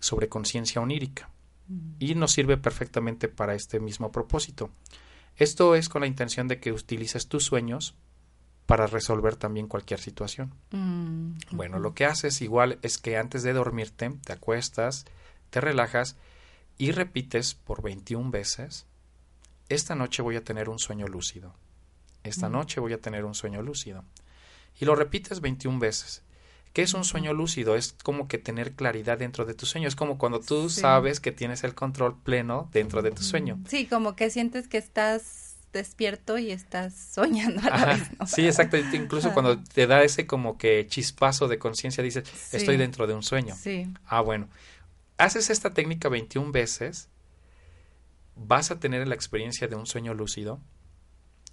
sobre 0.01 0.29
conciencia 0.29 0.81
onírica. 0.81 1.31
Mm. 1.68 1.91
Y 2.01 2.14
nos 2.14 2.33
sirve 2.33 2.57
perfectamente 2.57 3.29
para 3.29 3.55
este 3.55 3.81
mismo 3.81 4.11
propósito. 4.11 4.70
Esto 5.37 5.74
es 5.74 5.89
con 5.89 6.01
la 6.01 6.07
intención 6.07 6.49
de 6.49 6.59
que 6.59 6.72
utilices 6.72 7.29
tus 7.29 7.45
sueños 7.45 7.95
para 8.66 8.87
resolver 8.87 9.37
también 9.37 9.68
cualquier 9.68 10.01
situación. 10.01 10.53
Mm, 10.72 11.39
bueno, 11.53 11.79
lo 11.79 11.95
que 11.95 12.07
haces 12.07 12.43
igual 12.43 12.79
es 12.83 12.99
que 12.99 13.16
antes 13.16 13.43
de 13.43 13.53
dormirte 13.53 14.11
te 14.24 14.33
acuestas, 14.33 15.05
te 15.51 15.61
relajas 15.61 16.16
y 16.79 16.93
repites 16.93 17.55
por 17.55 17.83
21 17.83 18.31
veces, 18.31 18.87
esta 19.68 19.95
noche 19.95 20.22
voy 20.22 20.37
a 20.37 20.45
tener 20.45 20.68
un 20.68 20.79
sueño 20.79 21.07
lúcido, 21.09 21.55
esta 22.22 22.49
mm. 22.49 22.53
noche 22.53 22.81
voy 22.81 22.93
a 22.93 23.01
tener 23.01 23.24
un 23.24 23.35
sueño 23.35 23.62
lúcido. 23.62 24.05
Y 24.79 24.85
lo 24.85 24.95
repites 24.95 25.41
21 25.41 25.79
veces. 25.79 26.22
¿Qué 26.72 26.83
es 26.83 26.93
un 26.93 27.05
sueño 27.05 27.33
lúcido? 27.33 27.74
Es 27.74 27.95
como 28.03 28.29
que 28.29 28.37
tener 28.37 28.72
claridad 28.72 29.16
dentro 29.16 29.47
de 29.47 29.55
tu 29.55 29.64
sueño. 29.64 29.89
Es 29.89 29.97
como 29.97 30.18
cuando 30.18 30.41
tú 30.41 30.68
sabes 30.68 31.20
que 31.20 31.33
tienes 31.33 31.64
el 31.64 31.74
control 31.74 32.20
pleno 32.20 32.68
dentro 32.70 33.01
de 33.01 33.12
tu 33.12 33.22
sueño. 33.22 33.59
Sí, 33.66 33.87
como 33.87 34.14
que 34.14 34.29
sientes 34.29 34.68
que 34.68 34.77
estás 34.77 35.57
despierto 35.72 36.37
y 36.37 36.51
estás 36.51 36.95
soñando 36.95 37.62
a 37.66 37.70
la 37.70 37.87
vez. 37.87 38.03
Sí, 38.27 38.45
exacto. 38.45 38.77
Incluso 38.77 39.33
cuando 39.33 39.62
te 39.62 39.87
da 39.87 40.03
ese 40.03 40.27
como 40.27 40.59
que 40.59 40.87
chispazo 40.87 41.49
de 41.49 41.59
conciencia, 41.59 42.05
dices, 42.05 42.24
estoy 42.53 42.77
dentro 42.77 43.07
de 43.07 43.14
un 43.14 43.22
sueño. 43.22 43.55
Sí. 43.59 43.87
Ah, 44.07 44.20
bueno. 44.20 44.49
Haces 45.19 45.51
esta 45.51 45.73
técnica 45.73 46.09
21 46.09 46.53
veces, 46.53 47.09
vas 48.35 48.71
a 48.71 48.79
tener 48.79 49.07
la 49.09 49.14
experiencia 49.14 49.67
de 49.69 49.77
un 49.77 49.87
sueño 49.87 50.14
lúcido. 50.14 50.61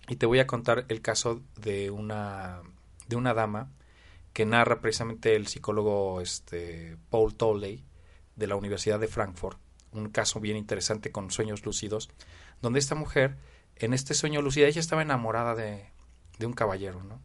Y 0.09 0.17
te 0.17 0.25
voy 0.25 0.39
a 0.39 0.47
contar 0.47 0.85
el 0.89 1.01
caso 1.01 1.41
de 1.55 1.89
una, 1.89 2.61
de 3.07 3.15
una 3.15 3.33
dama 3.33 3.71
que 4.33 4.45
narra 4.45 4.81
precisamente 4.81 5.35
el 5.35 5.47
psicólogo 5.47 6.19
este, 6.19 6.97
Paul 7.09 7.35
Tolley 7.35 7.83
de 8.35 8.47
la 8.47 8.55
Universidad 8.55 8.99
de 8.99 9.07
Frankfurt. 9.07 9.57
Un 9.93 10.09
caso 10.09 10.39
bien 10.39 10.57
interesante 10.57 11.11
con 11.11 11.31
sueños 11.31 11.65
lúcidos, 11.65 12.09
donde 12.61 12.79
esta 12.79 12.95
mujer 12.95 13.37
en 13.75 13.93
este 13.93 14.13
sueño 14.13 14.41
lucida 14.41 14.67
ella 14.67 14.81
estaba 14.81 15.03
enamorada 15.03 15.55
de, 15.55 15.85
de 16.39 16.45
un 16.45 16.53
caballero, 16.53 17.03
¿no? 17.03 17.21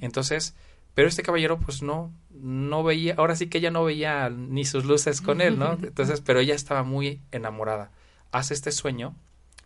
Entonces, 0.00 0.54
pero 0.94 1.08
este 1.08 1.22
caballero 1.22 1.58
pues 1.58 1.82
no, 1.82 2.12
no 2.30 2.82
veía, 2.82 3.14
ahora 3.16 3.36
sí 3.36 3.48
que 3.48 3.58
ella 3.58 3.70
no 3.70 3.84
veía 3.84 4.30
ni 4.30 4.64
sus 4.64 4.84
luces 4.84 5.20
con 5.20 5.40
él, 5.40 5.58
¿no? 5.58 5.72
Entonces, 5.82 6.20
pero 6.20 6.40
ella 6.40 6.54
estaba 6.54 6.82
muy 6.82 7.20
enamorada. 7.32 7.90
Hace 8.32 8.54
este 8.54 8.72
sueño, 8.72 9.14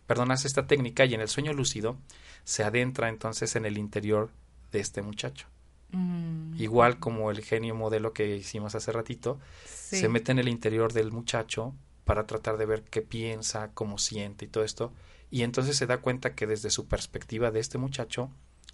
perdón, 0.07 0.31
hace 0.31 0.47
esta 0.47 0.67
técnica 0.67 1.05
y 1.05 1.13
en 1.13 1.21
el 1.21 1.27
sueño 1.27 1.53
lúcido 1.53 1.97
se 2.43 2.63
adentra 2.63 3.09
entonces 3.09 3.55
en 3.55 3.65
el 3.65 3.77
interior 3.77 4.31
de 4.71 4.79
este 4.79 5.01
muchacho. 5.01 5.47
Mm. 5.91 6.59
Igual 6.59 6.99
como 6.99 7.31
el 7.31 7.43
genio 7.43 7.75
modelo 7.75 8.13
que 8.13 8.35
hicimos 8.35 8.75
hace 8.75 8.91
ratito, 8.91 9.39
se 9.65 10.09
mete 10.09 10.31
en 10.31 10.39
el 10.39 10.49
interior 10.49 10.93
del 10.93 11.11
muchacho 11.11 11.73
para 12.05 12.25
tratar 12.25 12.57
de 12.57 12.65
ver 12.65 12.83
qué 12.83 13.01
piensa, 13.01 13.71
cómo 13.73 13.97
siente 13.97 14.45
y 14.45 14.47
todo 14.47 14.63
esto 14.63 14.93
y 15.31 15.43
entonces 15.43 15.77
se 15.77 15.85
da 15.85 15.97
cuenta 15.97 16.33
que 16.33 16.47
desde 16.47 16.69
su 16.69 16.87
perspectiva 16.87 17.51
de 17.51 17.59
este 17.59 17.77
muchacho 17.77 18.31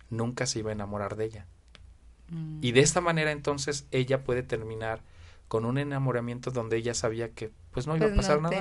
nunca 0.10 0.45
se 0.45 0.60
iba 0.60 0.70
a 0.70 0.74
enamorar 0.74 1.16
de 1.16 1.26
ella. 1.26 1.47
Mm. 2.30 2.60
Y 2.62 2.72
de 2.72 2.82
esta 2.82 3.02
manera 3.02 3.32
entonces 3.32 3.88
ella 3.92 4.24
puede 4.24 4.44
terminar 4.44 5.02
con 5.48 5.66
un 5.66 5.78
enamoramiento 5.78 6.52
donde 6.52 6.78
ella 6.78 6.94
sabía 6.94 7.30
que 7.32 7.52
pues 7.72 7.88
no 7.88 7.96
iba 7.96 8.06
a 8.06 8.10
pues 8.10 8.26
pasar 8.26 8.42
nada. 8.42 8.58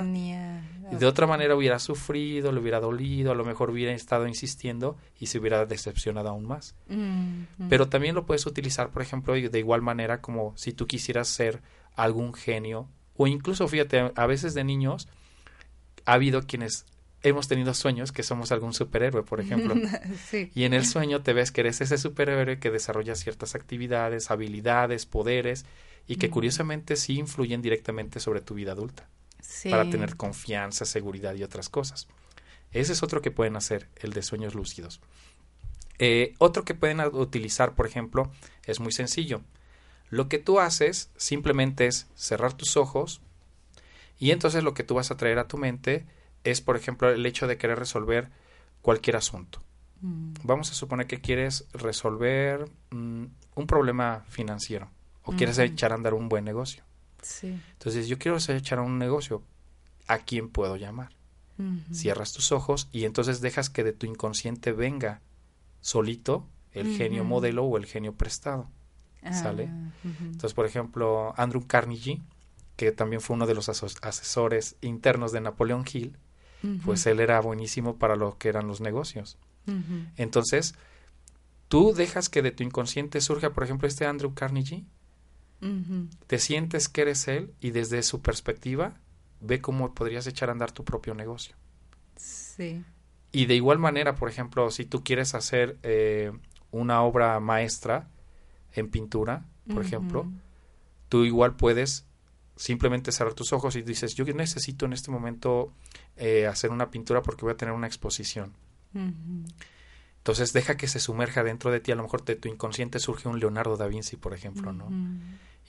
Y 0.91 0.95
de 0.97 1.05
otra 1.05 1.25
manera 1.25 1.55
hubiera 1.55 1.79
sufrido, 1.79 2.51
le 2.51 2.59
hubiera 2.59 2.79
dolido, 2.79 3.31
a 3.31 3.35
lo 3.35 3.43
mejor 3.43 3.71
hubiera 3.71 3.91
estado 3.91 4.27
insistiendo 4.27 4.97
y 5.19 5.27
se 5.27 5.39
hubiera 5.39 5.65
decepcionado 5.65 6.29
aún 6.29 6.45
más. 6.45 6.75
Mm, 6.87 7.45
mm. 7.57 7.69
Pero 7.69 7.87
también 7.87 8.13
lo 8.13 8.25
puedes 8.25 8.45
utilizar, 8.45 8.91
por 8.91 9.01
ejemplo, 9.01 9.33
de 9.33 9.59
igual 9.59 9.81
manera 9.81 10.21
como 10.21 10.53
si 10.57 10.73
tú 10.73 10.85
quisieras 10.85 11.27
ser 11.27 11.61
algún 11.95 12.33
genio 12.33 12.87
o 13.17 13.27
incluso, 13.27 13.67
fíjate, 13.67 14.11
a 14.15 14.25
veces 14.27 14.53
de 14.53 14.63
niños 14.63 15.07
ha 16.05 16.13
habido 16.13 16.43
quienes 16.43 16.85
hemos 17.25 17.47
tenido 17.47 17.73
sueños 17.73 18.11
que 18.11 18.23
somos 18.23 18.51
algún 18.51 18.73
superhéroe, 18.73 19.23
por 19.23 19.41
ejemplo. 19.41 19.75
Y 20.53 20.63
en 20.63 20.73
el 20.73 20.85
sueño 20.85 21.21
te 21.21 21.33
ves 21.33 21.51
que 21.51 21.61
eres 21.61 21.81
ese 21.81 21.97
superhéroe 21.97 22.59
que 22.59 22.71
desarrolla 22.71 23.15
ciertas 23.15 23.55
actividades, 23.55 24.29
habilidades, 24.31 25.05
poderes 25.05 25.65
y 26.07 26.17
que 26.17 26.29
curiosamente 26.29 26.95
sí 26.95 27.17
influyen 27.17 27.61
directamente 27.61 28.19
sobre 28.19 28.41
tu 28.41 28.53
vida 28.53 28.73
adulta. 28.73 29.07
Para 29.69 29.89
tener 29.89 30.15
confianza, 30.15 30.85
seguridad 30.85 31.35
y 31.35 31.43
otras 31.43 31.69
cosas. 31.69 32.07
Ese 32.71 32.93
es 32.93 33.03
otro 33.03 33.21
que 33.21 33.31
pueden 33.31 33.55
hacer, 33.55 33.87
el 33.95 34.13
de 34.13 34.21
sueños 34.21 34.53
lúcidos. 34.53 35.01
Eh, 35.97 36.33
otro 36.39 36.63
que 36.63 36.73
pueden 36.73 36.99
utilizar, 36.99 37.73
por 37.73 37.87
ejemplo, 37.87 38.31
es 38.65 38.79
muy 38.79 38.91
sencillo. 38.91 39.41
Lo 40.09 40.27
que 40.29 40.39
tú 40.39 40.59
haces 40.59 41.09
simplemente 41.15 41.87
es 41.87 42.07
cerrar 42.15 42.53
tus 42.53 42.77
ojos 42.77 43.21
y 44.19 44.31
entonces 44.31 44.63
lo 44.63 44.73
que 44.73 44.83
tú 44.83 44.95
vas 44.95 45.11
a 45.11 45.17
traer 45.17 45.39
a 45.39 45.47
tu 45.47 45.57
mente 45.57 46.05
es, 46.45 46.61
por 46.61 46.77
ejemplo, 46.77 47.09
el 47.09 47.25
hecho 47.25 47.47
de 47.47 47.57
querer 47.57 47.77
resolver 47.77 48.29
cualquier 48.81 49.17
asunto. 49.17 49.61
Mm. 50.01 50.33
Vamos 50.43 50.71
a 50.71 50.75
suponer 50.75 51.07
que 51.07 51.19
quieres 51.19 51.67
resolver 51.73 52.69
mm, 52.91 53.25
un 53.55 53.67
problema 53.67 54.23
financiero 54.29 54.89
o 55.23 55.33
quieres 55.33 55.57
echar 55.57 55.91
a 55.91 55.95
andar 55.95 56.13
un 56.13 56.29
buen 56.29 56.45
negocio. 56.45 56.83
Sí. 57.21 57.59
Entonces, 57.73 58.07
yo 58.07 58.19
quiero 58.19 58.37
echar 58.37 58.79
a 58.79 58.83
un 58.83 58.99
negocio. 58.99 59.41
¿A 60.07 60.19
quién 60.19 60.49
puedo 60.49 60.77
llamar? 60.77 61.09
Cierras 61.91 62.33
tus 62.33 62.51
ojos 62.51 62.89
y 62.91 63.05
entonces 63.05 63.39
dejas 63.39 63.69
que 63.69 63.83
de 63.83 63.93
tu 63.93 64.05
inconsciente 64.05 64.73
venga 64.73 65.21
solito 65.79 66.47
el 66.73 66.97
genio 66.97 67.23
modelo 67.23 67.63
o 67.63 67.77
el 67.77 67.85
genio 67.85 68.13
prestado. 68.13 68.69
¿Sale? 69.31 69.69
Ah, 69.71 69.91
entonces, 70.03 70.53
por 70.53 70.65
ejemplo, 70.65 71.33
Andrew 71.37 71.65
Carnegie, 71.65 72.21
que 72.75 72.91
también 72.91 73.21
fue 73.21 73.35
uno 73.35 73.47
de 73.47 73.55
los 73.55 73.69
asesores 73.69 74.75
internos 74.81 75.31
de 75.31 75.41
Napoleón 75.41 75.85
Hill, 75.91 76.17
pues 76.83 77.05
él 77.05 77.19
era 77.19 77.39
buenísimo 77.39 77.97
para 77.97 78.15
lo 78.15 78.37
que 78.37 78.49
eran 78.49 78.67
los 78.67 78.81
negocios. 78.81 79.37
Entonces, 80.17 80.75
tú 81.67 81.93
dejas 81.93 82.29
que 82.29 82.41
de 82.41 82.51
tu 82.51 82.63
inconsciente 82.63 83.21
surja, 83.21 83.51
por 83.51 83.63
ejemplo, 83.63 83.87
este 83.87 84.05
Andrew 84.05 84.33
Carnegie, 84.33 84.85
te 86.27 86.39
sientes 86.39 86.89
que 86.89 87.01
eres 87.01 87.27
él 87.27 87.53
y 87.59 87.71
desde 87.71 88.03
su 88.03 88.21
perspectiva 88.21 88.95
ve 89.41 89.61
cómo 89.61 89.93
podrías 89.93 90.27
echar 90.27 90.49
a 90.49 90.51
andar 90.51 90.71
tu 90.71 90.83
propio 90.83 91.15
negocio. 91.15 91.55
Sí. 92.15 92.83
Y 93.31 93.47
de 93.47 93.55
igual 93.55 93.79
manera, 93.79 94.15
por 94.15 94.29
ejemplo, 94.29 94.69
si 94.71 94.85
tú 94.85 95.03
quieres 95.03 95.35
hacer 95.35 95.77
eh, 95.83 96.31
una 96.71 97.01
obra 97.01 97.39
maestra 97.39 98.07
en 98.73 98.89
pintura, 98.89 99.45
por 99.73 99.83
ejemplo, 99.83 100.31
tú 101.09 101.23
igual 101.23 101.55
puedes 101.55 102.05
simplemente 102.55 103.11
cerrar 103.11 103.33
tus 103.33 103.53
ojos 103.53 103.75
y 103.75 103.81
dices, 103.81 104.15
yo 104.15 104.25
necesito 104.25 104.85
en 104.85 104.93
este 104.93 105.11
momento 105.11 105.73
eh, 106.15 106.47
hacer 106.47 106.71
una 106.71 106.89
pintura 106.89 107.21
porque 107.21 107.43
voy 107.43 107.53
a 107.53 107.57
tener 107.57 107.73
una 107.73 107.87
exposición. 107.87 108.53
Entonces 110.25 110.53
deja 110.53 110.77
que 110.77 110.87
se 110.87 110.99
sumerja 110.99 111.43
dentro 111.43 111.69
de 111.69 111.79
ti, 111.79 111.91
a 111.91 111.95
lo 111.95 112.03
mejor 112.03 112.23
de 112.23 112.35
tu 112.35 112.47
inconsciente 112.47 112.99
surge 112.99 113.27
un 113.27 113.39
Leonardo 113.39 113.77
da 113.77 113.87
Vinci, 113.87 114.15
por 114.15 114.33
ejemplo, 114.33 114.71
¿no? 114.71 114.89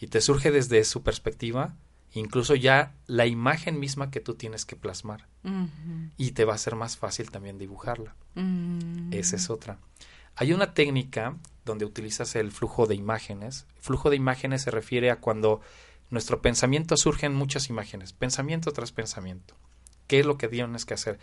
Y 0.00 0.06
te 0.06 0.20
surge 0.20 0.50
desde 0.50 0.84
su 0.84 1.02
perspectiva, 1.02 1.74
incluso 2.12 2.54
ya 2.54 2.94
la 3.06 3.26
imagen 3.26 3.80
misma 3.80 4.10
que 4.10 4.20
tú 4.20 4.34
tienes 4.34 4.64
que 4.64 4.76
plasmar. 4.76 5.26
Y 6.16 6.32
te 6.32 6.44
va 6.44 6.54
a 6.54 6.58
ser 6.58 6.76
más 6.76 6.96
fácil 6.96 7.30
también 7.30 7.58
dibujarla. 7.58 8.14
Esa 9.10 9.36
es 9.36 9.50
otra. 9.50 9.78
Hay 10.36 10.52
una 10.52 10.74
técnica 10.74 11.36
donde 11.64 11.84
utilizas 11.84 12.36
el 12.36 12.52
flujo 12.52 12.86
de 12.86 12.94
imágenes. 12.94 13.66
flujo 13.80 14.10
de 14.10 14.16
imágenes 14.16 14.62
se 14.62 14.70
refiere 14.70 15.10
a 15.10 15.16
cuando 15.16 15.60
nuestro 16.10 16.40
pensamiento 16.40 16.96
surge 16.96 17.26
en 17.26 17.34
muchas 17.34 17.68
imágenes, 17.68 18.12
pensamiento 18.12 18.72
tras 18.72 18.92
pensamiento. 18.92 19.54
¿Qué 20.06 20.20
es 20.20 20.26
lo 20.26 20.38
que 20.38 20.48
tienes 20.48 20.84
que 20.84 20.94
hacer? 20.94 21.18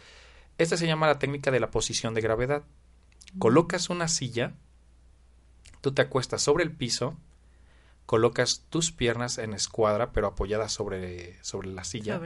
Esta 0.57 0.77
se 0.77 0.87
llama 0.87 1.07
la 1.07 1.19
técnica 1.19 1.51
de 1.51 1.59
la 1.59 1.71
posición 1.71 2.13
de 2.13 2.21
gravedad. 2.21 2.63
Colocas 3.39 3.89
una 3.89 4.07
silla, 4.07 4.53
tú 5.81 5.93
te 5.93 6.01
acuestas 6.01 6.41
sobre 6.41 6.63
el 6.63 6.71
piso, 6.71 7.17
colocas 8.05 8.65
tus 8.69 8.91
piernas 8.91 9.37
en 9.37 9.53
escuadra, 9.53 10.11
pero 10.11 10.27
apoyadas 10.27 10.71
sobre, 10.71 11.41
sobre 11.43 11.69
la 11.69 11.83
silla, 11.83 12.21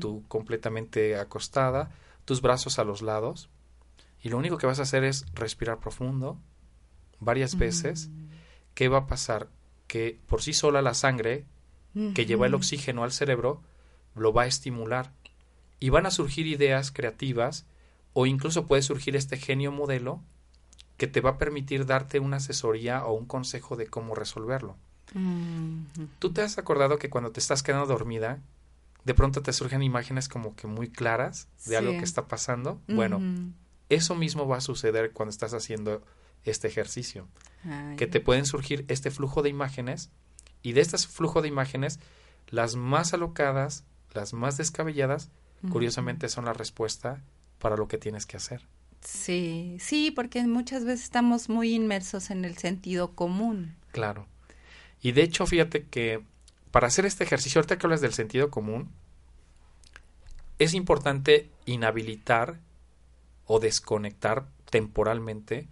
tú 0.00 0.24
completamente 0.28 1.16
acostada, 1.16 1.90
tus 2.24 2.42
brazos 2.42 2.78
a 2.78 2.84
los 2.84 3.00
lados, 3.00 3.48
y 4.20 4.30
lo 4.30 4.38
único 4.38 4.58
que 4.58 4.66
vas 4.66 4.80
a 4.80 4.82
hacer 4.82 5.04
es 5.04 5.26
respirar 5.34 5.78
profundo 5.78 6.38
varias 7.20 7.56
veces. 7.56 8.10
¿Qué 8.74 8.88
va 8.88 8.98
a 8.98 9.06
pasar? 9.06 9.48
Que 9.86 10.18
por 10.26 10.42
sí 10.42 10.52
sola 10.52 10.82
la 10.82 10.94
sangre 10.94 11.44
que 12.14 12.26
lleva 12.26 12.46
el 12.46 12.54
oxígeno 12.54 13.04
al 13.04 13.12
cerebro 13.12 13.62
lo 14.16 14.32
va 14.32 14.42
a 14.42 14.46
estimular. 14.46 15.12
Y 15.78 15.90
van 15.90 16.06
a 16.06 16.10
surgir 16.10 16.46
ideas 16.46 16.90
creativas 16.90 17.66
o 18.12 18.26
incluso 18.26 18.66
puede 18.66 18.82
surgir 18.82 19.16
este 19.16 19.36
genio 19.36 19.70
modelo 19.70 20.20
que 20.96 21.06
te 21.06 21.20
va 21.20 21.30
a 21.30 21.38
permitir 21.38 21.86
darte 21.86 22.20
una 22.20 22.36
asesoría 22.38 23.04
o 23.04 23.12
un 23.12 23.26
consejo 23.26 23.76
de 23.76 23.86
cómo 23.86 24.14
resolverlo. 24.14 24.76
Tú 26.18 26.32
te 26.32 26.42
has 26.42 26.58
acordado 26.58 26.98
que 26.98 27.10
cuando 27.10 27.30
te 27.30 27.40
estás 27.40 27.62
quedando 27.62 27.86
dormida, 27.86 28.40
de 29.04 29.14
pronto 29.14 29.42
te 29.42 29.52
surgen 29.52 29.82
imágenes 29.82 30.28
como 30.28 30.56
que 30.56 30.66
muy 30.66 30.88
claras 30.88 31.48
de 31.66 31.76
algo 31.76 31.92
que 31.92 32.04
está 32.04 32.26
pasando. 32.26 32.80
Bueno, 32.88 33.20
eso 33.88 34.14
mismo 34.14 34.48
va 34.48 34.58
a 34.58 34.62
suceder 34.62 35.12
cuando 35.12 35.30
estás 35.30 35.54
haciendo 35.54 36.02
este 36.44 36.68
ejercicio, 36.68 37.28
que 37.96 38.06
te 38.06 38.20
pueden 38.20 38.46
surgir 38.46 38.84
este 38.88 39.10
flujo 39.10 39.42
de 39.42 39.48
imágenes 39.48 40.10
y 40.62 40.72
de 40.72 40.80
este 40.80 40.98
flujo 40.98 41.42
de 41.42 41.48
imágenes, 41.48 42.00
las 42.48 42.76
más 42.76 43.14
alocadas, 43.14 43.84
las 44.12 44.32
más 44.32 44.56
descabelladas, 44.56 45.30
curiosamente 45.70 46.28
son 46.28 46.44
la 46.44 46.52
respuesta 46.52 47.22
para 47.58 47.76
lo 47.76 47.88
que 47.88 47.98
tienes 47.98 48.26
que 48.26 48.36
hacer. 48.36 48.66
Sí, 49.00 49.76
sí, 49.80 50.10
porque 50.10 50.42
muchas 50.46 50.84
veces 50.84 51.04
estamos 51.04 51.48
muy 51.48 51.74
inmersos 51.74 52.30
en 52.30 52.44
el 52.44 52.56
sentido 52.56 53.12
común. 53.14 53.76
Claro. 53.92 54.26
Y 55.02 55.12
de 55.12 55.22
hecho, 55.22 55.46
fíjate 55.46 55.84
que 55.84 56.22
para 56.70 56.86
hacer 56.86 57.04
este 57.04 57.24
ejercicio, 57.24 57.58
ahorita 57.58 57.78
que 57.78 57.86
hablas 57.86 58.00
del 58.00 58.14
sentido 58.14 58.50
común, 58.50 58.90
es 60.58 60.74
importante 60.74 61.50
inhabilitar 61.66 62.58
o 63.46 63.60
desconectar 63.60 64.46
temporalmente 64.70 65.68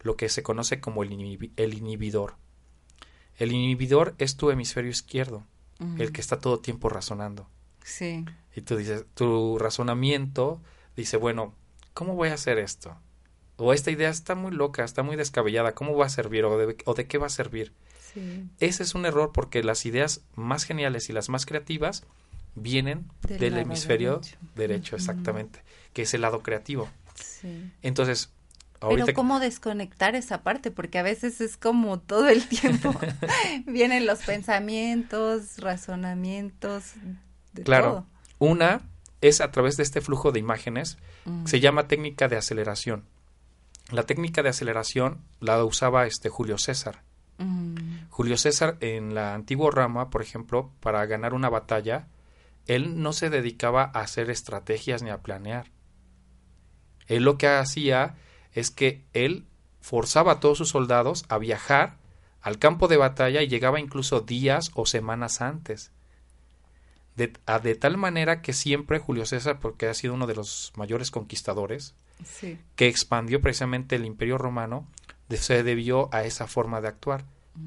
lo 0.00 0.16
que 0.16 0.28
se 0.28 0.42
conoce 0.42 0.80
como 0.80 1.02
el, 1.02 1.12
inhibidor. 1.12 2.36
El 3.36 3.52
inhibidor 3.52 4.14
es 4.18 4.36
tu 4.36 4.50
hemisferio 4.50 4.90
izquierdo, 4.90 5.44
el 5.98 6.12
que 6.12 6.20
está 6.20 6.38
todo 6.38 6.60
tiempo 6.60 6.88
razonando. 6.88 7.48
Sí. 7.84 8.24
Y 8.54 8.62
tú 8.62 8.76
dices, 8.76 9.04
tu 9.14 9.58
razonamiento 9.58 10.60
dice, 10.96 11.16
bueno, 11.16 11.54
¿cómo 11.94 12.14
voy 12.14 12.30
a 12.30 12.34
hacer 12.34 12.58
esto? 12.58 12.96
O 13.56 13.72
esta 13.72 13.90
idea 13.90 14.10
está 14.10 14.34
muy 14.34 14.52
loca, 14.52 14.84
está 14.84 15.02
muy 15.02 15.16
descabellada, 15.16 15.74
¿cómo 15.74 15.96
va 15.96 16.06
a 16.06 16.10
servir? 16.10 16.44
¿O 16.44 16.94
de, 16.94 17.06
qué 17.06 17.18
va 17.18 17.26
a 17.26 17.30
servir? 17.30 17.72
Ese 18.60 18.82
es 18.82 18.94
un 18.94 19.04
error 19.04 19.30
porque 19.32 19.62
las 19.62 19.84
ideas 19.84 20.22
más 20.34 20.64
geniales 20.64 21.10
y 21.10 21.12
las 21.12 21.28
más 21.28 21.44
creativas 21.44 22.04
vienen 22.54 23.10
del, 23.28 23.58
hemisferio 23.58 24.22
derecho, 24.54 24.96
exactamente, 24.96 25.62
que 25.92 26.02
es 26.02 26.14
el 26.14 26.22
lado 26.22 26.42
creativo. 26.42 26.88
Sí. 27.14 27.70
Entonces, 27.82 28.30
Pero 28.80 29.06
¿cómo 29.14 29.40
desconectar 29.40 30.14
esa 30.14 30.42
parte? 30.42 30.70
Porque 30.70 30.98
a 30.98 31.02
veces 31.02 31.40
es 31.40 31.56
como 31.56 31.98
todo 31.98 32.28
el 32.28 32.46
tiempo 32.46 32.94
vienen 33.66 34.06
los 34.06 34.20
pensamientos, 34.20 35.58
razonamientos, 35.58 36.92
de 37.52 37.62
claro. 37.62 38.06
Una 38.38 38.82
es 39.20 39.40
a 39.40 39.50
través 39.50 39.76
de 39.76 39.82
este 39.82 40.00
flujo 40.00 40.32
de 40.32 40.40
imágenes, 40.40 40.98
mm. 41.24 41.46
se 41.46 41.60
llama 41.60 41.88
técnica 41.88 42.28
de 42.28 42.36
aceleración. 42.36 43.04
La 43.90 44.02
técnica 44.02 44.42
de 44.42 44.50
aceleración 44.50 45.22
la 45.40 45.62
usaba 45.64 46.06
este 46.06 46.28
Julio 46.28 46.58
César. 46.58 47.02
Mm. 47.38 48.08
Julio 48.10 48.36
César 48.36 48.76
en 48.80 49.14
la 49.14 49.34
antigua 49.34 49.70
Roma, 49.70 50.10
por 50.10 50.22
ejemplo, 50.22 50.72
para 50.80 51.04
ganar 51.06 51.34
una 51.34 51.48
batalla, 51.48 52.08
él 52.66 53.00
no 53.00 53.12
se 53.12 53.30
dedicaba 53.30 53.90
a 53.94 54.00
hacer 54.00 54.28
estrategias 54.30 55.02
ni 55.02 55.10
a 55.10 55.18
planear. 55.18 55.70
Él 57.06 57.22
lo 57.22 57.38
que 57.38 57.46
hacía 57.46 58.16
es 58.56 58.70
que 58.70 59.04
él 59.12 59.44
forzaba 59.80 60.32
a 60.32 60.40
todos 60.40 60.58
sus 60.58 60.70
soldados 60.70 61.26
a 61.28 61.38
viajar 61.38 61.98
al 62.40 62.58
campo 62.58 62.88
de 62.88 62.96
batalla 62.96 63.42
y 63.42 63.48
llegaba 63.48 63.78
incluso 63.78 64.22
días 64.22 64.72
o 64.74 64.86
semanas 64.86 65.40
antes. 65.40 65.92
De, 67.16 67.28
tal 67.74 67.96
manera 67.96 68.42
que 68.42 68.52
siempre 68.52 68.98
Julio 68.98 69.24
César, 69.26 69.58
porque 69.60 69.86
ha 69.86 69.94
sido 69.94 70.14
uno 70.14 70.26
de 70.26 70.34
los 70.34 70.72
mayores 70.76 71.10
conquistadores, 71.10 71.94
que 72.76 72.88
expandió 72.88 73.40
precisamente 73.40 73.96
el 73.96 74.04
imperio 74.04 74.38
romano, 74.38 74.86
se 75.30 75.62
debió 75.62 76.08
a 76.12 76.24
esa 76.24 76.46
forma 76.46 76.80
de 76.80 76.88
actuar, 76.88 77.24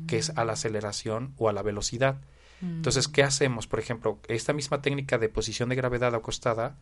que 0.07 0.17
es 0.17 0.31
a 0.35 0.43
la 0.43 0.53
aceleración 0.53 1.33
o 1.37 1.49
a 1.49 1.53
la 1.53 1.61
velocidad. 1.61 2.21
Entonces, 2.61 3.07
¿qué 3.07 3.23
hacemos? 3.23 3.67
Por 3.67 3.79
ejemplo, 3.79 4.19
esta 4.27 4.53
misma 4.53 4.81
técnica 4.81 5.17
de 5.17 5.29
posición 5.29 5.69
de 5.69 5.75
gravedad 5.75 6.13
acostada, 6.15 6.77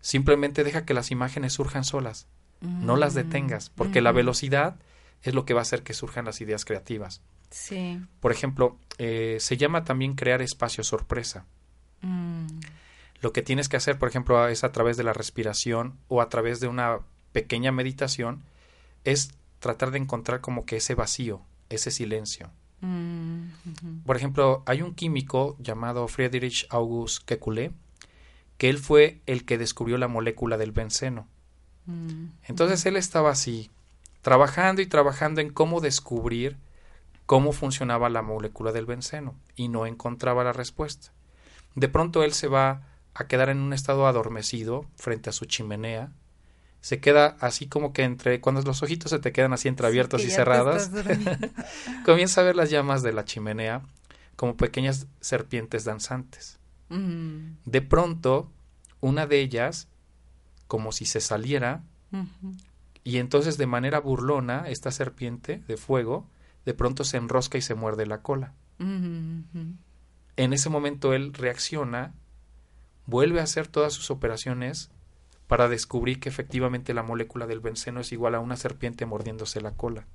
simplemente 0.00 0.64
deja 0.64 0.84
que 0.84 0.94
las 0.94 1.10
imágenes 1.10 1.52
surjan 1.52 1.84
solas, 1.84 2.26
no 2.60 2.96
las 2.96 3.14
detengas, 3.14 3.70
porque 3.70 4.00
la 4.00 4.12
velocidad 4.12 4.76
es 5.22 5.34
lo 5.34 5.44
que 5.44 5.54
va 5.54 5.60
a 5.60 5.62
hacer 5.62 5.82
que 5.82 5.94
surjan 5.94 6.24
las 6.24 6.40
ideas 6.40 6.64
creativas. 6.64 7.22
Sí. 7.50 8.00
Por 8.20 8.32
ejemplo, 8.32 8.78
eh, 8.98 9.38
se 9.40 9.56
llama 9.56 9.84
también 9.84 10.14
crear 10.14 10.42
espacio 10.42 10.84
sorpresa. 10.84 11.46
Mm. 12.02 12.46
Lo 13.20 13.32
que 13.32 13.42
tienes 13.42 13.68
que 13.68 13.76
hacer, 13.76 13.98
por 13.98 14.08
ejemplo, 14.08 14.46
es 14.48 14.64
a 14.64 14.72
través 14.72 14.96
de 14.96 15.04
la 15.04 15.12
respiración 15.12 15.98
o 16.08 16.20
a 16.20 16.28
través 16.28 16.60
de 16.60 16.68
una 16.68 17.00
pequeña 17.32 17.72
meditación, 17.72 18.42
es 19.04 19.32
tratar 19.58 19.90
de 19.90 19.98
encontrar 19.98 20.40
como 20.40 20.64
que 20.66 20.76
ese 20.76 20.94
vacío, 20.94 21.42
ese 21.68 21.90
silencio. 21.90 22.50
Mm, 22.80 23.48
por 24.06 24.16
ejemplo, 24.16 24.62
hay 24.66 24.82
un 24.82 24.94
químico 24.94 25.56
llamado 25.58 26.06
Friedrich 26.06 26.66
August 26.70 27.24
Kekulé, 27.24 27.72
que 28.56 28.68
él 28.68 28.78
fue 28.78 29.20
el 29.26 29.44
que 29.44 29.58
descubrió 29.58 29.98
la 29.98 30.08
molécula 30.08 30.56
del 30.56 30.72
benceno. 30.72 31.26
Mm, 31.88 32.26
Entonces 32.44 32.84
él 32.86 32.96
estaba 32.96 33.30
así, 33.30 33.70
trabajando 34.22 34.82
y 34.82 34.86
trabajando 34.86 35.40
en 35.40 35.50
cómo 35.50 35.80
descubrir 35.80 36.56
cómo 37.26 37.52
funcionaba 37.52 38.08
la 38.08 38.22
molécula 38.22 38.72
del 38.72 38.86
benceno 38.86 39.34
y 39.56 39.68
no 39.68 39.86
encontraba 39.86 40.44
la 40.44 40.52
respuesta. 40.52 41.12
De 41.74 41.88
pronto 41.88 42.22
él 42.22 42.32
se 42.32 42.46
va 42.46 42.82
a 43.14 43.26
quedar 43.26 43.48
en 43.48 43.58
un 43.58 43.72
estado 43.72 44.06
adormecido 44.06 44.86
frente 44.96 45.30
a 45.30 45.32
su 45.32 45.46
chimenea. 45.46 46.10
Se 46.80 47.00
queda 47.00 47.36
así 47.40 47.66
como 47.66 47.92
que 47.92 48.04
entre, 48.04 48.40
cuando 48.40 48.62
los 48.62 48.82
ojitos 48.82 49.10
se 49.10 49.18
te 49.18 49.32
quedan 49.32 49.52
así 49.52 49.68
entreabiertos 49.68 50.24
y 50.24 50.30
cerrados, 50.30 50.90
comienza 52.04 52.40
a 52.40 52.44
ver 52.44 52.56
las 52.56 52.70
llamas 52.70 53.02
de 53.02 53.12
la 53.12 53.24
chimenea 53.24 53.82
como 54.36 54.56
pequeñas 54.56 55.06
serpientes 55.20 55.84
danzantes. 55.84 56.58
Mm. 56.88 57.56
De 57.64 57.82
pronto, 57.82 58.50
una 59.00 59.26
de 59.26 59.40
ellas, 59.40 59.88
como 60.68 60.92
si 60.92 61.04
se 61.04 61.20
saliera, 61.20 61.82
y 63.04 63.16
entonces 63.18 63.58
de 63.58 63.66
manera 63.66 63.98
burlona, 64.00 64.68
esta 64.68 64.90
serpiente 64.92 65.62
de 65.66 65.76
fuego, 65.76 66.26
de 66.64 66.74
pronto 66.74 67.02
se 67.04 67.16
enrosca 67.16 67.58
y 67.58 67.62
se 67.62 67.74
muerde 67.74 68.06
la 68.06 68.22
cola. 68.22 68.52
En 70.36 70.52
ese 70.52 70.68
momento 70.68 71.12
él 71.14 71.32
reacciona, 71.34 72.14
vuelve 73.06 73.40
a 73.40 73.44
hacer 73.44 73.66
todas 73.66 73.92
sus 73.92 74.10
operaciones 74.10 74.90
para 75.48 75.68
descubrir 75.68 76.20
que 76.20 76.28
efectivamente 76.28 76.92
la 76.94 77.02
molécula 77.02 77.46
del 77.46 77.60
benceno 77.60 78.00
es 78.00 78.12
igual 78.12 78.34
a 78.34 78.40
una 78.40 78.56
serpiente 78.56 79.06
mordiéndose 79.06 79.60
la 79.62 79.72
cola. 79.72 80.06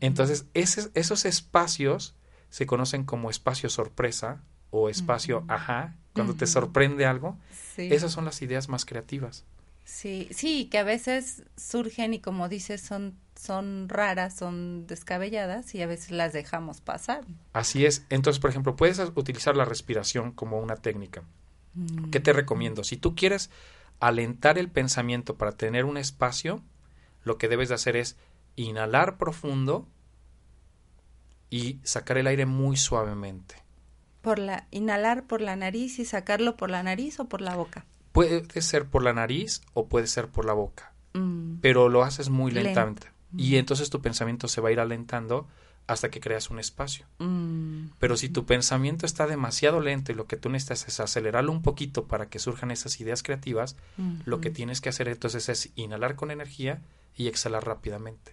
Entonces, 0.00 0.46
ese- 0.54 0.90
esos 0.94 1.24
espacios 1.24 2.14
se 2.50 2.66
conocen 2.66 3.04
como 3.04 3.30
espacio 3.30 3.68
sorpresa 3.68 4.42
o 4.70 4.88
espacio 4.88 5.44
ajá, 5.48 5.96
cuando 6.12 6.34
te 6.34 6.46
sorprende 6.46 7.06
algo. 7.06 7.38
sí. 7.74 7.88
Esas 7.90 8.12
son 8.12 8.24
las 8.24 8.42
ideas 8.42 8.68
más 8.68 8.84
creativas. 8.84 9.44
Sí, 9.84 10.28
sí, 10.30 10.66
que 10.66 10.78
a 10.78 10.84
veces 10.84 11.42
surgen 11.56 12.14
y 12.14 12.20
como 12.20 12.48
dices 12.48 12.80
son 12.80 13.16
son 13.40 13.88
raras, 13.88 14.36
son 14.36 14.86
descabelladas 14.86 15.74
y 15.74 15.80
a 15.80 15.86
veces 15.86 16.10
las 16.10 16.34
dejamos 16.34 16.82
pasar. 16.82 17.24
Así 17.54 17.86
es. 17.86 18.04
Entonces, 18.10 18.38
por 18.38 18.50
ejemplo, 18.50 18.76
puedes 18.76 18.98
utilizar 19.14 19.56
la 19.56 19.64
respiración 19.64 20.32
como 20.32 20.60
una 20.60 20.76
técnica. 20.76 21.22
¿Qué 22.12 22.20
te 22.20 22.34
recomiendo? 22.34 22.84
Si 22.84 22.98
tú 22.98 23.14
quieres 23.14 23.48
alentar 23.98 24.58
el 24.58 24.68
pensamiento 24.68 25.38
para 25.38 25.52
tener 25.52 25.86
un 25.86 25.96
espacio, 25.96 26.62
lo 27.24 27.38
que 27.38 27.48
debes 27.48 27.70
de 27.70 27.76
hacer 27.76 27.96
es 27.96 28.16
inhalar 28.56 29.16
profundo 29.16 29.88
y 31.48 31.80
sacar 31.82 32.18
el 32.18 32.26
aire 32.26 32.44
muy 32.44 32.76
suavemente. 32.76 33.59
Por 34.22 34.38
la 34.38 34.66
inhalar 34.70 35.24
por 35.24 35.40
la 35.40 35.56
nariz 35.56 35.98
y 35.98 36.04
sacarlo 36.04 36.56
por 36.56 36.70
la 36.70 36.82
nariz 36.82 37.20
o 37.20 37.28
por 37.28 37.40
la 37.40 37.54
boca. 37.56 37.86
Puede 38.12 38.60
ser 38.60 38.86
por 38.86 39.02
la 39.02 39.12
nariz 39.12 39.62
o 39.72 39.86
puede 39.88 40.06
ser 40.06 40.28
por 40.28 40.44
la 40.44 40.52
boca, 40.52 40.92
Mm, 41.14 41.56
pero 41.60 41.88
lo 41.88 42.02
haces 42.04 42.28
muy 42.28 42.50
Lento. 42.52 42.66
lentamente. 42.68 43.08
Y 43.36 43.56
entonces 43.56 43.90
tu 43.90 44.00
pensamiento 44.02 44.48
se 44.48 44.60
va 44.60 44.68
a 44.70 44.72
ir 44.72 44.80
alentando 44.80 45.46
hasta 45.86 46.08
que 46.10 46.20
creas 46.20 46.50
un 46.50 46.58
espacio. 46.60 47.06
mm, 47.18 47.92
Pero 47.98 48.16
si 48.16 48.28
tu 48.28 48.44
pensamiento 48.46 49.06
está 49.06 49.26
demasiado 49.26 49.80
lento 49.80 50.12
y 50.12 50.14
lo 50.14 50.26
que 50.26 50.36
tú 50.36 50.48
necesitas 50.50 50.86
es 50.88 51.00
acelerarlo 51.00 51.50
un 51.52 51.62
poquito 51.62 52.06
para 52.06 52.28
que 52.28 52.38
surjan 52.38 52.70
esas 52.70 53.00
ideas 53.00 53.22
creativas, 53.22 53.76
lo 54.24 54.40
que 54.40 54.50
tienes 54.50 54.80
que 54.80 54.88
hacer 54.88 55.08
entonces 55.08 55.48
es 55.48 55.70
inhalar 55.76 56.14
con 56.16 56.30
energía 56.30 56.82
y 57.16 57.26
exhalar 57.28 57.64
rápidamente. 57.66 58.32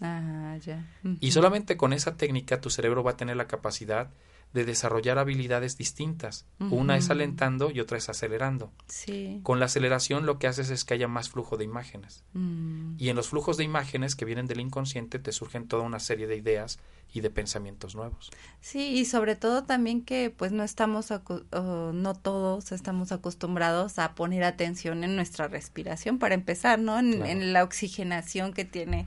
Ah, 0.00 0.56
ya. 0.64 0.86
Y 1.20 1.30
solamente 1.32 1.76
con 1.76 1.92
esa 1.92 2.16
técnica 2.16 2.60
tu 2.60 2.70
cerebro 2.70 3.02
va 3.02 3.12
a 3.12 3.16
tener 3.16 3.36
la 3.36 3.48
capacidad 3.48 4.10
de 4.54 4.64
desarrollar 4.64 5.18
habilidades 5.18 5.76
distintas. 5.76 6.46
Una 6.58 6.96
es 6.96 7.10
alentando 7.10 7.70
y 7.70 7.80
otra 7.80 7.98
es 7.98 8.08
acelerando. 8.08 8.72
Sí. 8.86 9.40
Con 9.42 9.60
la 9.60 9.66
aceleración 9.66 10.24
lo 10.26 10.38
que 10.38 10.46
haces 10.46 10.70
es 10.70 10.84
que 10.84 10.94
haya 10.94 11.06
más 11.08 11.28
flujo 11.28 11.56
de 11.58 11.64
imágenes. 11.64 12.24
Mm, 12.32 12.94
Y 12.98 13.10
en 13.10 13.16
los 13.16 13.28
flujos 13.28 13.56
de 13.58 13.64
imágenes 13.64 14.16
que 14.16 14.24
vienen 14.24 14.46
del 14.46 14.60
inconsciente 14.60 15.18
te 15.18 15.32
surgen 15.32 15.68
toda 15.68 15.82
una 15.82 16.00
serie 16.00 16.26
de 16.26 16.36
ideas 16.36 16.78
y 17.12 17.20
de 17.20 17.30
pensamientos 17.30 17.94
nuevos. 17.94 18.30
Sí, 18.60 18.88
y 18.98 19.04
sobre 19.04 19.36
todo 19.36 19.64
también 19.64 20.02
que 20.02 20.30
pues 20.34 20.50
no 20.52 20.62
estamos, 20.64 21.10
no 21.52 22.14
todos 22.14 22.72
estamos 22.72 23.12
acostumbrados 23.12 23.98
a 23.98 24.14
poner 24.14 24.44
atención 24.44 25.04
en 25.04 25.14
nuestra 25.16 25.48
respiración 25.48 26.18
para 26.18 26.34
empezar, 26.34 26.78
¿no? 26.78 26.98
En, 26.98 27.12
Claro. 27.12 27.30
en 27.30 27.52
la 27.52 27.64
oxigenación 27.64 28.52
que 28.52 28.64
tiene 28.64 29.06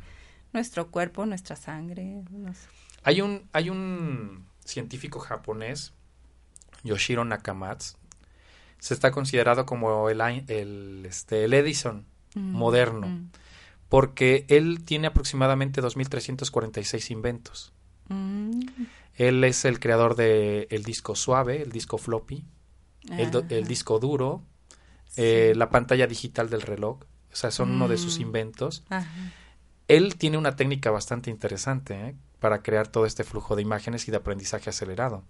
nuestro 0.53 0.89
cuerpo, 0.91 1.25
nuestra 1.25 1.55
sangre. 1.55 2.23
no 2.29 2.53
sé. 2.53 2.61
Hay 3.03 3.21
un, 3.21 3.43
hay 3.53 3.69
un 3.71 4.45
científico 4.71 5.19
japonés, 5.19 5.93
Yoshiro 6.83 7.25
Nakamatsu, 7.25 7.97
se 8.79 8.93
está 8.93 9.11
considerado 9.11 9.65
como 9.65 10.09
el, 10.09 11.05
este, 11.05 11.43
el 11.45 11.53
Edison 11.53 12.05
Mm, 12.33 12.51
moderno, 12.53 13.07
mm, 13.07 13.29
porque 13.89 14.45
él 14.47 14.83
tiene 14.85 15.07
aproximadamente 15.07 15.81
2.346 15.81 17.11
inventos. 17.11 17.73
mm, 18.07 18.61
Él 19.15 19.43
es 19.43 19.65
el 19.65 19.79
creador 19.79 20.15
del 20.15 20.67
el 20.69 20.83
disco 20.83 21.15
suave, 21.15 21.61
el 21.61 21.71
disco 21.71 21.97
floppy, 21.97 22.45
el, 23.17 23.27
el 23.49 23.63
ajá, 23.63 23.67
disco 23.67 23.99
duro, 23.99 24.43
sí. 25.09 25.21
eh, 25.21 25.53
la 25.55 25.69
pantalla 25.69 26.07
digital 26.07 26.49
del 26.49 26.61
reloj. 26.61 26.99
O 27.33 27.35
sea, 27.35 27.51
son 27.51 27.71
uno 27.71 27.87
de 27.87 27.97
sus 27.97 28.19
inventos. 28.19 28.83
Ajá, 28.89 29.09
Él 29.87 30.15
tiene 30.15 30.37
una 30.37 30.55
técnica 30.55 30.89
bastante 30.91 31.29
interesante 31.29 31.93
¿eh? 31.93 32.15
Para 32.41 32.63
crear 32.63 32.87
todo 32.87 33.05
este 33.05 33.23
flujo 33.23 33.55
de 33.55 33.61
imágenes 33.61 34.07
y 34.07 34.11
de 34.11 34.17
aprendizaje 34.17 34.71
acelerado. 34.71 35.23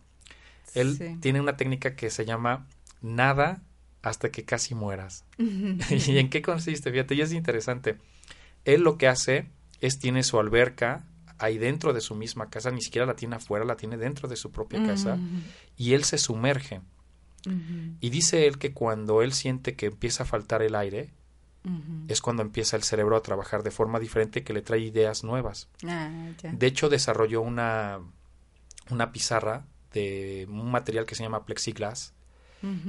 Él 0.73 0.97
sí. 0.97 1.17
tiene 1.19 1.41
una 1.41 1.57
técnica 1.57 1.93
que 1.95 2.09
se 2.09 2.25
llama 2.25 2.65
nada 3.01 3.61
hasta 4.01 4.29
que 4.29 4.45
casi 4.45 4.73
mueras. 4.75 5.25
¿Y 5.37 6.17
en 6.17 6.29
qué 6.29 6.41
consiste? 6.41 6.89
Fíjate, 6.89 7.13
y 7.13 7.21
es 7.21 7.33
interesante. 7.33 7.97
Él 8.63 8.81
lo 8.81 8.97
que 8.97 9.09
hace 9.09 9.49
es 9.81 9.99
tiene 9.99 10.23
su 10.23 10.39
alberca 10.39 11.03
ahí 11.37 11.57
dentro 11.57 11.91
de 11.91 11.99
su 11.99 12.15
misma 12.15 12.49
casa, 12.49 12.71
ni 12.71 12.81
siquiera 12.81 13.05
la 13.05 13.15
tiene 13.15 13.35
afuera, 13.35 13.65
la 13.65 13.75
tiene 13.75 13.97
dentro 13.97 14.29
de 14.29 14.37
su 14.37 14.51
propia 14.51 14.81
casa, 14.85 15.17
y 15.75 15.93
él 15.93 16.03
se 16.05 16.17
sumerge. 16.17 16.81
Y 17.99 18.09
dice 18.09 18.45
él 18.45 18.57
que 18.59 18.71
cuando 18.71 19.21
él 19.21 19.33
siente 19.33 19.75
que 19.75 19.87
empieza 19.87 20.23
a 20.23 20.27
faltar 20.27 20.61
el 20.61 20.75
aire, 20.75 21.09
es 22.07 22.21
cuando 22.21 22.41
empieza 22.41 22.75
el 22.75 22.83
cerebro 22.83 23.15
a 23.15 23.21
trabajar 23.21 23.61
de 23.63 23.71
forma 23.71 23.99
diferente 23.99 24.43
que 24.43 24.53
le 24.53 24.61
trae 24.61 24.79
ideas 24.79 25.23
nuevas. 25.23 25.67
Ah. 25.87 26.09
De 26.51 26.67
hecho, 26.67 26.89
desarrolló 26.89 27.41
una, 27.41 27.99
una 28.89 29.11
pizarra 29.11 29.65
de 29.93 30.47
un 30.49 30.71
material 30.71 31.05
que 31.05 31.15
se 31.15 31.23
llama 31.23 31.45
plexiglas, 31.45 32.13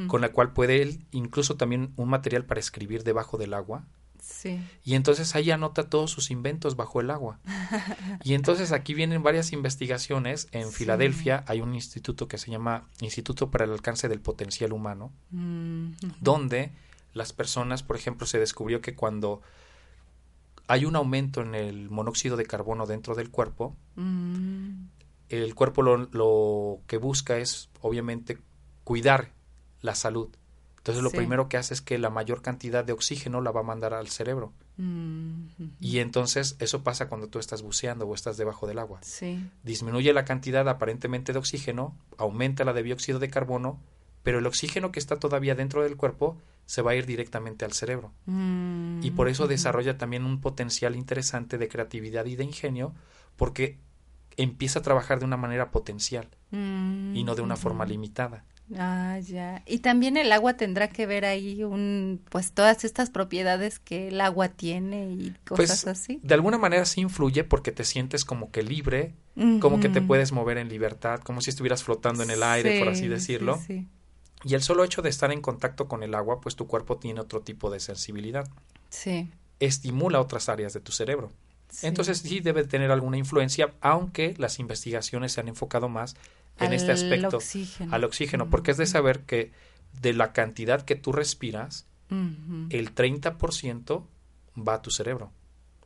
con 0.06 0.20
la 0.20 0.30
cual 0.32 0.52
puede 0.52 0.82
él, 0.82 1.04
incluso 1.12 1.56
también 1.56 1.92
un 1.96 2.08
material 2.10 2.44
para 2.44 2.60
escribir 2.60 3.04
debajo 3.04 3.38
del 3.38 3.54
agua, 3.54 3.84
Sí. 4.20 4.60
y 4.84 4.94
entonces 4.94 5.34
ahí 5.34 5.50
anota 5.50 5.88
todos 5.88 6.10
sus 6.12 6.30
inventos 6.30 6.76
bajo 6.76 7.00
el 7.00 7.10
agua. 7.10 7.40
Y 8.24 8.34
entonces 8.34 8.70
aquí 8.70 8.94
vienen 8.94 9.22
varias 9.22 9.52
investigaciones. 9.52 10.48
En 10.52 10.68
Sí. 10.68 10.74
Filadelfia 10.76 11.42
hay 11.48 11.60
un 11.60 11.74
instituto 11.74 12.28
que 12.28 12.38
se 12.38 12.50
llama 12.50 12.86
Instituto 13.00 13.50
para 13.50 13.64
el 13.64 13.72
Alcance 13.72 14.08
del 14.08 14.20
Potencial 14.20 14.72
Humano, 14.72 15.10
Mm, 15.30 15.92
donde 16.20 16.70
las 17.14 17.32
personas, 17.32 17.82
por 17.82 17.96
ejemplo, 17.96 18.26
se 18.26 18.38
descubrió 18.38 18.80
que 18.80 18.94
cuando 18.94 19.42
hay 20.68 20.84
un 20.84 20.96
aumento 20.96 21.40
en 21.42 21.54
el 21.54 21.90
monóxido 21.90 22.36
de 22.36 22.46
carbono 22.46 22.86
dentro 22.86 23.14
del 23.14 23.30
cuerpo, 23.30 23.76
Mm, 23.94 24.86
el 25.28 25.54
cuerpo 25.54 25.82
lo, 25.82 25.96
lo 26.12 26.80
que 26.86 26.96
busca 26.96 27.36
es, 27.38 27.68
obviamente, 27.82 28.38
cuidar 28.84 29.32
la 29.82 29.94
salud. 29.94 30.28
Entonces, 30.78 31.02
lo 31.04 31.10
Sí. 31.10 31.16
primero 31.18 31.48
que 31.48 31.56
hace 31.58 31.74
es 31.74 31.80
que 31.82 31.98
la 31.98 32.08
mayor 32.10 32.40
cantidad 32.42 32.84
de 32.84 32.92
oxígeno 32.92 33.40
la 33.40 33.50
va 33.50 33.60
a 33.60 33.64
mandar 33.64 33.92
al 33.94 34.08
cerebro. 34.08 34.52
mm. 34.78 35.46
Y 35.80 35.98
entonces, 35.98 36.56
eso 36.58 36.82
pasa 36.82 37.08
cuando 37.08 37.28
tú 37.28 37.38
estás 37.38 37.60
buceando 37.62 38.06
o 38.06 38.14
estás 38.14 38.36
debajo 38.38 38.66
del 38.66 38.78
agua. 38.78 39.00
Sí. 39.02 39.46
Disminuye 39.62 40.12
la 40.14 40.24
cantidad 40.24 40.66
aparentemente 40.68 41.32
de 41.34 41.38
oxígeno, 41.38 41.94
aumenta 42.16 42.64
la 42.64 42.72
de 42.72 42.82
dióxido 42.82 43.18
de 43.18 43.28
carbono, 43.28 43.78
pero 44.22 44.38
el 44.38 44.46
oxígeno 44.46 44.92
que 44.92 45.00
está 45.00 45.16
todavía 45.18 45.54
dentro 45.54 45.82
del 45.82 45.96
cuerpo 45.96 46.38
se 46.66 46.82
va 46.82 46.92
a 46.92 46.94
ir 46.96 47.06
directamente 47.06 47.64
al 47.64 47.72
cerebro. 47.72 48.12
Mm, 48.26 49.02
Y 49.02 49.12
por 49.12 49.28
eso 49.28 49.48
desarrolla 49.48 49.98
también 49.98 50.24
un 50.24 50.40
potencial 50.40 50.96
interesante 50.96 51.58
de 51.58 51.68
creatividad 51.68 52.26
y 52.26 52.36
de 52.36 52.44
ingenio, 52.44 52.94
porque 53.36 53.78
empieza 54.36 54.78
a 54.80 54.82
trabajar 54.82 55.18
de 55.18 55.26
una 55.26 55.36
manera 55.36 55.70
potencial 55.70 56.28
Mm, 56.52 57.16
y 57.16 57.24
no 57.24 57.34
de 57.34 57.42
una 57.42 57.56
forma 57.56 57.84
ujú. 57.84 57.92
limitada. 57.92 58.44
Ah, 58.76 59.18
ya. 59.20 59.62
Y 59.66 59.78
también 59.80 60.16
el 60.16 60.32
agua 60.32 60.56
tendrá 60.56 60.88
que 60.88 61.06
ver 61.06 61.24
ahí 61.24 61.62
un, 61.64 62.22
pues 62.30 62.52
todas 62.52 62.84
estas 62.84 63.10
propiedades 63.10 63.78
que 63.78 64.08
el 64.08 64.20
agua 64.20 64.48
tiene 64.48 65.10
y 65.12 65.34
cosas 65.44 65.80
Pues 65.82 65.86
así. 65.86 66.20
de 66.22 66.34
alguna 66.34 66.58
manera 66.58 66.84
sí 66.84 67.00
influye 67.00 67.44
porque 67.44 67.72
te 67.72 67.84
sientes 67.84 68.24
como 68.24 68.50
que 68.50 68.62
libre, 68.62 69.14
como 69.58 69.80
que 69.80 69.88
te 69.88 70.00
puedes 70.02 70.32
mover 70.32 70.58
en 70.58 70.68
libertad, 70.68 71.20
como 71.20 71.40
si 71.40 71.50
estuvieras 71.50 71.82
flotando 71.84 72.22
en 72.22 72.30
el 72.30 72.42
aire, 72.42 72.72
por 72.72 72.88
así 72.88 73.02
Sí, 73.02 73.08
decirlo. 73.08 73.56
Sí, 73.56 73.62
sí. 73.66 73.88
Y 74.44 74.54
el 74.54 74.62
solo 74.62 74.84
hecho 74.84 75.02
de 75.02 75.08
estar 75.10 75.30
en 75.32 75.40
contacto 75.40 75.86
con 75.88 76.02
el 76.02 76.14
agua, 76.14 76.40
pues 76.40 76.56
tu 76.56 76.66
cuerpo 76.66 76.96
tiene 76.98 77.20
otro 77.20 77.40
tipo 77.40 77.70
de 77.70 77.80
sensibilidad. 77.80 78.48
Sí, 78.90 79.30
Estimula 79.60 80.20
otras 80.20 80.48
áreas 80.48 80.72
de 80.72 80.80
tu 80.80 80.90
cerebro. 80.92 81.30
sí. 81.70 81.86
Entonces 81.86 82.18
sí 82.18 82.40
debe 82.40 82.64
tener 82.64 82.90
alguna 82.90 83.16
influencia, 83.16 83.74
aunque 83.80 84.34
las 84.38 84.58
investigaciones 84.58 85.32
se 85.32 85.40
han 85.40 85.48
enfocado 85.48 85.88
más 85.88 86.16
en 86.58 86.72
este 86.72 86.90
Al 86.92 86.98
aspecto 86.98 87.36
oxígeno. 87.36 87.94
al 87.94 88.04
oxígeno, 88.04 88.50
porque 88.50 88.72
es 88.72 88.76
de 88.76 88.86
saber 88.86 89.20
que 89.20 89.52
de 90.00 90.12
la 90.12 90.32
cantidad 90.32 90.82
que 90.82 90.96
tú 90.96 91.12
respiras, 91.12 91.86
Ujú. 92.10 92.66
el 92.70 92.92
30% 92.94 94.06
va 94.56 94.74
a 94.74 94.82
tu 94.82 94.90
cerebro. 94.90 95.30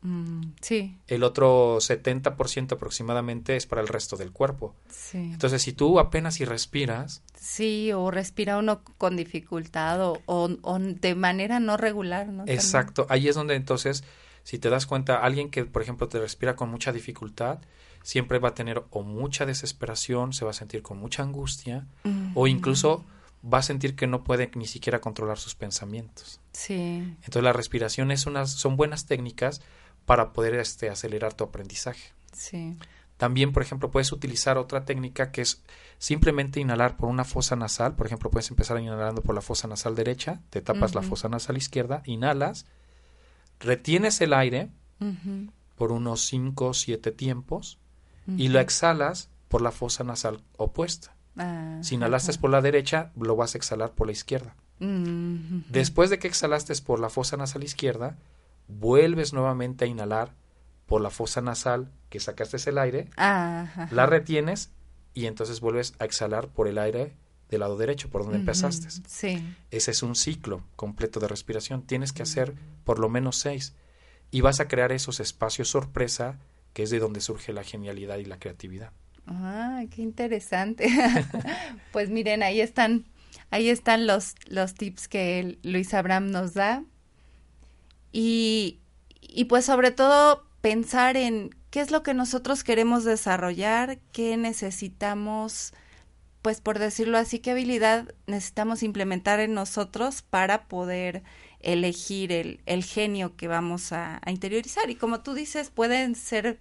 Mm, 0.06 0.52
sí, 0.60 0.96
El 1.08 1.24
otro 1.24 1.78
70% 1.80 2.72
aproximadamente 2.76 3.56
es 3.56 3.66
para 3.66 3.80
el 3.80 3.88
resto 3.88 4.16
del 4.16 4.30
cuerpo. 4.30 4.74
sí. 4.88 5.18
Entonces, 5.18 5.62
si 5.62 5.72
tú 5.72 5.98
apenas 5.98 6.34
si 6.34 6.44
respiras, 6.44 7.22
Sí, 7.40 7.92
o 7.92 8.10
respira 8.10 8.56
uno 8.58 8.82
con 8.98 9.16
dificultad 9.16 10.00
o, 10.02 10.20
o, 10.26 10.48
o 10.62 10.78
de 10.78 11.14
manera 11.14 11.58
no 11.60 11.76
regular, 11.76 12.26
¿no? 12.28 12.38
También. 12.38 12.56
exacto, 12.58 13.06
ahí 13.08 13.28
es 13.28 13.34
donde 13.34 13.54
entonces, 13.56 14.04
si 14.44 14.58
te 14.58 14.70
das 14.70 14.86
cuenta, 14.86 15.16
alguien 15.18 15.50
que, 15.50 15.64
por 15.64 15.82
ejemplo, 15.82 16.08
te 16.08 16.18
respira 16.20 16.54
con 16.56 16.68
mucha 16.70 16.92
dificultad, 16.92 17.58
siempre 18.02 18.38
va 18.38 18.50
a 18.50 18.54
tener 18.54 18.84
o 18.90 19.02
mucha 19.02 19.44
desesperación, 19.46 20.32
se 20.32 20.44
va 20.44 20.52
a 20.52 20.54
sentir 20.54 20.82
con 20.82 20.98
mucha 20.98 21.22
angustia, 21.24 21.86
o 22.34 22.46
incluso 22.46 23.04
va 23.44 23.58
a 23.58 23.62
sentir 23.62 23.94
que 23.96 24.06
no 24.06 24.22
puede 24.24 24.50
ni 24.54 24.66
siquiera 24.66 25.00
controlar 25.00 25.38
sus 25.38 25.54
pensamientos. 25.54 26.40
Sí, 26.52 27.02
Entonces 27.18 27.42
la 27.42 27.52
respiración 27.52 28.10
es 28.10 28.26
unas, 28.26 28.50
son 28.52 28.76
buenas 28.76 29.06
técnicas 29.06 29.60
para 30.06 30.32
poder 30.32 30.54
este, 30.54 30.88
acelerar 30.88 31.34
tu 31.34 31.44
aprendizaje. 31.44 32.12
sí. 32.32 32.78
También, 33.16 33.52
por 33.52 33.62
ejemplo, 33.62 33.90
puedes 33.90 34.12
utilizar 34.12 34.58
otra 34.58 34.84
técnica 34.84 35.30
que 35.30 35.40
es 35.40 35.62
simplemente 35.98 36.60
inhalar 36.60 36.96
por 36.96 37.08
una 37.08 37.24
fosa 37.24 37.56
nasal. 37.56 37.94
Por 37.94 38.06
ejemplo, 38.06 38.30
puedes 38.30 38.50
empezar 38.50 38.78
inhalando 38.78 39.22
por 39.22 39.34
la 39.34 39.40
fosa 39.40 39.66
nasal 39.68 39.94
derecha, 39.94 40.42
te 40.50 40.60
tapas 40.60 40.94
la 40.94 41.02
fosa 41.02 41.28
nasal 41.28 41.56
izquierda, 41.56 42.02
inhalas, 42.04 42.66
retienes 43.58 44.20
el 44.20 44.34
aire 44.34 44.68
por 45.76 45.92
unos 45.92 46.26
5 46.26 46.66
o 46.66 46.74
7 46.74 47.10
tiempos 47.12 47.78
y 48.26 48.48
lo 48.48 48.60
exhalas 48.60 49.30
por 49.48 49.62
la 49.62 49.70
fosa 49.70 50.04
nasal 50.04 50.42
opuesta. 50.58 51.14
Ah, 51.38 51.78
si 51.82 51.94
inhalaste 51.94 52.36
por 52.38 52.50
la 52.50 52.60
derecha, 52.60 53.12
lo 53.16 53.36
vas 53.36 53.54
a 53.54 53.58
exhalar 53.58 53.92
por 53.92 54.08
la 54.08 54.12
izquierda. 54.12 54.56
Después 54.78 56.10
de 56.10 56.18
que 56.18 56.28
exhalaste 56.28 56.74
por 56.82 57.00
la 57.00 57.08
fosa 57.08 57.38
nasal 57.38 57.64
izquierda, 57.64 58.18
vuelves 58.68 59.32
nuevamente 59.32 59.84
a 59.84 59.88
inhalar 59.88 60.34
por 60.86 61.00
la 61.00 61.10
fosa 61.10 61.40
nasal 61.40 61.90
que 62.08 62.20
sacaste 62.20 62.56
el 62.70 62.78
aire, 62.78 63.10
la 63.16 64.06
retienes 64.06 64.70
y 65.14 65.26
entonces 65.26 65.60
vuelves 65.60 65.94
a 65.98 66.04
exhalar 66.04 66.48
por 66.48 66.68
el 66.68 66.78
aire 66.78 67.16
del 67.48 67.60
lado 67.60 67.76
derecho, 67.76 68.10
por 68.10 68.22
donde 68.22 68.38
empezaste. 68.38 68.88
Sí. 69.06 69.42
Ese 69.70 69.90
es 69.90 70.02
un 70.02 70.14
ciclo 70.14 70.64
completo 70.76 71.20
de 71.20 71.28
respiración. 71.28 71.82
Tienes 71.82 72.12
que 72.12 72.22
hacer 72.22 72.54
por 72.84 72.98
lo 72.98 73.08
menos 73.08 73.36
seis. 73.36 73.74
Y 74.30 74.40
vas 74.40 74.60
a 74.60 74.68
crear 74.68 74.92
esos 74.92 75.20
espacios 75.20 75.68
sorpresa, 75.68 76.38
que 76.72 76.82
es 76.82 76.90
de 76.90 76.98
donde 76.98 77.20
surge 77.20 77.52
la 77.52 77.62
genialidad 77.62 78.18
y 78.18 78.24
la 78.24 78.38
creatividad. 78.38 78.92
Ah, 79.26 79.84
qué 79.90 80.02
interesante. 80.02 80.88
pues 81.92 82.10
miren, 82.10 82.42
ahí 82.42 82.60
están, 82.60 83.06
ahí 83.50 83.68
están 83.68 84.06
los, 84.06 84.34
los 84.48 84.74
tips 84.74 85.08
que 85.08 85.58
Luis 85.62 85.94
Abraham 85.94 86.30
nos 86.30 86.54
da. 86.54 86.84
Y, 88.18 88.78
y 89.20 89.44
pues 89.44 89.66
sobre 89.66 89.90
todo 89.90 90.46
pensar 90.62 91.18
en 91.18 91.54
qué 91.68 91.80
es 91.80 91.90
lo 91.90 92.02
que 92.02 92.14
nosotros 92.14 92.64
queremos 92.64 93.04
desarrollar, 93.04 93.98
qué 94.10 94.38
necesitamos, 94.38 95.74
pues 96.40 96.62
por 96.62 96.78
decirlo 96.78 97.18
así, 97.18 97.40
qué 97.40 97.50
habilidad 97.50 98.14
necesitamos 98.26 98.82
implementar 98.82 99.38
en 99.40 99.52
nosotros 99.52 100.22
para 100.22 100.66
poder 100.66 101.24
elegir 101.60 102.32
el, 102.32 102.62
el 102.64 102.84
genio 102.84 103.36
que 103.36 103.48
vamos 103.48 103.92
a, 103.92 104.18
a, 104.24 104.30
interiorizar. 104.30 104.88
Y 104.88 104.94
como 104.94 105.20
tú 105.20 105.34
dices, 105.34 105.68
pueden 105.68 106.14
ser 106.14 106.58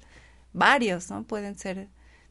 varios, 0.52 1.10
¿no? 1.10 1.24
Pueden 1.24 1.58
ser 1.58 1.88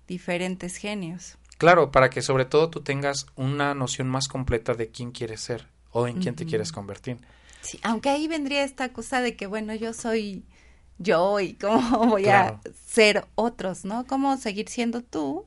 diferentes 0.06 0.76
genios. 0.76 1.38
Claro, 1.56 1.90
para 1.90 2.10
que 2.10 2.20
sobre 2.20 2.44
todo 2.44 2.68
tú 2.68 2.82
tengas 2.82 3.24
una 3.36 3.74
noción 3.74 4.06
más 4.06 4.28
completa 4.28 4.74
de 4.74 4.90
quién 4.90 5.12
quieres 5.12 5.40
ser 5.40 5.66
o 5.92 6.06
en 6.06 6.20
quién 6.20 6.34
te 6.34 6.44
quieres 6.44 6.72
convertir. 6.72 7.16
Sí, 7.64 7.80
aunque 7.82 8.10
ahí 8.10 8.28
vendría 8.28 8.62
esta 8.62 8.92
cosa 8.92 9.20
de 9.20 9.36
que, 9.36 9.46
bueno, 9.46 9.74
yo 9.74 9.92
soy 9.92 10.44
yo 10.98 11.40
y 11.40 11.54
cómo 11.54 11.80
voy 12.06 12.26
a 12.26 12.60
ser 12.86 13.26
otros, 13.34 13.84
¿no? 13.84 14.06
Cómo 14.06 14.36
seguir 14.36 14.68
siendo 14.68 15.02
tú 15.02 15.46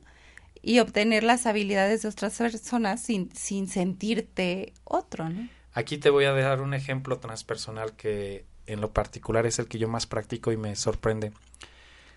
y 0.60 0.80
obtener 0.80 1.22
las 1.22 1.46
habilidades 1.46 2.02
de 2.02 2.08
otras 2.08 2.36
personas 2.36 3.00
sin, 3.00 3.34
sin 3.34 3.68
sentirte 3.68 4.74
otro, 4.84 5.28
¿no? 5.28 5.48
Aquí 5.72 5.96
te 5.98 6.10
voy 6.10 6.24
a 6.24 6.32
dejar 6.32 6.60
un 6.60 6.74
ejemplo 6.74 7.18
transpersonal 7.18 7.94
que 7.94 8.44
en 8.66 8.80
lo 8.80 8.92
particular 8.92 9.46
es 9.46 9.58
el 9.58 9.68
que 9.68 9.78
yo 9.78 9.88
más 9.88 10.06
practico 10.06 10.50
y 10.50 10.56
me 10.56 10.74
sorprende. 10.74 11.32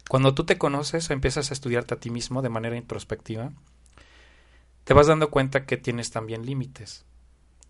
Cuando 0.10 0.34
tú 0.34 0.45
te 0.45 0.58
conoces 0.58 1.10
o 1.10 1.14
empiezas 1.14 1.52
a 1.52 1.54
estudiarte 1.54 1.93
a 1.93 1.99
ti 1.99 2.10
mismo 2.10 2.41
de 2.41 2.49
manera 2.49 2.76
introspectiva, 2.76 3.52
te 4.84 4.93
vas 4.93 5.08
dando 5.08 5.30
cuenta 5.30 5.66
que 5.66 5.78
tienes 5.78 6.12
también 6.12 6.45
límites. 6.45 7.06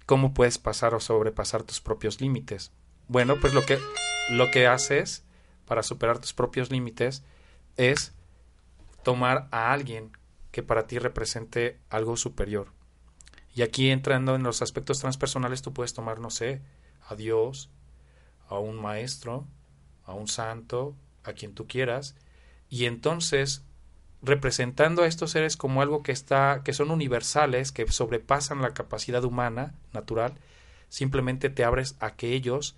¿Cómo 0.06 0.34
puedes 0.34 0.58
pasar 0.58 0.94
o 0.94 1.00
sobrepasar 1.00 1.64
tus 1.64 1.82
propios 1.82 2.22
límites? 2.22 2.72
Bueno, 3.08 3.36
pues 3.40 3.54
lo 3.54 3.62
que, 3.62 3.78
lo 4.30 4.52
que 4.52 4.68
haces 4.68 5.24
para 5.66 5.84
superar 5.84 6.20
tus 6.20 6.34
propios 6.34 6.72
límites 6.72 7.24
es 7.78 8.14
tomar 9.04 9.48
a 9.52 9.72
alguien 9.72 10.12
que 10.52 10.64
para 10.64 10.88
ti 10.88 11.00
represente 11.00 11.80
algo 11.90 12.18
superior. 12.18 12.74
Y 13.54 13.64
aquí 13.64 13.90
entrando 13.90 14.36
en 14.36 14.44
los 14.44 14.62
aspectos 14.62 15.00
transpersonales, 15.00 15.62
tú 15.62 15.74
puedes 15.74 15.94
tomar, 15.94 16.20
no 16.20 16.30
sé, 16.30 16.62
a 17.08 17.16
Dios, 17.16 17.70
a 18.48 18.60
un 18.60 18.82
maestro, 18.82 19.48
a 20.06 20.14
un 20.14 20.28
santo, 20.28 20.96
a 21.24 21.34
quien 21.34 21.54
tú 21.54 21.68
quieras, 21.68 22.16
y 22.70 22.86
entonces 22.86 23.66
representando 24.22 25.04
a 25.04 25.08
estos 25.08 25.32
seres 25.32 25.58
como 25.58 25.82
algo 25.82 26.04
que 26.04 26.12
está 26.12 26.62
que 26.64 26.74
son 26.74 26.92
universales, 26.92 27.72
que 27.72 27.88
sobrepasan 27.92 28.62
la 28.62 28.74
capacidad 28.74 29.24
humana 29.24 29.74
natural, 29.94 30.36
simplemente 30.90 31.50
te 31.50 31.64
abres 31.64 31.96
a 32.00 32.16
que 32.16 32.34
ellos 32.34 32.76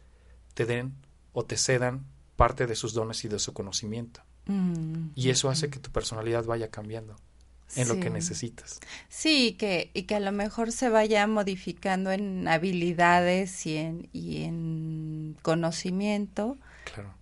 te 0.53 0.65
den 0.65 0.93
o 1.33 1.45
te 1.45 1.57
cedan 1.57 2.05
parte 2.35 2.67
de 2.67 2.75
sus 2.75 2.93
dones 2.93 3.25
y 3.25 3.27
de 3.27 3.39
su 3.39 3.53
conocimiento. 3.53 4.21
Mm, 4.45 5.09
y 5.15 5.29
eso 5.29 5.49
hace 5.49 5.69
que 5.69 5.79
tu 5.79 5.91
personalidad 5.91 6.45
vaya 6.45 6.69
cambiando 6.69 7.15
en 7.75 7.87
lo 7.87 7.99
que 7.99 8.09
necesitas. 8.09 8.79
Sí, 9.09 9.53
que, 9.53 9.89
y 9.93 10.03
que 10.03 10.15
a 10.15 10.19
lo 10.19 10.31
mejor 10.31 10.71
se 10.71 10.89
vaya 10.89 11.25
modificando 11.27 12.11
en 12.11 12.47
habilidades 12.47 13.65
y 13.65 13.77
en, 13.77 14.09
y 14.13 14.43
en 14.43 15.35
conocimiento. 15.41 16.57
Claro. 16.93 17.15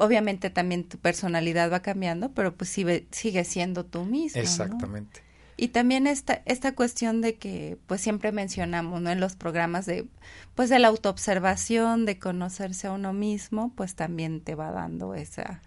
Obviamente 0.00 0.48
también 0.48 0.88
tu 0.88 0.96
personalidad 0.96 1.70
va 1.70 1.80
cambiando, 1.80 2.32
pero 2.32 2.54
pues 2.54 2.70
sigue, 2.70 3.06
sigue 3.10 3.44
siendo 3.44 3.84
tú 3.84 4.06
mismo. 4.06 4.40
Exactamente. 4.40 5.20
Y 5.58 5.68
también 5.68 6.06
esta, 6.06 6.40
esta 6.46 6.74
cuestión 6.74 7.20
de 7.20 7.36
que 7.36 7.76
pues 7.86 8.00
siempre 8.00 8.32
mencionamos, 8.32 9.02
¿no? 9.02 9.10
En 9.10 9.20
los 9.20 9.36
programas 9.36 9.84
de 9.84 10.06
pues 10.54 10.70
de 10.70 10.78
la 10.78 10.88
autoobservación, 10.88 12.06
de 12.06 12.18
conocerse 12.18 12.86
a 12.86 12.92
uno 12.92 13.12
mismo, 13.12 13.74
pues 13.76 13.94
también 13.94 14.40
te 14.40 14.54
va 14.54 14.70
dando 14.70 15.14
esa, 15.14 15.60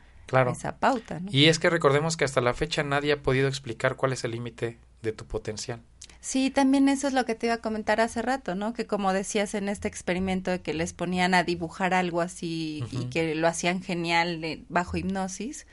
esa 0.52 0.78
pauta, 0.80 1.20
¿no? 1.20 1.30
Y 1.32 1.46
es 1.46 1.60
que 1.60 1.70
recordemos 1.70 2.18
que 2.18 2.26
hasta 2.26 2.42
la 2.42 2.56
fecha 2.56 2.82
nadie 2.82 3.12
ha 3.14 3.22
podido 3.22 3.48
explicar 3.48 3.96
cuál 3.96 4.14
es 4.14 4.24
el 4.24 4.32
límite 4.32 4.80
de 5.04 5.12
tu 5.12 5.28
potencial. 5.28 5.84
Sí, 6.24 6.50
también 6.50 6.88
eso 6.88 7.06
es 7.10 7.14
lo 7.14 7.26
que 7.26 7.36
te 7.36 7.48
iba 7.48 7.56
a 7.56 7.62
comentar 7.62 8.00
hace 8.00 8.22
rato, 8.22 8.56
¿no? 8.56 8.72
Que 8.72 8.88
como 8.88 9.12
decías 9.12 9.54
en 9.56 9.68
este 9.68 9.90
experimento 9.90 10.52
de 10.52 10.62
que 10.62 10.74
les 10.74 10.94
ponían 10.94 11.34
a 11.34 11.44
dibujar 11.44 11.94
algo 11.94 12.22
así 12.22 12.82
y 12.92 13.08
que 13.10 13.36
lo 13.36 13.46
hacían 13.46 13.84
genial 13.84 14.64
bajo 14.70 14.96
hipnosis, 14.96 15.68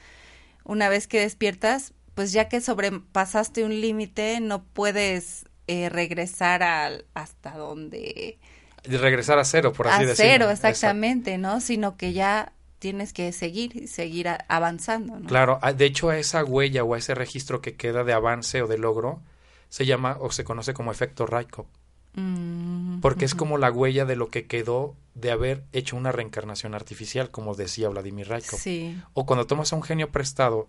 una 0.65 0.89
vez 0.89 1.07
que 1.07 1.21
despiertas, 1.21 1.93
pues 2.17 2.33
ya 2.33 2.49
que 2.49 2.61
sobrepasaste 2.61 3.63
un 3.63 3.81
límite, 3.81 4.41
no 4.41 4.65
puedes 4.65 5.45
eh, 5.69 5.89
regresar 5.89 6.65
al 6.65 7.05
hasta 7.15 7.53
donde... 7.53 8.41
regresar 8.83 9.39
a 9.39 9.45
cero, 9.45 9.73
por 9.73 9.87
así 9.87 10.05
decirlo. 10.05 10.31
A 10.31 10.33
cero, 10.33 10.51
exactamente, 10.51 11.39
¿no? 11.39 11.61
Sino 11.61 11.97
que 11.97 12.13
ya 12.13 12.55
tienes 12.81 13.13
que 13.13 13.31
seguir, 13.31 13.87
seguir 13.87 14.27
avanzando, 14.49 15.21
¿no? 15.21 15.29
Claro, 15.29 15.61
de 15.77 15.85
hecho 15.85 16.11
a 16.11 16.19
esa 16.19 16.43
huella 16.43 16.83
o 16.83 16.95
a 16.95 16.99
ese 16.99 17.15
registro 17.15 17.61
que 17.61 17.77
queda 17.77 18.03
de 18.03 18.15
avance 18.15 18.63
o 18.63 18.67
de 18.67 18.79
logro 18.79 19.23
se 19.71 19.87
llama 19.87 20.19
o 20.21 20.31
se 20.31 20.45
conoce 20.45 20.75
como 20.75 20.91
efecto 20.91 21.25
Raikov. 21.25 21.67
Mm, 22.15 23.01
porque 23.01 23.25
es 23.25 23.35
como 23.35 23.57
la 23.57 23.71
huella 23.71 24.05
de 24.05 24.17
lo 24.17 24.29
que 24.29 24.47
quedó 24.47 24.97
de 25.15 25.31
haber 25.31 25.65
hecho 25.73 25.97
una 25.97 26.13
reencarnación 26.13 26.75
artificial, 26.75 27.31
como 27.31 27.55
decía 27.55 27.89
Vladimir 27.89 28.29
Raikov. 28.29 28.59
Sí. 28.59 29.01
O 29.15 29.25
cuando 29.25 29.47
tomas 29.47 29.73
a 29.73 29.77
un 29.77 29.83
genio 29.83 30.11
prestado 30.11 30.69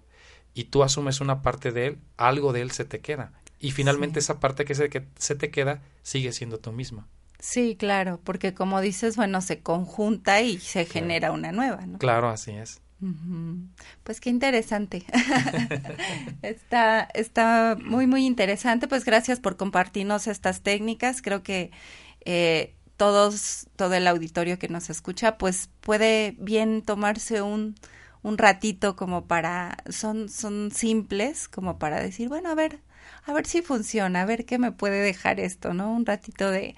y 0.54 0.66
tú 0.66 0.84
asumes 0.84 1.20
una 1.20 1.42
parte 1.42 1.72
de 1.72 1.88
él, 1.88 2.00
algo 2.16 2.54
de 2.54 2.62
él 2.62 2.72
se 2.72 2.86
te 2.86 3.00
queda. 3.00 3.34
Y 3.60 3.72
finalmente 3.72 4.20
esa 4.20 4.40
parte 4.40 4.66
que 4.66 4.76
se, 4.76 4.90
que 4.90 5.06
se 5.18 5.36
te 5.36 5.52
queda 5.52 5.82
sigue 6.04 6.32
siendo 6.32 6.60
tú 6.60 6.72
misma. 6.72 7.08
Sí, 7.40 7.76
claro, 7.76 8.20
porque 8.24 8.54
como 8.54 8.82
dices, 8.82 9.16
bueno, 9.16 9.42
se 9.42 9.62
conjunta 9.62 10.42
y 10.42 10.60
se 10.60 10.86
genera 10.86 11.32
una 11.32 11.52
nueva, 11.52 11.86
¿no? 11.88 11.98
Claro, 11.98 12.30
así 12.30 12.52
es. 12.52 12.82
Pues 14.04 14.20
qué 14.22 14.30
interesante. 14.30 15.06
está, 16.42 17.08
está 17.14 17.78
muy, 17.84 18.08
muy 18.08 18.26
interesante. 18.26 18.88
Pues 18.88 19.06
gracias 19.06 19.40
por 19.40 19.58
compartirnos 19.58 20.28
estas 20.28 20.62
técnicas. 20.62 21.22
Creo 21.22 21.44
que 21.44 21.72
eh, 22.26 22.76
todos, 22.98 23.68
todo 23.76 23.94
el 23.96 24.08
auditorio 24.08 24.60
que 24.60 24.68
nos 24.70 24.90
escucha, 24.90 25.38
pues 25.38 25.70
puede 25.82 26.36
bien 26.40 26.84
tomarse 26.84 27.42
un, 27.42 27.76
un 28.22 28.38
ratito 28.38 28.96
como 28.96 29.26
para, 29.28 29.78
son, 29.90 30.30
son 30.30 30.72
simples, 30.72 31.48
como 31.48 31.80
para 31.80 32.00
decir, 32.02 32.30
bueno, 32.30 32.50
a 32.50 32.56
ver, 32.56 32.80
a 33.26 33.34
ver 33.34 33.46
si 33.48 33.62
funciona, 33.62 34.22
a 34.22 34.26
ver 34.26 34.46
qué 34.46 34.60
me 34.60 34.72
puede 34.72 35.02
dejar 35.02 35.40
esto, 35.40 35.74
¿no? 35.74 35.92
Un 35.92 36.06
ratito 36.06 36.52
de, 36.52 36.76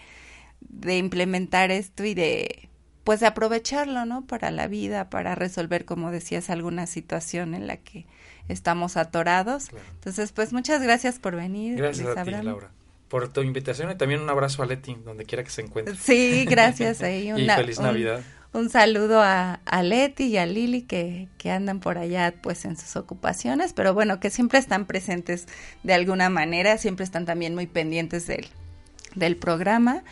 de 0.61 0.97
implementar 0.97 1.71
esto 1.71 2.05
y 2.05 2.13
de, 2.13 2.69
pues 3.03 3.23
aprovecharlo, 3.23 4.05
¿no? 4.05 4.25
Para 4.25 4.51
la 4.51 4.67
vida, 4.67 5.09
para 5.09 5.35
resolver, 5.35 5.85
como 5.85 6.11
decías, 6.11 6.49
alguna 6.49 6.87
situación 6.87 7.53
en 7.53 7.67
la 7.67 7.77
que 7.77 8.05
estamos 8.47 8.97
atorados. 8.97 9.69
Entonces, 9.95 10.31
pues 10.31 10.53
muchas 10.53 10.81
gracias 10.81 11.19
por 11.19 11.35
venir. 11.35 11.77
Gracias 11.77 12.17
a 12.17 12.23
ti, 12.23 12.31
Laura 12.31 12.71
por 13.09 13.31
tu 13.31 13.43
invitación 13.43 13.91
y 13.91 13.95
también 13.95 14.21
un 14.21 14.29
abrazo 14.31 14.63
a 14.63 14.65
Leti, 14.65 14.97
donde 15.05 15.23
quiera 15.23 15.43
que 15.43 15.51
se 15.51 15.61
encuentre. 15.61 15.95
Sí, 15.97 16.45
gracias. 16.45 16.97
y 17.01 17.31
feliz 17.31 17.79
Navidad 17.79 18.23
un 18.53 18.69
saludo 18.69 19.21
a, 19.21 19.55
a, 19.65 19.83
Leti 19.83 20.25
y 20.25 20.37
a 20.37 20.45
Lili 20.45 20.83
que, 20.83 21.27
que, 21.37 21.51
andan 21.51 21.79
por 21.79 21.97
allá 21.97 22.33
pues 22.41 22.65
en 22.65 22.77
sus 22.77 22.95
ocupaciones, 22.95 23.73
pero 23.73 23.93
bueno, 23.93 24.19
que 24.19 24.29
siempre 24.29 24.59
están 24.59 24.85
presentes 24.85 25.47
de 25.81 25.93
alguna 25.93 26.29
manera, 26.29 26.77
siempre 26.77 27.03
están 27.03 27.25
también 27.25 27.55
muy 27.55 27.65
pendientes 27.65 28.27
del, 28.27 28.47
del 29.15 29.37
programa. 29.37 30.03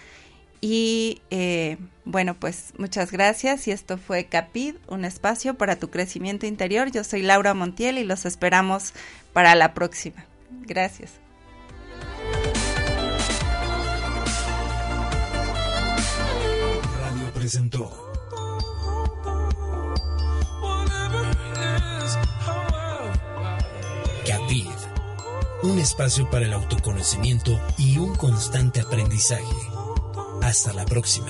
Y 0.59 1.21
eh, 1.29 1.77
bueno, 2.03 2.35
pues 2.35 2.73
muchas 2.77 3.11
gracias 3.11 3.67
y 3.67 3.71
esto 3.71 3.97
fue 3.97 4.25
Capid, 4.25 4.75
un 4.87 5.05
espacio 5.05 5.53
para 5.55 5.77
tu 5.77 5.89
crecimiento 5.89 6.45
interior. 6.47 6.91
Yo 6.91 7.03
soy 7.03 7.21
Laura 7.21 7.53
Montiel 7.53 7.97
y 7.97 8.03
los 8.03 8.25
esperamos 8.25 8.93
para 9.33 9.53
la 9.55 9.73
próxima. 9.73 10.25
Gracias. 10.49 11.11
Radio 17.01 17.33
presentó 17.33 18.11
Capid, 24.25 24.67
un 25.63 25.77
espacio 25.77 26.29
para 26.31 26.45
el 26.45 26.53
autoconocimiento 26.53 27.59
y 27.77 27.99
un 27.99 28.15
constante 28.15 28.81
aprendizaje. 28.81 29.43
Hasta 30.41 30.73
la 30.73 30.85
próxima. 30.85 31.29